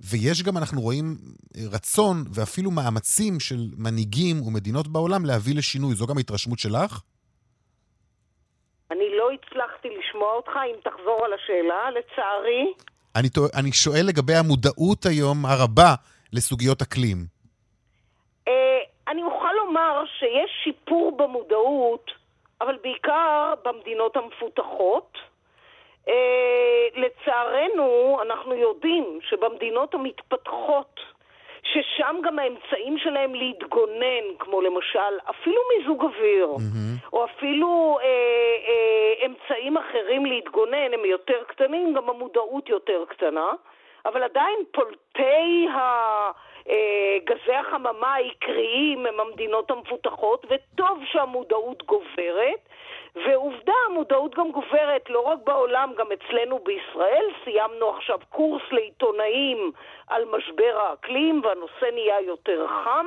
ויש 0.00 0.42
גם, 0.42 0.56
אנחנו 0.56 0.80
רואים, 0.80 1.16
אה, 1.56 1.62
רצון 1.72 2.16
ואפילו 2.34 2.70
מאמצים 2.70 3.40
של 3.40 3.60
מנהיגים 3.76 4.42
ומדינות 4.46 4.88
בעולם 4.88 5.24
להביא 5.24 5.54
לשינוי. 5.54 5.94
זו 5.94 6.06
גם 6.06 6.16
ההתרשמות 6.16 6.58
שלך? 6.58 7.00
אני 8.90 9.16
לא 9.18 9.28
הצלחתי 9.30 9.88
לשמוע 9.98 10.32
אותך, 10.32 10.52
אם 10.66 10.80
תחזור 10.84 11.24
על 11.24 11.32
השאלה, 11.32 11.90
לצערי. 11.90 12.72
אני, 13.16 13.28
אני 13.54 13.72
שואל 13.72 14.06
לגבי 14.08 14.34
המודעות 14.34 15.06
היום 15.06 15.46
הרבה 15.46 15.94
לסוגיות 16.32 16.82
אקלים. 16.82 17.16
אה, 18.48 18.78
אני 19.08 19.22
אוכל 19.22 19.52
לומר 19.56 20.04
שיש 20.18 20.50
שיפור 20.64 21.16
במודעות, 21.16 22.10
אבל 22.60 22.76
בעיקר 22.82 23.54
במדינות 23.64 24.16
המפותחות. 24.16 25.18
לצערנו, 27.28 28.18
אנחנו 28.22 28.54
יודעים 28.54 29.18
שבמדינות 29.22 29.94
המתפתחות, 29.94 31.00
ששם 31.62 32.16
גם 32.24 32.38
האמצעים 32.38 32.98
שלהם 32.98 33.34
להתגונן, 33.34 34.24
כמו 34.38 34.60
למשל 34.60 35.14
אפילו 35.30 35.60
מיזוג 35.76 36.02
אוויר, 36.02 36.48
mm-hmm. 36.56 37.08
או 37.12 37.24
אפילו 37.24 37.98
אה, 38.02 38.06
אה, 38.68 39.26
אמצעים 39.26 39.76
אחרים 39.76 40.26
להתגונן, 40.26 40.94
הם 40.94 41.04
יותר 41.04 41.42
קטנים, 41.46 41.94
גם 41.94 42.10
המודעות 42.10 42.68
יותר 42.68 43.04
קטנה, 43.08 43.52
אבל 44.06 44.22
עדיין 44.22 44.58
פולטי 44.72 45.68
ה... 45.68 45.80
אה, 46.70 47.16
גזי 47.24 47.54
החממה 47.54 48.14
העיקריים 48.14 49.06
הם 49.06 49.20
המדינות 49.20 49.70
המפותחות, 49.70 50.46
וטוב 50.50 50.98
שהמודעות 51.12 51.82
גוברת. 51.82 52.68
ועובדה, 53.26 53.72
המודעות 53.86 54.34
גם 54.34 54.52
גוברת 54.52 55.10
לא 55.10 55.20
רק 55.20 55.38
בעולם, 55.44 55.92
גם 55.98 56.06
אצלנו 56.12 56.58
בישראל. 56.58 57.24
סיימנו 57.44 57.90
עכשיו 57.96 58.18
קורס 58.30 58.62
לעיתונאים 58.72 59.72
על 60.06 60.24
משבר 60.24 60.78
האקלים, 60.80 61.40
והנושא 61.44 61.94
נהיה 61.94 62.20
יותר 62.20 62.66
חם, 62.84 63.06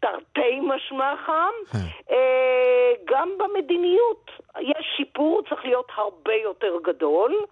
תרתי 0.00 0.60
משמע 0.60 1.14
חם. 1.26 1.52
כן. 1.72 1.78
אה, 2.14 2.92
גם 3.04 3.30
במדיניות 3.38 4.30
יש 4.60 4.86
שיפור, 4.96 5.42
צריך 5.48 5.64
להיות 5.64 5.88
הרבה 5.94 6.34
יותר 6.34 6.76
גדול. 6.82 7.44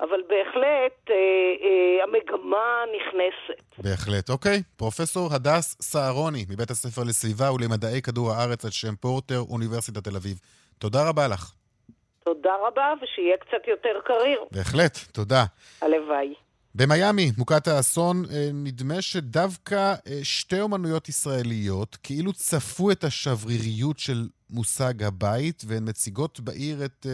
אבל 0.00 0.20
בהחלט 0.28 1.10
אה, 1.10 1.14
אה, 1.14 2.04
המגמה 2.04 2.84
נכנסת. 2.96 3.78
בהחלט. 3.78 4.30
אוקיי, 4.30 4.62
פרופסור 4.76 5.34
הדס 5.34 5.76
סהרוני, 5.82 6.44
מבית 6.50 6.70
הספר 6.70 7.02
לסביבה 7.08 7.52
ולמדעי 7.52 8.02
כדור 8.02 8.32
הארץ 8.32 8.64
על 8.64 8.70
שם 8.70 8.96
פורטר, 8.96 9.40
אוניברסיטת 9.50 10.04
תל 10.04 10.16
אביב. 10.16 10.38
תודה 10.78 11.08
רבה 11.08 11.28
לך. 11.28 11.52
תודה 12.24 12.56
רבה, 12.66 12.92
ושיהיה 13.02 13.36
קצת 13.36 13.68
יותר 13.68 14.00
קריר. 14.04 14.40
בהחלט, 14.52 14.98
תודה. 15.12 15.44
הלוואי. 15.82 16.34
במיאמי, 16.74 17.32
מוכת 17.38 17.68
האסון, 17.68 18.24
אה, 18.30 18.50
נדמה 18.54 19.02
שדווקא 19.02 19.94
אה, 20.06 20.20
שתי 20.22 20.60
אומנויות 20.60 21.08
ישראליות 21.08 21.96
כאילו 22.02 22.32
צפו 22.32 22.90
את 22.90 23.04
השבריריות 23.04 23.98
של 23.98 24.28
מושג 24.50 25.02
הבית, 25.02 25.62
והן 25.66 25.88
מציגות 25.88 26.40
בעיר 26.40 26.84
את 26.84 27.06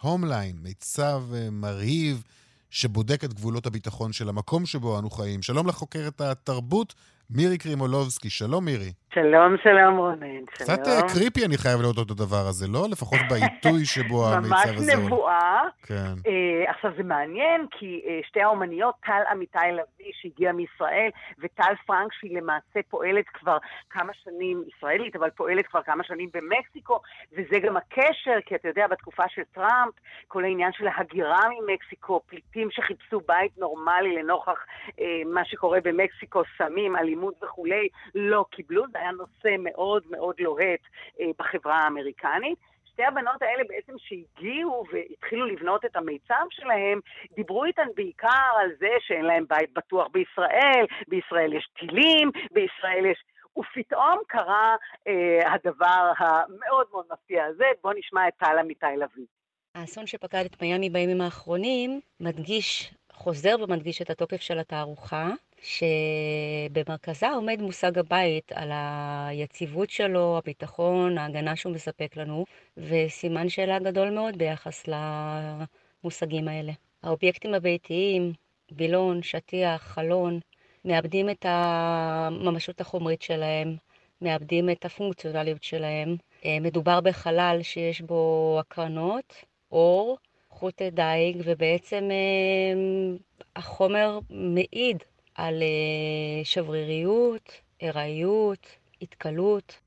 הומליין, 0.00 0.56
אה, 0.56 0.62
מיצב 0.62 1.22
מרהיב 1.52 2.22
שבודק 2.70 3.24
את 3.24 3.34
גבולות 3.34 3.66
הביטחון 3.66 4.12
של 4.12 4.28
המקום 4.28 4.66
שבו 4.66 4.98
אנו 4.98 5.10
חיים. 5.10 5.42
שלום 5.42 5.66
לחוקרת 5.66 6.20
התרבות, 6.20 6.94
מירי 7.34 7.58
קרימולובסקי. 7.58 8.30
שלום, 8.30 8.64
מירי. 8.64 8.92
שלום, 9.14 9.56
שלום, 9.62 9.96
רונן. 9.96 10.44
קצת 10.46 10.84
שלום. 10.84 11.08
קריפי 11.08 11.44
אני 11.46 11.58
חייב 11.58 11.80
להודות 11.80 12.06
את 12.06 12.10
הדבר 12.10 12.46
הזה, 12.48 12.66
לא? 12.68 12.86
לפחות 12.90 13.18
בעיתוי 13.30 13.84
שבו 13.84 14.26
המיצב 14.28 14.54
הזה... 14.76 14.96
ממש 14.96 15.04
נבואה. 15.04 15.60
כן. 15.82 16.12
Uh, 16.18 16.70
עכשיו, 16.70 16.90
זה 16.96 17.02
מעניין, 17.02 17.66
כי 17.78 18.00
uh, 18.04 18.28
שתי 18.28 18.40
האומניות, 18.40 18.94
טל 19.06 19.22
אמיתי 19.32 19.58
לביא, 19.72 19.99
שהגיעה 20.22 20.52
מישראל, 20.52 21.10
וטל 21.38 21.74
פרנק, 21.86 22.12
שהיא 22.12 22.36
למעשה 22.36 22.80
פועלת 22.88 23.28
כבר 23.28 23.58
כמה 23.90 24.12
שנים, 24.14 24.64
ישראלית, 24.76 25.16
אבל 25.16 25.30
פועלת 25.30 25.66
כבר 25.66 25.82
כמה 25.82 26.04
שנים 26.04 26.28
במקסיקו, 26.34 27.00
וזה 27.32 27.58
גם 27.58 27.76
הקשר, 27.76 28.40
כי 28.46 28.54
אתה 28.54 28.68
יודע, 28.68 28.86
בתקופה 28.86 29.22
של 29.28 29.42
טראמפ, 29.52 29.94
כל 30.28 30.44
העניין 30.44 30.72
של 30.72 30.86
ההגירה 30.86 31.40
ממקסיקו, 31.60 32.20
פליטים 32.26 32.70
שחיפשו 32.70 33.20
בית 33.28 33.58
נורמלי 33.58 34.14
לנוכח 34.16 34.64
uh, 34.88 34.92
מה 35.26 35.44
שקורה 35.44 35.78
במקסיקו, 35.80 36.42
סמים, 36.58 36.96
אלימות 36.96 37.34
וכולי, 37.42 37.88
לא 38.14 38.44
קיבלו. 38.50 38.84
זה 38.92 38.98
היה 38.98 39.10
נושא 39.10 39.56
מאוד 39.58 40.02
מאוד 40.10 40.34
לוהט 40.38 40.80
אה, 41.20 41.26
בחברה 41.38 41.78
האמריקנית. 41.78 42.58
שתי 43.00 43.06
הבנות 43.06 43.42
האלה 43.42 43.62
בעצם 43.68 43.92
שהגיעו 43.98 44.84
והתחילו 44.92 45.46
לבנות 45.46 45.84
את 45.84 45.96
המיצב 45.96 46.44
שלהם, 46.50 47.00
דיברו 47.36 47.64
איתן 47.64 47.88
בעיקר 47.96 48.50
על 48.60 48.70
זה 48.78 48.88
שאין 49.00 49.24
להם 49.24 49.44
בית 49.48 49.72
בטוח 49.72 50.08
בישראל, 50.12 50.86
בישראל 51.08 51.52
יש 51.52 51.68
טילים, 51.78 52.30
בישראל 52.50 53.06
יש... 53.06 53.24
ופתאום 53.58 54.18
קרה 54.28 54.76
אה, 55.08 55.52
הדבר 55.54 56.12
המאוד 56.18 56.86
מאוד 56.92 57.04
מפתיע 57.12 57.44
הזה, 57.44 57.64
בואו 57.82 57.98
נשמע 57.98 58.28
את 58.28 58.34
טל 58.38 58.58
אמיתי 58.60 58.86
לביא. 58.96 59.26
האסון 59.74 60.06
שפקד 60.06 60.44
את 60.44 60.62
מיאמי 60.62 60.90
בימים 60.90 61.20
האחרונים 61.20 62.00
מדגיש, 62.20 62.94
חוזר 63.12 63.56
ומדגיש 63.62 64.02
את 64.02 64.10
התוקף 64.10 64.40
של 64.40 64.58
התערוכה, 64.58 65.28
שבמרכזה 65.62 67.30
עומד 67.30 67.62
מושג 67.62 67.98
הבית 67.98 68.52
על 68.54 68.70
היציבות 68.72 69.90
שלו, 69.90 70.38
הביטחון, 70.38 71.18
ההגנה 71.18 71.56
שהוא 71.56 71.72
מספק 71.72 72.16
לנו, 72.16 72.44
וסימן 72.76 73.48
שאלה 73.48 73.78
גדול 73.78 74.10
מאוד 74.10 74.38
ביחס 74.38 74.84
למושגים 74.88 76.48
האלה. 76.48 76.72
האובייקטים 77.02 77.54
הביתיים, 77.54 78.32
וילון, 78.72 79.22
שטיח, 79.22 79.82
חלון, 79.82 80.40
מאבדים 80.84 81.30
את 81.30 81.46
הממשות 81.48 82.80
החומרית 82.80 83.22
שלהם, 83.22 83.76
מאבדים 84.22 84.70
את 84.70 84.84
הפונקציונליות 84.84 85.62
שלהם. 85.62 86.16
אה, 86.44 86.58
מדובר 86.60 87.00
בחלל 87.00 87.58
שיש 87.62 88.00
בו 88.00 88.56
הקרנות, 88.60 89.34
אור, 89.72 90.18
חוטי 90.50 90.90
דיג, 90.90 91.42
ובעצם 91.44 92.08
אה, 92.10 93.16
החומר 93.56 94.18
מעיד 94.30 95.02
על 95.46 95.62
אה, 95.62 96.44
שבריריות, 96.44 97.60
ארעיות, 97.82 98.76
התקלות. 99.02 99.78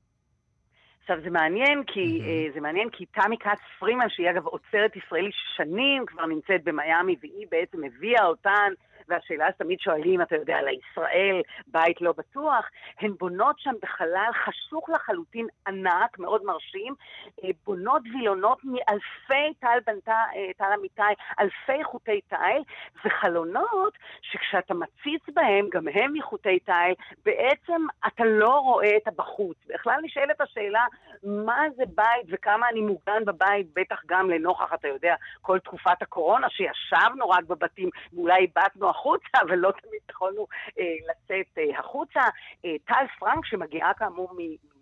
עכשיו, 1.00 1.16
זה 1.24 1.30
מעניין 1.30 1.82
כי, 1.86 2.00
mm-hmm. 2.00 2.54
זה 2.54 2.60
מעניין 2.60 2.90
כי 2.90 3.06
תמי 3.06 3.36
כץ 3.38 3.58
פרימן, 3.78 4.06
שהיא 4.08 4.30
אגב 4.30 4.46
עוצרת 4.46 4.96
ישראלית 4.96 5.34
שנים, 5.56 6.06
כבר 6.06 6.26
נמצאת 6.26 6.64
במיאמי, 6.64 7.16
והיא 7.20 7.46
בעצם 7.50 7.84
הביאה 7.84 8.26
אותן 8.26 8.72
והשאלה 9.08 9.48
שתמיד 9.52 9.80
שואלים, 9.80 10.22
אתה 10.22 10.36
יודע, 10.36 10.56
על 10.56 10.68
הישראל, 10.68 11.42
בית 11.66 12.00
לא 12.00 12.12
בטוח, 12.12 12.68
הן 13.00 13.12
בונות 13.18 13.58
שם 13.58 13.74
בחלל 13.82 14.30
חשוך 14.44 14.88
לחלוטין 14.90 15.46
ענק, 15.68 16.18
מאוד 16.18 16.44
מרשים, 16.44 16.94
אה, 17.44 17.48
בונות 17.66 18.02
וילונות 18.12 18.58
מאלפי, 18.64 19.54
טל 19.60 19.78
בנתה, 19.86 20.22
אה, 20.36 20.50
טל 20.56 20.72
אמיתי, 20.78 21.02
אלפי 21.40 21.84
חוטי 21.84 22.20
תיל, 22.20 22.62
וחלונות 23.04 23.92
שכשאתה 24.20 24.74
מציץ 24.74 25.22
בהם, 25.34 25.68
גם 25.72 25.88
הם 25.88 26.12
מחוטי 26.12 26.58
תיל, 26.58 26.94
בעצם 27.24 27.86
אתה 28.06 28.24
לא 28.24 28.58
רואה 28.58 28.96
את 28.96 29.08
הבחוץ. 29.08 29.56
בכלל 29.66 30.00
נשאלת 30.02 30.40
השאלה, 30.40 30.86
מה 31.22 31.62
זה 31.76 31.82
בית 31.94 32.26
וכמה 32.28 32.68
אני 32.68 32.80
מוגן 32.80 33.24
בבית, 33.24 33.66
בטח 33.74 34.02
גם 34.06 34.30
לנוכח, 34.30 34.74
אתה 34.74 34.88
יודע, 34.88 35.14
כל 35.42 35.58
תקופת 35.58 36.02
הקורונה, 36.02 36.50
שישבנו 36.50 37.28
רק 37.28 37.44
בבתים, 37.44 37.88
ואולי 38.12 38.36
איבדנו 38.36 38.90
החוצה, 38.94 39.38
ולא 39.48 39.70
תמיד 39.82 40.00
יכולנו 40.10 40.46
אה, 40.78 40.84
לצאת 41.10 41.58
אה, 41.58 41.78
החוצה. 41.78 42.20
אה, 42.64 42.76
טל 42.84 43.04
פרנק, 43.18 43.46
שמגיעה 43.46 43.94
כאמור 43.94 44.30
ממקסיקו, 44.32 44.73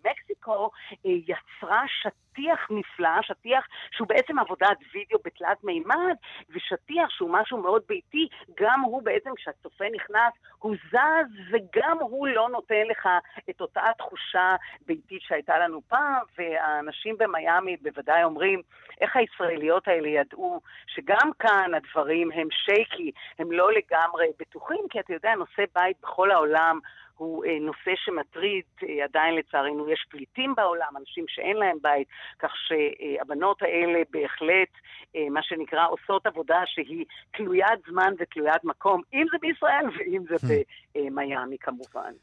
אה, 1.05 1.11
יצרה 1.27 1.83
שטיח 1.87 2.67
נפלא, 2.69 3.21
שטיח 3.21 3.67
שהוא 3.91 4.07
בעצם 4.07 4.39
עבודת 4.39 4.77
וידאו 4.93 5.19
בתלת 5.25 5.63
מימד, 5.63 6.15
ושטיח 6.49 7.09
שהוא 7.09 7.29
משהו 7.29 7.61
מאוד 7.61 7.81
ביתי, 7.87 8.27
גם 8.59 8.79
הוא 8.79 9.03
בעצם, 9.03 9.29
כשהצופה 9.35 9.85
נכנס, 9.95 10.33
הוא 10.59 10.75
זז, 10.91 11.51
וגם 11.51 11.97
הוא 11.99 12.27
לא 12.27 12.49
נותן 12.49 12.87
לך 12.89 13.09
את 13.49 13.61
אותה 13.61 13.81
תחושה 13.97 14.55
ביתית 14.85 15.21
שהייתה 15.21 15.57
לנו 15.57 15.81
פעם, 15.87 16.23
והאנשים 16.37 17.17
במיאמי 17.17 17.77
בוודאי 17.77 18.23
אומרים, 18.23 18.61
איך 19.01 19.15
הישראליות 19.15 19.87
האלה 19.87 20.07
ידעו 20.07 20.61
שגם 20.87 21.31
כאן 21.39 21.71
הדברים 21.73 22.31
הם 22.31 22.47
שייקי, 22.51 23.11
הם 23.39 23.51
לא 23.51 23.71
לגמרי 23.71 24.27
בטוחים, 24.39 24.85
כי 24.89 24.99
אתה 24.99 25.13
יודע, 25.13 25.35
נושא 25.35 25.63
בית 25.75 25.97
בכל 26.01 26.31
העולם 26.31 26.79
הוא 27.23 27.45
אה, 27.45 27.59
נושא 27.61 27.93
שמטריד, 28.05 28.63
אה, 28.83 29.03
עדיין 29.03 29.35
לצערנו 29.35 29.89
יש 29.89 30.05
פליטים 30.09 30.55
בעולם, 30.55 30.91
אנשים 30.99 31.25
שאין 31.27 31.57
להם 31.57 31.77
בית, 31.81 32.07
כך 32.39 32.51
שהבנות 32.67 33.61
האלה 33.61 33.99
בהחלט, 34.11 34.73
אה, 35.15 35.29
מה 35.29 35.43
שנקרא, 35.43 35.87
עושות 35.87 36.25
עבודה 36.25 36.61
שהיא 36.65 37.05
תלוית 37.37 37.79
זמן 37.89 38.13
ותלוית 38.19 38.63
מקום, 38.63 39.01
אם 39.13 39.25
זה 39.31 39.37
בישראל 39.41 39.85
ואם 39.97 40.23
זה 40.29 40.35
hmm. 40.35 40.49
במיאמי 40.95 41.57
כמובן. 41.57 42.13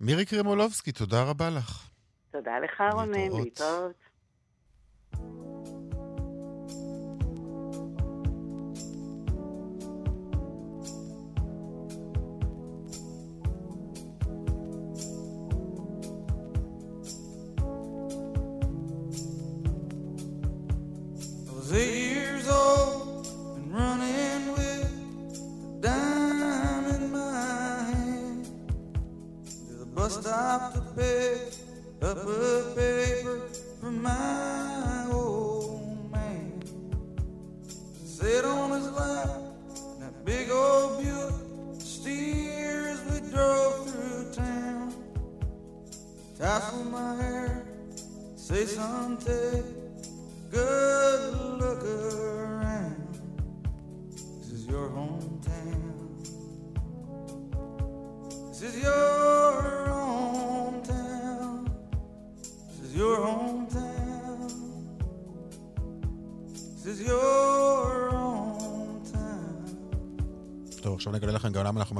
מירי 0.00 0.24
קרימולובסקי, 0.26 0.92
תודה 0.92 1.22
רבה 1.30 1.48
לך. 1.56 1.88
תודה 2.30 2.58
לך, 2.58 2.82
רונן, 2.92 3.42
להתראות. 3.42 4.04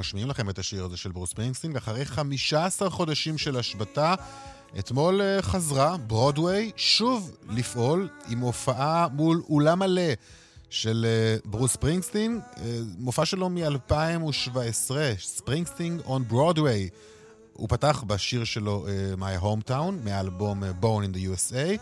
משמיעים 0.05 0.29
לכם 0.29 0.49
את 0.49 0.59
השיר 0.59 0.85
הזה 0.85 0.97
של 0.97 1.11
ברוס 1.11 1.33
פרינגסטין, 1.33 1.71
ואחרי 1.73 2.05
15 2.05 2.89
חודשים 2.89 3.37
של 3.37 3.57
השבתה, 3.57 4.15
אתמול 4.79 5.21
אה, 5.21 5.41
חזרה 5.41 5.97
ברודוויי 5.97 6.71
שוב 6.75 7.37
לפעול 7.49 8.09
עם 8.29 8.39
הופעה 8.39 9.07
מול 9.11 9.41
אולם 9.49 9.79
מלא 9.79 10.11
של 10.69 11.05
אה, 11.07 11.37
ברוס 11.45 11.73
ספרינגסטין, 11.73 12.39
אה, 12.57 12.79
מופע 12.97 13.25
שלו 13.25 13.49
מ-2017, 13.49 14.91
ספרינגסטין 15.19 15.99
און 16.05 16.23
ברודוויי. 16.27 16.89
הוא 17.53 17.69
פתח 17.69 18.03
בשיר 18.07 18.43
שלו 18.43 18.85
My 19.19 19.43
Hometown, 19.43 19.91
מאלבום 20.03 20.63
Born 20.63 21.03
in 21.05 21.15
the 21.15 21.19
USA, 21.19 21.81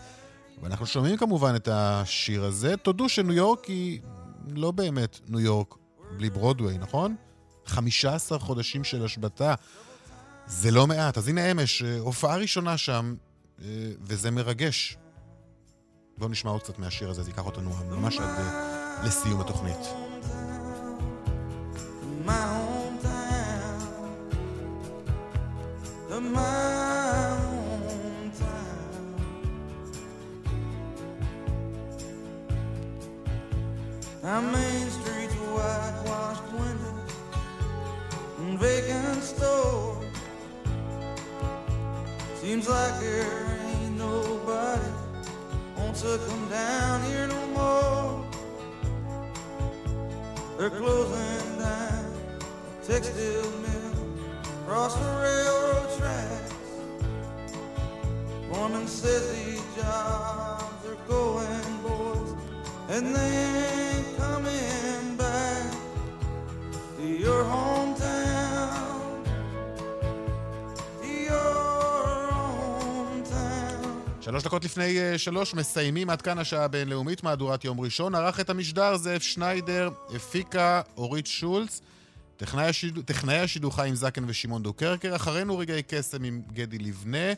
ואנחנו 0.62 0.86
שומעים 0.86 1.16
כמובן 1.16 1.54
את 1.56 1.68
השיר 1.72 2.44
הזה. 2.44 2.76
תודו 2.76 3.08
שניו 3.08 3.32
יורק 3.32 3.64
היא 3.64 4.00
לא 4.48 4.70
באמת 4.70 5.20
ניו 5.28 5.40
יורק 5.40 5.74
בלי 6.16 6.30
ברודוויי, 6.30 6.78
נכון? 6.78 7.16
15 7.66 8.38
חודשים 8.38 8.84
של 8.84 9.04
השבתה. 9.04 9.54
זה 10.46 10.70
לא 10.70 10.86
מעט. 10.86 11.18
אז 11.18 11.28
הנה 11.28 11.50
אמש, 11.50 11.82
אה, 11.82 11.98
הופעה 11.98 12.36
ראשונה 12.36 12.78
שם, 12.78 13.14
אה, 13.62 13.66
וזה 14.00 14.30
מרגש. 14.30 14.96
בואו 16.18 16.30
נשמע 16.30 16.50
עוד 16.50 16.62
קצת 16.62 16.78
מהשיר 16.78 17.10
הזה, 17.10 17.22
זה 17.22 17.30
ייקח 17.30 17.46
אותנו 17.46 17.70
ממש 17.90 18.18
עד 18.18 18.38
אה, 18.38 19.04
לסיום 19.04 19.40
התוכנית. 19.40 19.78
Main 34.52 34.73
Seems 42.44 42.68
like 42.68 43.00
there 43.00 43.58
ain't 43.62 43.96
nobody 43.96 44.90
wants 45.78 46.02
to 46.02 46.20
come 46.28 46.46
down 46.50 47.02
here 47.04 47.26
no 47.26 47.46
more. 47.56 48.26
They're 50.58 50.68
closing 50.68 51.58
down 51.58 52.04
the 52.80 52.86
textile 52.86 53.50
mill 53.64 53.96
across 54.60 54.94
the 54.94 55.10
railroad 55.24 55.88
tracks. 55.98 56.52
Foreman 58.52 58.88
says 58.88 59.22
these 59.46 59.64
jobs 59.74 60.86
are 60.86 60.98
going, 61.08 61.76
boys, 61.82 62.34
and 62.90 63.16
they 63.16 63.36
ain't 63.70 64.16
coming 64.18 65.16
back 65.16 65.74
to 66.98 67.06
your 67.06 67.42
hometown. 67.44 67.93
שלוש 74.34 74.44
דקות 74.44 74.64
לפני 74.64 75.00
אה, 75.00 75.18
שלוש 75.18 75.54
מסיימים 75.54 76.10
עד 76.10 76.22
כאן 76.22 76.38
השעה 76.38 76.64
הבינלאומית, 76.64 77.22
מהדורת 77.22 77.64
יום 77.64 77.80
ראשון. 77.80 78.14
ערך 78.14 78.40
את 78.40 78.50
המשדר 78.50 78.96
זאב 78.96 79.20
שניידר, 79.20 79.90
הפיקה 80.14 80.80
אורית 80.96 81.26
שולץ, 81.26 81.80
טכנאי, 82.36 82.64
השיד... 82.64 82.98
טכנאי 83.06 83.38
השידור 83.38 83.76
חיים 83.76 83.94
זקן 83.94 84.24
ושמעון 84.26 84.62
דוקרקר, 84.62 85.16
אחרינו 85.16 85.58
רגעי 85.58 85.82
קסם 85.82 86.24
עם 86.24 86.42
גדי 86.52 86.78
לבנה. 86.78 87.32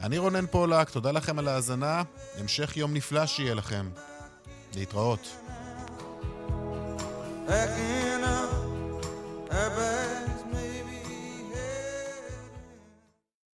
אני 0.00 0.18
רונן 0.18 0.46
פולק, 0.46 0.90
תודה 0.90 1.12
לכם 1.12 1.38
על 1.38 1.48
ההאזנה, 1.48 2.02
המשך 2.38 2.76
יום 2.76 2.94
נפלא 2.94 3.26
שיהיה 3.26 3.54
לכם. 3.54 3.88
להתראות. 4.74 5.36
Backing 7.48 8.24
up, 9.50 10.33